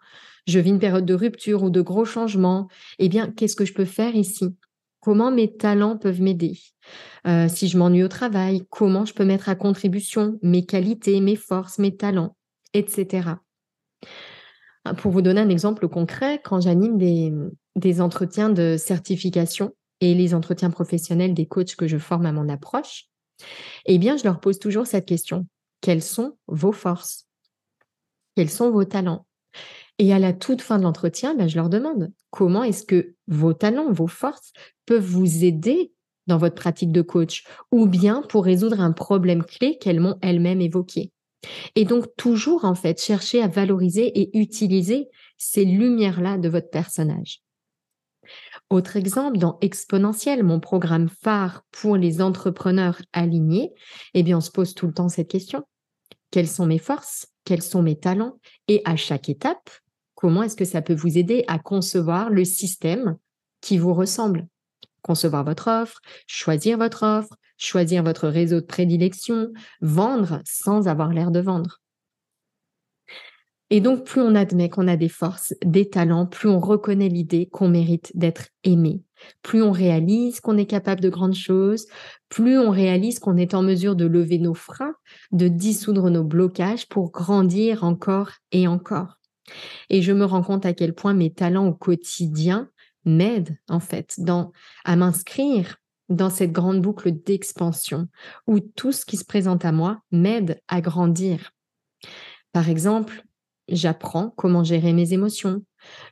je 0.48 0.60
vis 0.60 0.70
une 0.70 0.80
période 0.80 1.06
de 1.06 1.14
rupture 1.14 1.64
ou 1.64 1.70
de 1.70 1.82
gros 1.82 2.06
changements, 2.06 2.70
eh 3.00 3.10
bien, 3.10 3.30
qu'est-ce 3.32 3.58
que 3.58 3.66
je 3.66 3.74
peux 3.74 3.84
faire 3.84 4.16
ici? 4.16 4.56
Comment 5.02 5.30
mes 5.30 5.58
talents 5.58 5.98
peuvent 5.98 6.22
m'aider? 6.22 6.58
Euh, 7.28 7.50
Si 7.50 7.68
je 7.68 7.78
m'ennuie 7.78 8.04
au 8.04 8.08
travail, 8.08 8.66
comment 8.70 9.04
je 9.04 9.14
peux 9.14 9.26
mettre 9.26 9.50
à 9.50 9.56
contribution 9.56 10.40
mes 10.42 10.66
qualités, 10.66 11.20
mes 11.20 11.36
forces, 11.36 11.80
mes 11.80 11.98
talents, 11.98 12.38
etc. 12.74 13.32
Ah, 14.90 14.94
pour 14.94 15.12
vous 15.12 15.22
donner 15.22 15.42
un 15.42 15.50
exemple 15.50 15.90
concret, 15.90 16.40
quand 16.42 16.62
j'anime 16.62 16.98
des, 16.98 18.02
entretiens 18.02 18.50
de 18.50 18.78
certification 18.78 19.76
et 20.00 20.14
les 20.14 20.34
entretiens 20.34 20.70
professionnels 20.70 21.34
des 21.34 21.46
coachs 21.46 21.76
que 21.76 21.88
je 21.88 21.98
forme 21.98 22.26
à 22.26 22.32
mon 22.32 22.48
approche, 22.48 23.10
eh 23.86 23.98
bien, 23.98 24.16
je 24.16 24.24
leur 24.24 24.40
pose 24.40 24.60
toujours 24.60 24.88
cette 24.88 25.06
question. 25.06 25.46
Quelles 25.82 26.02
sont 26.02 26.38
vos 26.48 26.72
forces? 26.72 27.28
Quels 28.38 28.50
sont 28.50 28.72
vos 28.72 28.86
talents? 28.86 29.26
Et 30.00 30.14
à 30.14 30.20
la 30.20 30.32
toute 30.32 30.62
fin 30.62 30.78
de 30.78 30.84
l'entretien, 30.84 31.36
ben, 31.36 31.50
je 31.50 31.58
leur 31.58 31.68
demande 31.68 32.14
comment 32.30 32.64
est-ce 32.64 32.86
que 32.86 33.16
vos 33.28 33.54
talents, 33.54 33.92
vos 33.92 34.08
forces 34.08 34.54
peuvent 34.86 35.04
vous 35.04 35.44
aider 35.44 35.92
dans 36.28 36.38
votre 36.38 36.56
pratique 36.56 36.94
de 36.94 37.02
coach 37.02 37.44
ou 37.74 37.88
bien 37.88 38.22
pour 38.22 38.46
résoudre 38.46 38.80
un 38.80 38.94
problème 38.94 39.44
clé 39.44 39.78
qu'elles 39.80 40.00
m'ont 40.00 40.18
elles-mêmes 40.22 40.62
évoqué? 40.62 41.12
Et 41.76 41.86
donc 41.86 42.06
toujours 42.18 42.66
en 42.66 42.76
fait 42.76 43.02
chercher 43.02 43.42
à 43.42 43.48
valoriser 43.48 44.08
et 44.20 44.38
utiliser 44.38 45.08
ces 45.38 45.66
lumières-là 45.66 46.38
de 46.38 46.50
votre 46.50 46.70
personnage. 46.70 47.42
Autre 48.70 48.98
exemple, 48.98 49.38
dans 49.38 49.58
Exponentiel, 49.62 50.44
mon 50.44 50.60
programme 50.60 51.08
phare 51.08 51.64
pour 51.72 51.96
les 51.96 52.22
entrepreneurs 52.22 53.02
alignés, 53.14 53.72
eh 54.14 54.24
bien, 54.24 54.38
on 54.38 54.42
se 54.42 54.52
pose 54.52 54.74
tout 54.74 54.88
le 54.88 54.94
temps 54.94 55.08
cette 55.08 55.30
question. 55.30 55.64
Quelles 56.32 56.50
sont 56.50 56.66
mes 56.66 56.80
forces? 56.80 57.28
Quels 57.46 57.62
sont 57.62 57.82
mes 57.82 57.98
talents? 57.98 58.40
Et 58.68 58.82
à 58.84 58.98
chaque 58.98 59.30
étape, 59.30 59.70
Comment 60.18 60.42
est-ce 60.42 60.56
que 60.56 60.66
ça 60.66 60.82
peut 60.82 60.96
vous 60.96 61.20
aider 61.20 61.46
à 61.48 61.60
concevoir 61.60 62.32
le 62.32 62.44
système 62.44 63.18
qui 63.62 63.78
vous 63.78 63.94
ressemble? 63.94 64.48
Concevoir 65.04 65.44
votre 65.44 65.68
offre, 65.68 66.02
choisir 66.26 66.80
votre 66.80 67.04
offre, 67.04 67.36
choisir 67.58 68.04
votre 68.04 68.28
réseau 68.28 68.62
de 68.62 68.66
prédilection, 68.66 69.52
vendre 69.82 70.42
sans 70.46 70.88
avoir 70.88 71.14
l'air 71.14 71.32
de 71.32 71.40
vendre. 71.40 71.82
Et 73.70 73.82
donc, 73.82 74.06
plus 74.06 74.22
on 74.22 74.36
admet 74.36 74.70
qu'on 74.70 74.88
a 74.88 74.96
des 74.96 75.10
forces, 75.10 75.54
des 75.64 75.90
talents, 75.90 76.26
plus 76.26 76.48
on 76.48 76.60
reconnaît 76.60 77.10
l'idée 77.10 77.48
qu'on 77.48 77.68
mérite 77.68 78.12
d'être 78.16 78.48
aimé, 78.64 79.04
plus 79.42 79.62
on 79.62 79.72
réalise 79.72 80.40
qu'on 80.40 80.58
est 80.58 80.66
capable 80.66 81.02
de 81.02 81.10
grandes 81.10 81.36
choses, 81.36 81.86
plus 82.30 82.58
on 82.58 82.70
réalise 82.70 83.20
qu'on 83.20 83.36
est 83.36 83.54
en 83.54 83.64
mesure 83.64 83.98
de 83.98 84.06
lever 84.06 84.40
nos 84.40 84.54
freins, 84.54 84.96
de 85.34 85.50
dissoudre 85.50 86.10
nos 86.10 86.24
blocages 86.24 86.88
pour 86.88 87.12
grandir 87.12 87.84
encore 87.84 88.32
et 88.54 88.68
encore. 88.70 89.18
Et 89.90 90.02
je 90.02 90.14
me 90.14 90.24
rends 90.24 90.44
compte 90.44 90.66
à 90.66 90.74
quel 90.74 90.94
point 90.94 91.14
mes 91.14 91.34
talents 91.34 91.68
au 91.68 91.74
quotidien 91.74 92.70
m'aident 93.04 93.58
en 93.70 93.80
fait 93.80 94.20
à 94.86 94.96
m'inscrire 94.96 95.78
dans 96.10 96.30
cette 96.30 96.52
grande 96.52 96.82
boucle 96.82 97.12
d'expansion 97.12 98.08
où 98.48 98.60
tout 98.60 98.92
ce 98.92 99.06
qui 99.06 99.18
se 99.18 99.26
présente 99.26 99.66
à 99.66 99.72
moi 99.72 100.02
m'aide 100.12 100.62
à 100.68 100.82
grandir. 100.82 101.52
Par 102.54 102.70
exemple, 102.70 103.24
j'apprends 103.68 104.30
comment 104.32 104.64
gérer 104.64 104.94
mes 104.94 105.14
émotions. 105.14 105.64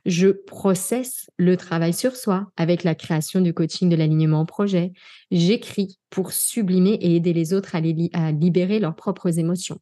Je 0.04 0.28
processe 0.28 1.30
le 1.38 1.56
travail 1.56 1.92
sur 1.92 2.16
soi 2.16 2.50
avec 2.56 2.84
la 2.84 2.94
création 2.94 3.40
du 3.40 3.54
coaching 3.54 3.88
de 3.88 3.96
l'alignement 3.96 4.40
en 4.40 4.46
projet. 4.46 4.92
J'écris 5.30 5.98
pour 6.10 6.32
sublimer 6.32 6.94
et 6.94 7.16
aider 7.16 7.32
les 7.32 7.52
autres 7.52 7.74
à 7.74 7.80
libérer 7.80 8.78
leurs 8.78 8.96
propres 8.96 9.38
émotions. 9.38 9.78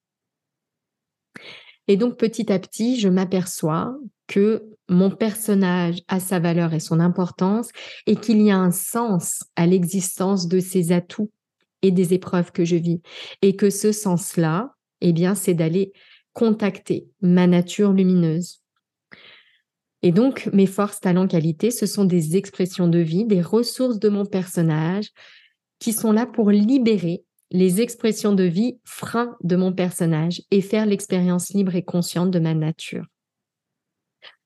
Et 1.86 1.96
donc 1.96 2.16
petit 2.16 2.50
à 2.50 2.58
petit, 2.58 2.98
je 2.98 3.08
m'aperçois 3.08 3.96
que 4.26 4.64
mon 4.88 5.10
personnage 5.10 6.02
a 6.08 6.20
sa 6.20 6.38
valeur 6.38 6.74
et 6.74 6.80
son 6.80 7.00
importance 7.00 7.70
et 8.06 8.16
qu'il 8.16 8.42
y 8.42 8.50
a 8.50 8.58
un 8.58 8.70
sens 8.70 9.44
à 9.56 9.66
l'existence 9.66 10.48
de 10.48 10.60
ces 10.60 10.92
atouts 10.92 11.30
et 11.82 11.90
des 11.90 12.14
épreuves 12.14 12.52
que 12.52 12.64
je 12.64 12.76
vis. 12.76 13.00
Et 13.42 13.56
que 13.56 13.70
ce 13.70 13.92
sens-là, 13.92 14.74
eh 15.00 15.12
bien, 15.12 15.34
c'est 15.34 15.54
d'aller 15.54 15.92
contacter 16.32 17.06
ma 17.20 17.46
nature 17.46 17.92
lumineuse. 17.92 18.60
Et 20.02 20.12
donc, 20.12 20.50
mes 20.52 20.66
forces, 20.66 21.00
talents, 21.00 21.26
qualités, 21.26 21.70
ce 21.70 21.86
sont 21.86 22.04
des 22.04 22.36
expressions 22.36 22.88
de 22.88 22.98
vie, 22.98 23.24
des 23.24 23.40
ressources 23.40 23.98
de 23.98 24.08
mon 24.10 24.26
personnage 24.26 25.10
qui 25.78 25.92
sont 25.92 26.12
là 26.12 26.26
pour 26.26 26.50
libérer 26.50 27.24
les 27.50 27.80
expressions 27.80 28.32
de 28.32 28.44
vie 28.44 28.78
frein 28.84 29.36
de 29.42 29.56
mon 29.56 29.72
personnage 29.72 30.42
et 30.50 30.60
faire 30.60 30.86
l'expérience 30.86 31.50
libre 31.50 31.74
et 31.74 31.84
consciente 31.84 32.30
de 32.30 32.38
ma 32.38 32.52
nature. 32.54 33.04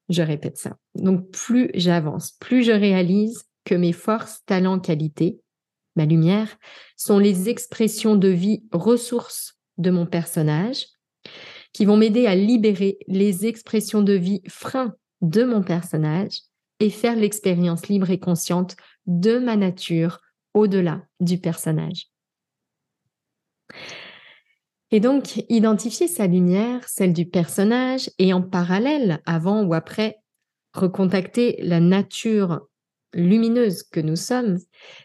Je 0.09 0.23
répète 0.23 0.57
ça. 0.57 0.77
Donc 0.95 1.31
plus 1.31 1.71
j'avance, 1.75 2.33
plus 2.33 2.63
je 2.63 2.73
réalise 2.73 3.45
que 3.65 3.75
mes 3.75 3.93
forces, 3.93 4.43
talents, 4.47 4.81
qualités, 4.81 5.41
ma 5.97 6.07
lumière, 6.07 6.57
sont 6.97 7.19
les 7.19 7.49
expressions 7.49 8.17
de 8.17 8.29
vie 8.29 8.65
ressources 8.73 9.59
de 9.77 9.91
mon 9.91 10.07
personnage 10.07 10.87
qui 11.73 11.85
vont 11.85 11.97
m'aider 11.97 12.27
à 12.27 12.35
libérer 12.35 12.99
les 13.07 13.47
expressions 13.47 14.03
de 14.03 14.15
vie 14.15 14.43
freins 14.49 14.95
de 15.21 15.45
mon 15.45 15.63
personnage 15.63 16.41
et 16.81 16.91
faire 16.91 17.17
l'expérience 17.17 17.89
libre 17.89 18.11
et 18.11 18.21
consciente 18.21 18.77
de 19.07 19.39
ma 19.39 19.57
nature 19.57 20.21
au-delà 20.55 21.03
du 21.21 21.39
personnage. 21.39 22.07
Et 24.91 25.01
donc, 25.01 25.45
identifier 25.49 26.09
sa 26.09 26.27
lumière, 26.27 26.89
celle 26.89 27.13
du 27.13 27.27
personnage, 27.27 28.11
et 28.19 28.33
en 28.33 28.43
parallèle, 28.43 29.21
avant 29.27 29.63
ou 29.63 29.75
après, 29.75 30.17
recontacter 30.73 31.59
la 31.63 31.81
nature 31.81 32.61
lumineuse 33.13 33.83
que 33.83 34.01
nous 34.01 34.17
sommes, 34.17 34.59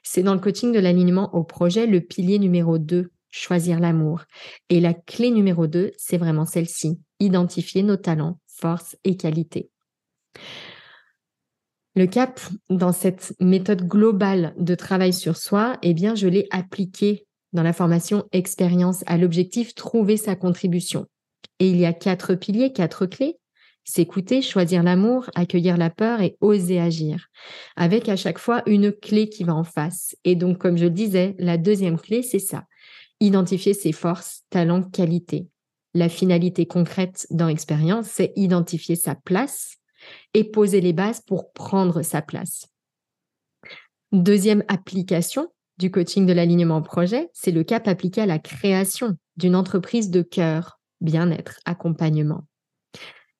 c'est 0.04 0.24
dans 0.24 0.34
le 0.34 0.40
coaching 0.40 0.72
de 0.72 0.80
l'alignement 0.80 1.34
au 1.36 1.44
projet 1.44 1.86
le 1.86 2.02
pilier 2.02 2.40
numéro 2.40 2.78
2, 2.78 3.12
choisir 3.30 3.80
l'amour. 3.80 4.24
Et 4.70 4.80
la 4.80 4.94
clé 4.94 5.32
numéro 5.32 5.68
2, 5.68 5.92
c'est 5.98 6.18
vraiment 6.18 6.46
celle-ci, 6.46 7.00
identifier 7.20 7.84
nos 7.84 7.98
talents, 7.98 8.40
forces 8.48 8.96
et 9.04 9.18
qualités. 9.18 9.70
Le 11.96 12.08
cap 12.08 12.40
dans 12.70 12.92
cette 12.92 13.36
méthode 13.40 13.88
globale 13.88 14.54
de 14.58 14.76
travail 14.76 15.14
sur 15.14 15.38
soi, 15.38 15.78
eh 15.84 15.94
bien, 15.94 16.16
je 16.16 16.28
l'ai 16.28 16.48
appliqué 16.52 17.28
dans 17.54 17.64
la 17.64 17.74
formation 17.74 18.26
expérience 18.32 19.04
à 19.08 19.18
l'objectif 19.18 19.76
trouver 19.76 20.18
sa 20.18 20.36
contribution. 20.36 21.08
Et 21.60 21.70
il 21.70 21.78
y 21.78 21.86
a 21.86 21.94
quatre 21.94 22.36
piliers, 22.36 22.74
quatre 22.74 23.06
clés. 23.06 23.38
S'écouter, 23.86 24.42
choisir 24.42 24.82
l'amour, 24.82 25.30
accueillir 25.36 25.78
la 25.78 25.90
peur 25.90 26.22
et 26.22 26.38
oser 26.40 26.80
agir. 26.80 27.28
Avec 27.76 28.08
à 28.08 28.16
chaque 28.16 28.38
fois 28.38 28.64
une 28.66 28.94
clé 28.94 29.28
qui 29.28 29.44
va 29.44 29.54
en 29.54 29.66
face. 29.66 30.16
Et 30.24 30.36
donc, 30.36 30.58
comme 30.58 30.78
je 30.78 30.86
le 30.86 30.90
disais, 30.90 31.36
la 31.38 31.58
deuxième 31.58 32.00
clé, 32.00 32.24
c'est 32.24 32.40
ça. 32.40 32.66
Identifier 33.20 33.74
ses 33.74 33.92
forces, 33.92 34.44
talents, 34.50 34.84
qualités. 34.84 35.48
La 35.94 36.10
finalité 36.10 36.66
concrète 36.66 37.28
dans 37.30 37.48
l'expérience, 37.48 38.08
c'est 38.08 38.32
identifier 38.36 38.96
sa 38.96 39.16
place 39.16 39.78
et 40.34 40.46
poser 40.46 40.82
les 40.82 40.94
bases 40.94 41.22
pour 41.22 41.52
prendre 41.52 42.02
sa 42.02 42.22
place. 42.22 42.68
Deuxième 44.12 44.64
application 44.70 45.50
du 45.78 45.92
coaching 45.92 46.26
de 46.26 46.34
l'alignement 46.34 46.82
projet, 46.82 47.30
c'est 47.34 47.52
le 47.52 47.64
cap 47.64 47.88
appliqué 47.88 48.22
à 48.22 48.26
la 48.26 48.40
création 48.40 49.18
d'une 49.38 49.56
entreprise 49.56 50.10
de 50.10 50.22
cœur, 50.22 50.80
bien-être, 51.02 51.60
accompagnement. 51.66 52.46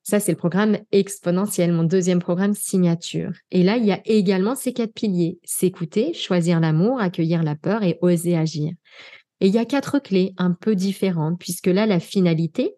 Ça, 0.02 0.20
c'est 0.20 0.34
le 0.34 0.38
programme 0.38 0.78
exponentiel, 0.92 1.72
mon 1.72 1.84
deuxième 1.84 2.20
programme 2.20 2.54
signature. 2.54 3.32
Et 3.52 3.64
là, 3.64 3.78
il 3.78 3.86
y 3.86 3.94
a 3.94 4.02
également 4.04 4.54
ces 4.54 4.74
quatre 4.74 4.94
piliers. 4.94 5.40
S'écouter, 5.46 6.14
choisir 6.14 6.60
l'amour, 6.60 7.00
accueillir 7.00 7.42
la 7.42 7.56
peur 7.56 7.84
et 7.84 7.98
oser 8.02 8.38
agir. 8.38 8.74
Et 9.40 9.48
il 9.48 9.54
y 9.54 9.60
a 9.60 9.66
quatre 9.66 10.00
clés 10.00 10.34
un 10.38 10.52
peu 10.52 10.76
différentes, 10.76 11.40
puisque 11.40 11.68
là, 11.68 11.86
la 11.86 12.02
finalité, 12.02 12.76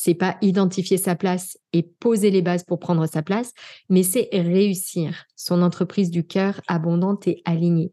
c'est 0.00 0.14
pas 0.14 0.36
identifier 0.42 0.96
sa 0.96 1.16
place 1.16 1.58
et 1.72 1.82
poser 1.82 2.30
les 2.30 2.40
bases 2.40 2.62
pour 2.62 2.78
prendre 2.78 3.06
sa 3.06 3.22
place, 3.22 3.52
mais 3.88 4.04
c'est 4.04 4.28
réussir 4.32 5.24
son 5.34 5.60
entreprise 5.60 6.10
du 6.10 6.24
cœur 6.24 6.60
abondante 6.68 7.26
et 7.26 7.42
alignée. 7.44 7.92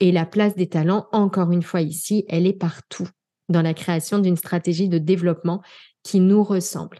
Et 0.00 0.10
la 0.10 0.26
place 0.26 0.56
des 0.56 0.68
talents, 0.68 1.06
encore 1.12 1.52
une 1.52 1.62
fois 1.62 1.80
ici, 1.80 2.24
elle 2.28 2.48
est 2.48 2.58
partout 2.58 3.08
dans 3.48 3.62
la 3.62 3.72
création 3.72 4.18
d'une 4.18 4.36
stratégie 4.36 4.88
de 4.88 4.98
développement 4.98 5.62
qui 6.02 6.18
nous 6.18 6.42
ressemble. 6.42 6.98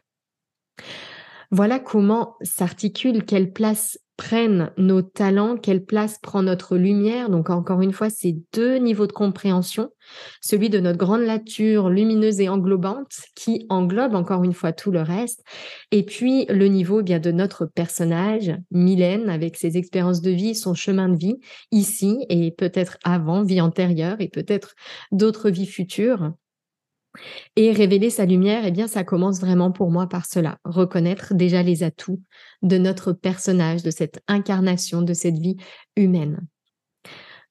Voilà 1.51 1.81
comment 1.81 2.37
s'articule, 2.43 3.25
quelle 3.25 3.53
place 3.53 3.99
prennent 4.17 4.71
nos 4.77 5.03
talents, 5.03 5.57
quelle 5.57 5.85
place 5.85 6.19
prend 6.19 6.43
notre 6.43 6.77
lumière. 6.77 7.31
Donc 7.31 7.51
encore 7.51 7.81
une 7.81 7.93
fois, 7.93 8.11
c'est 8.11 8.37
deux 8.53 8.77
niveaux 8.77 9.07
de 9.07 9.13
compréhension. 9.13 9.91
Celui 10.41 10.71
de 10.71 10.79
notre 10.79 10.99
grande 10.99 11.23
nature 11.23 11.91
lumineuse 11.91 12.41
et 12.41 12.49
englobante 12.49 13.13
qui 13.35 13.67
englobe 13.69 14.15
encore 14.15 14.45
une 14.45 14.53
fois 14.53 14.73
tout 14.73 14.91
le 14.91 15.03
reste. 15.03 15.43
Et 15.91 16.05
puis 16.05 16.47
le 16.47 16.67
niveau 16.67 17.01
eh 17.01 17.03
bien 17.03 17.19
de 17.19 17.33
notre 17.33 17.67
personnage, 17.67 18.55
Mylène, 18.71 19.29
avec 19.29 19.57
ses 19.57 19.77
expériences 19.77 20.21
de 20.21 20.31
vie, 20.31 20.55
son 20.55 20.75
chemin 20.75 21.09
de 21.09 21.17
vie, 21.17 21.37
ici 21.73 22.25
et 22.29 22.53
peut-être 22.53 22.99
avant, 23.05 23.43
vie 23.43 23.61
antérieure 23.61 24.17
et 24.21 24.29
peut-être 24.29 24.75
d'autres 25.11 25.51
vies 25.51 25.67
futures. 25.67 26.33
Et 27.57 27.73
révéler 27.73 28.11
sa 28.11 28.25
lumière, 28.25 28.65
eh 28.65 28.71
bien, 28.71 28.89
ça 28.89 29.05
commence 29.05 29.41
vraiment 29.41 29.71
pour 29.71 29.91
moi 29.91 30.09
par 30.09 30.27
cela. 30.27 30.59
Reconnaître 30.65 31.35
déjà 31.35 31.63
les 31.63 31.83
atouts 31.83 32.23
de 32.63 32.79
notre 32.79 33.13
personnage, 33.13 33.83
de 33.83 33.91
cette 33.91 34.23
incarnation, 34.29 35.03
de 35.03 35.15
cette 35.15 35.39
vie 35.39 35.57
humaine. 35.97 36.47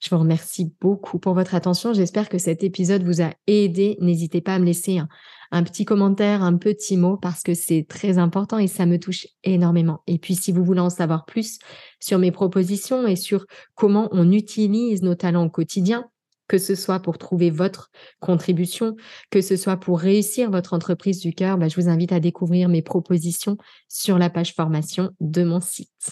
Je 0.03 0.09
vous 0.09 0.19
remercie 0.19 0.73
beaucoup 0.81 1.17
pour 1.17 1.33
votre 1.33 1.55
attention. 1.55 1.93
J'espère 1.93 2.27
que 2.27 2.37
cet 2.37 2.61
épisode 2.61 3.03
vous 3.03 3.21
a 3.21 3.31
aidé. 3.47 3.95
N'hésitez 4.01 4.41
pas 4.41 4.55
à 4.55 4.59
me 4.59 4.65
laisser 4.65 4.97
un, 4.97 5.07
un, 5.51 5.63
petit 5.63 5.85
commentaire, 5.85 6.43
un 6.43 6.57
petit 6.57 6.97
mot 6.97 7.15
parce 7.15 7.41
que 7.41 7.53
c'est 7.53 7.85
très 7.87 8.17
important 8.17 8.57
et 8.57 8.67
ça 8.67 8.85
me 8.85 8.99
touche 8.99 9.27
énormément. 9.45 10.01
Et 10.07 10.17
puis, 10.17 10.35
si 10.35 10.51
vous 10.51 10.65
voulez 10.65 10.81
en 10.81 10.89
savoir 10.89 11.23
plus 11.23 11.57
sur 12.01 12.19
mes 12.19 12.31
propositions 12.31 13.07
et 13.07 13.15
sur 13.15 13.45
comment 13.75 14.09
on 14.11 14.29
utilise 14.33 15.03
nos 15.03 15.15
talents 15.15 15.45
au 15.45 15.49
quotidien, 15.49 16.09
que 16.53 16.59
ce 16.59 16.75
soit 16.75 16.99
pour 16.99 17.17
trouver 17.17 17.49
votre 17.49 17.89
contribution, 18.19 18.95
que 19.31 19.41
ce 19.41 19.57
soit 19.57 19.77
pour 19.77 19.99
réussir 19.99 20.51
votre 20.51 20.75
entreprise 20.75 21.19
du 21.19 21.33
cœur, 21.33 21.57
bah, 21.57 21.67
je 21.67 21.81
vous 21.81 21.89
invite 21.89 22.11
à 22.11 22.19
découvrir 22.19 22.69
mes 22.69 22.83
propositions 22.83 23.57
sur 23.89 24.19
la 24.19 24.29
page 24.29 24.53
formation 24.53 25.09
de 25.19 25.43
mon 25.43 25.61
site. 25.61 26.11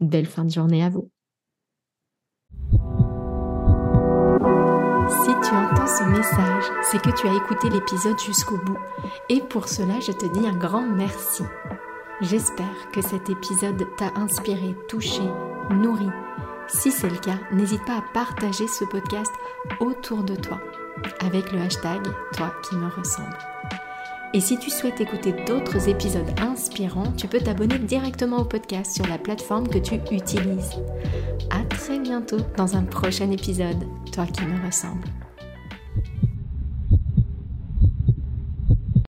Belle 0.00 0.26
fin 0.26 0.44
de 0.44 0.50
journée 0.50 0.82
à 0.82 0.88
vous. 0.88 1.12
Si 5.08 5.30
tu 5.48 5.54
entends 5.54 5.86
ce 5.86 6.10
message, 6.10 6.64
c'est 6.90 7.00
que 7.00 7.16
tu 7.16 7.28
as 7.28 7.36
écouté 7.36 7.70
l'épisode 7.70 8.18
jusqu'au 8.18 8.56
bout. 8.56 8.78
Et 9.28 9.40
pour 9.42 9.68
cela, 9.68 10.00
je 10.00 10.10
te 10.10 10.26
dis 10.26 10.44
un 10.44 10.58
grand 10.58 10.88
merci. 10.88 11.44
J'espère 12.20 12.90
que 12.92 13.00
cet 13.00 13.30
épisode 13.30 13.86
t'a 13.96 14.12
inspiré, 14.16 14.74
touché, 14.88 15.22
nourri 15.70 16.08
si 16.68 16.90
c'est 16.90 17.10
le 17.10 17.16
cas, 17.16 17.38
n'hésite 17.52 17.84
pas 17.84 17.98
à 17.98 18.04
partager 18.12 18.66
ce 18.68 18.84
podcast 18.84 19.32
autour 19.80 20.22
de 20.22 20.36
toi 20.36 20.60
avec 21.20 21.52
le 21.52 21.60
hashtag 21.60 22.02
Toi 22.36 22.52
qui 22.62 22.76
me 22.76 22.88
ressemble. 22.88 23.36
Et 24.34 24.40
si 24.40 24.58
tu 24.58 24.70
souhaites 24.70 25.00
écouter 25.00 25.32
d'autres 25.46 25.88
épisodes 25.88 26.28
inspirants, 26.40 27.12
tu 27.16 27.28
peux 27.28 27.40
t'abonner 27.40 27.78
directement 27.78 28.38
au 28.38 28.44
podcast 28.44 28.92
sur 28.92 29.06
la 29.06 29.16
plateforme 29.16 29.68
que 29.68 29.78
tu 29.78 29.94
utilises. 30.10 30.76
À 31.50 31.64
très 31.64 31.98
bientôt 31.98 32.40
dans 32.56 32.76
un 32.76 32.82
prochain 32.82 33.30
épisode, 33.30 33.86
Toi 34.12 34.26
qui 34.26 34.44
me 34.44 34.66
ressemble. 34.66 35.04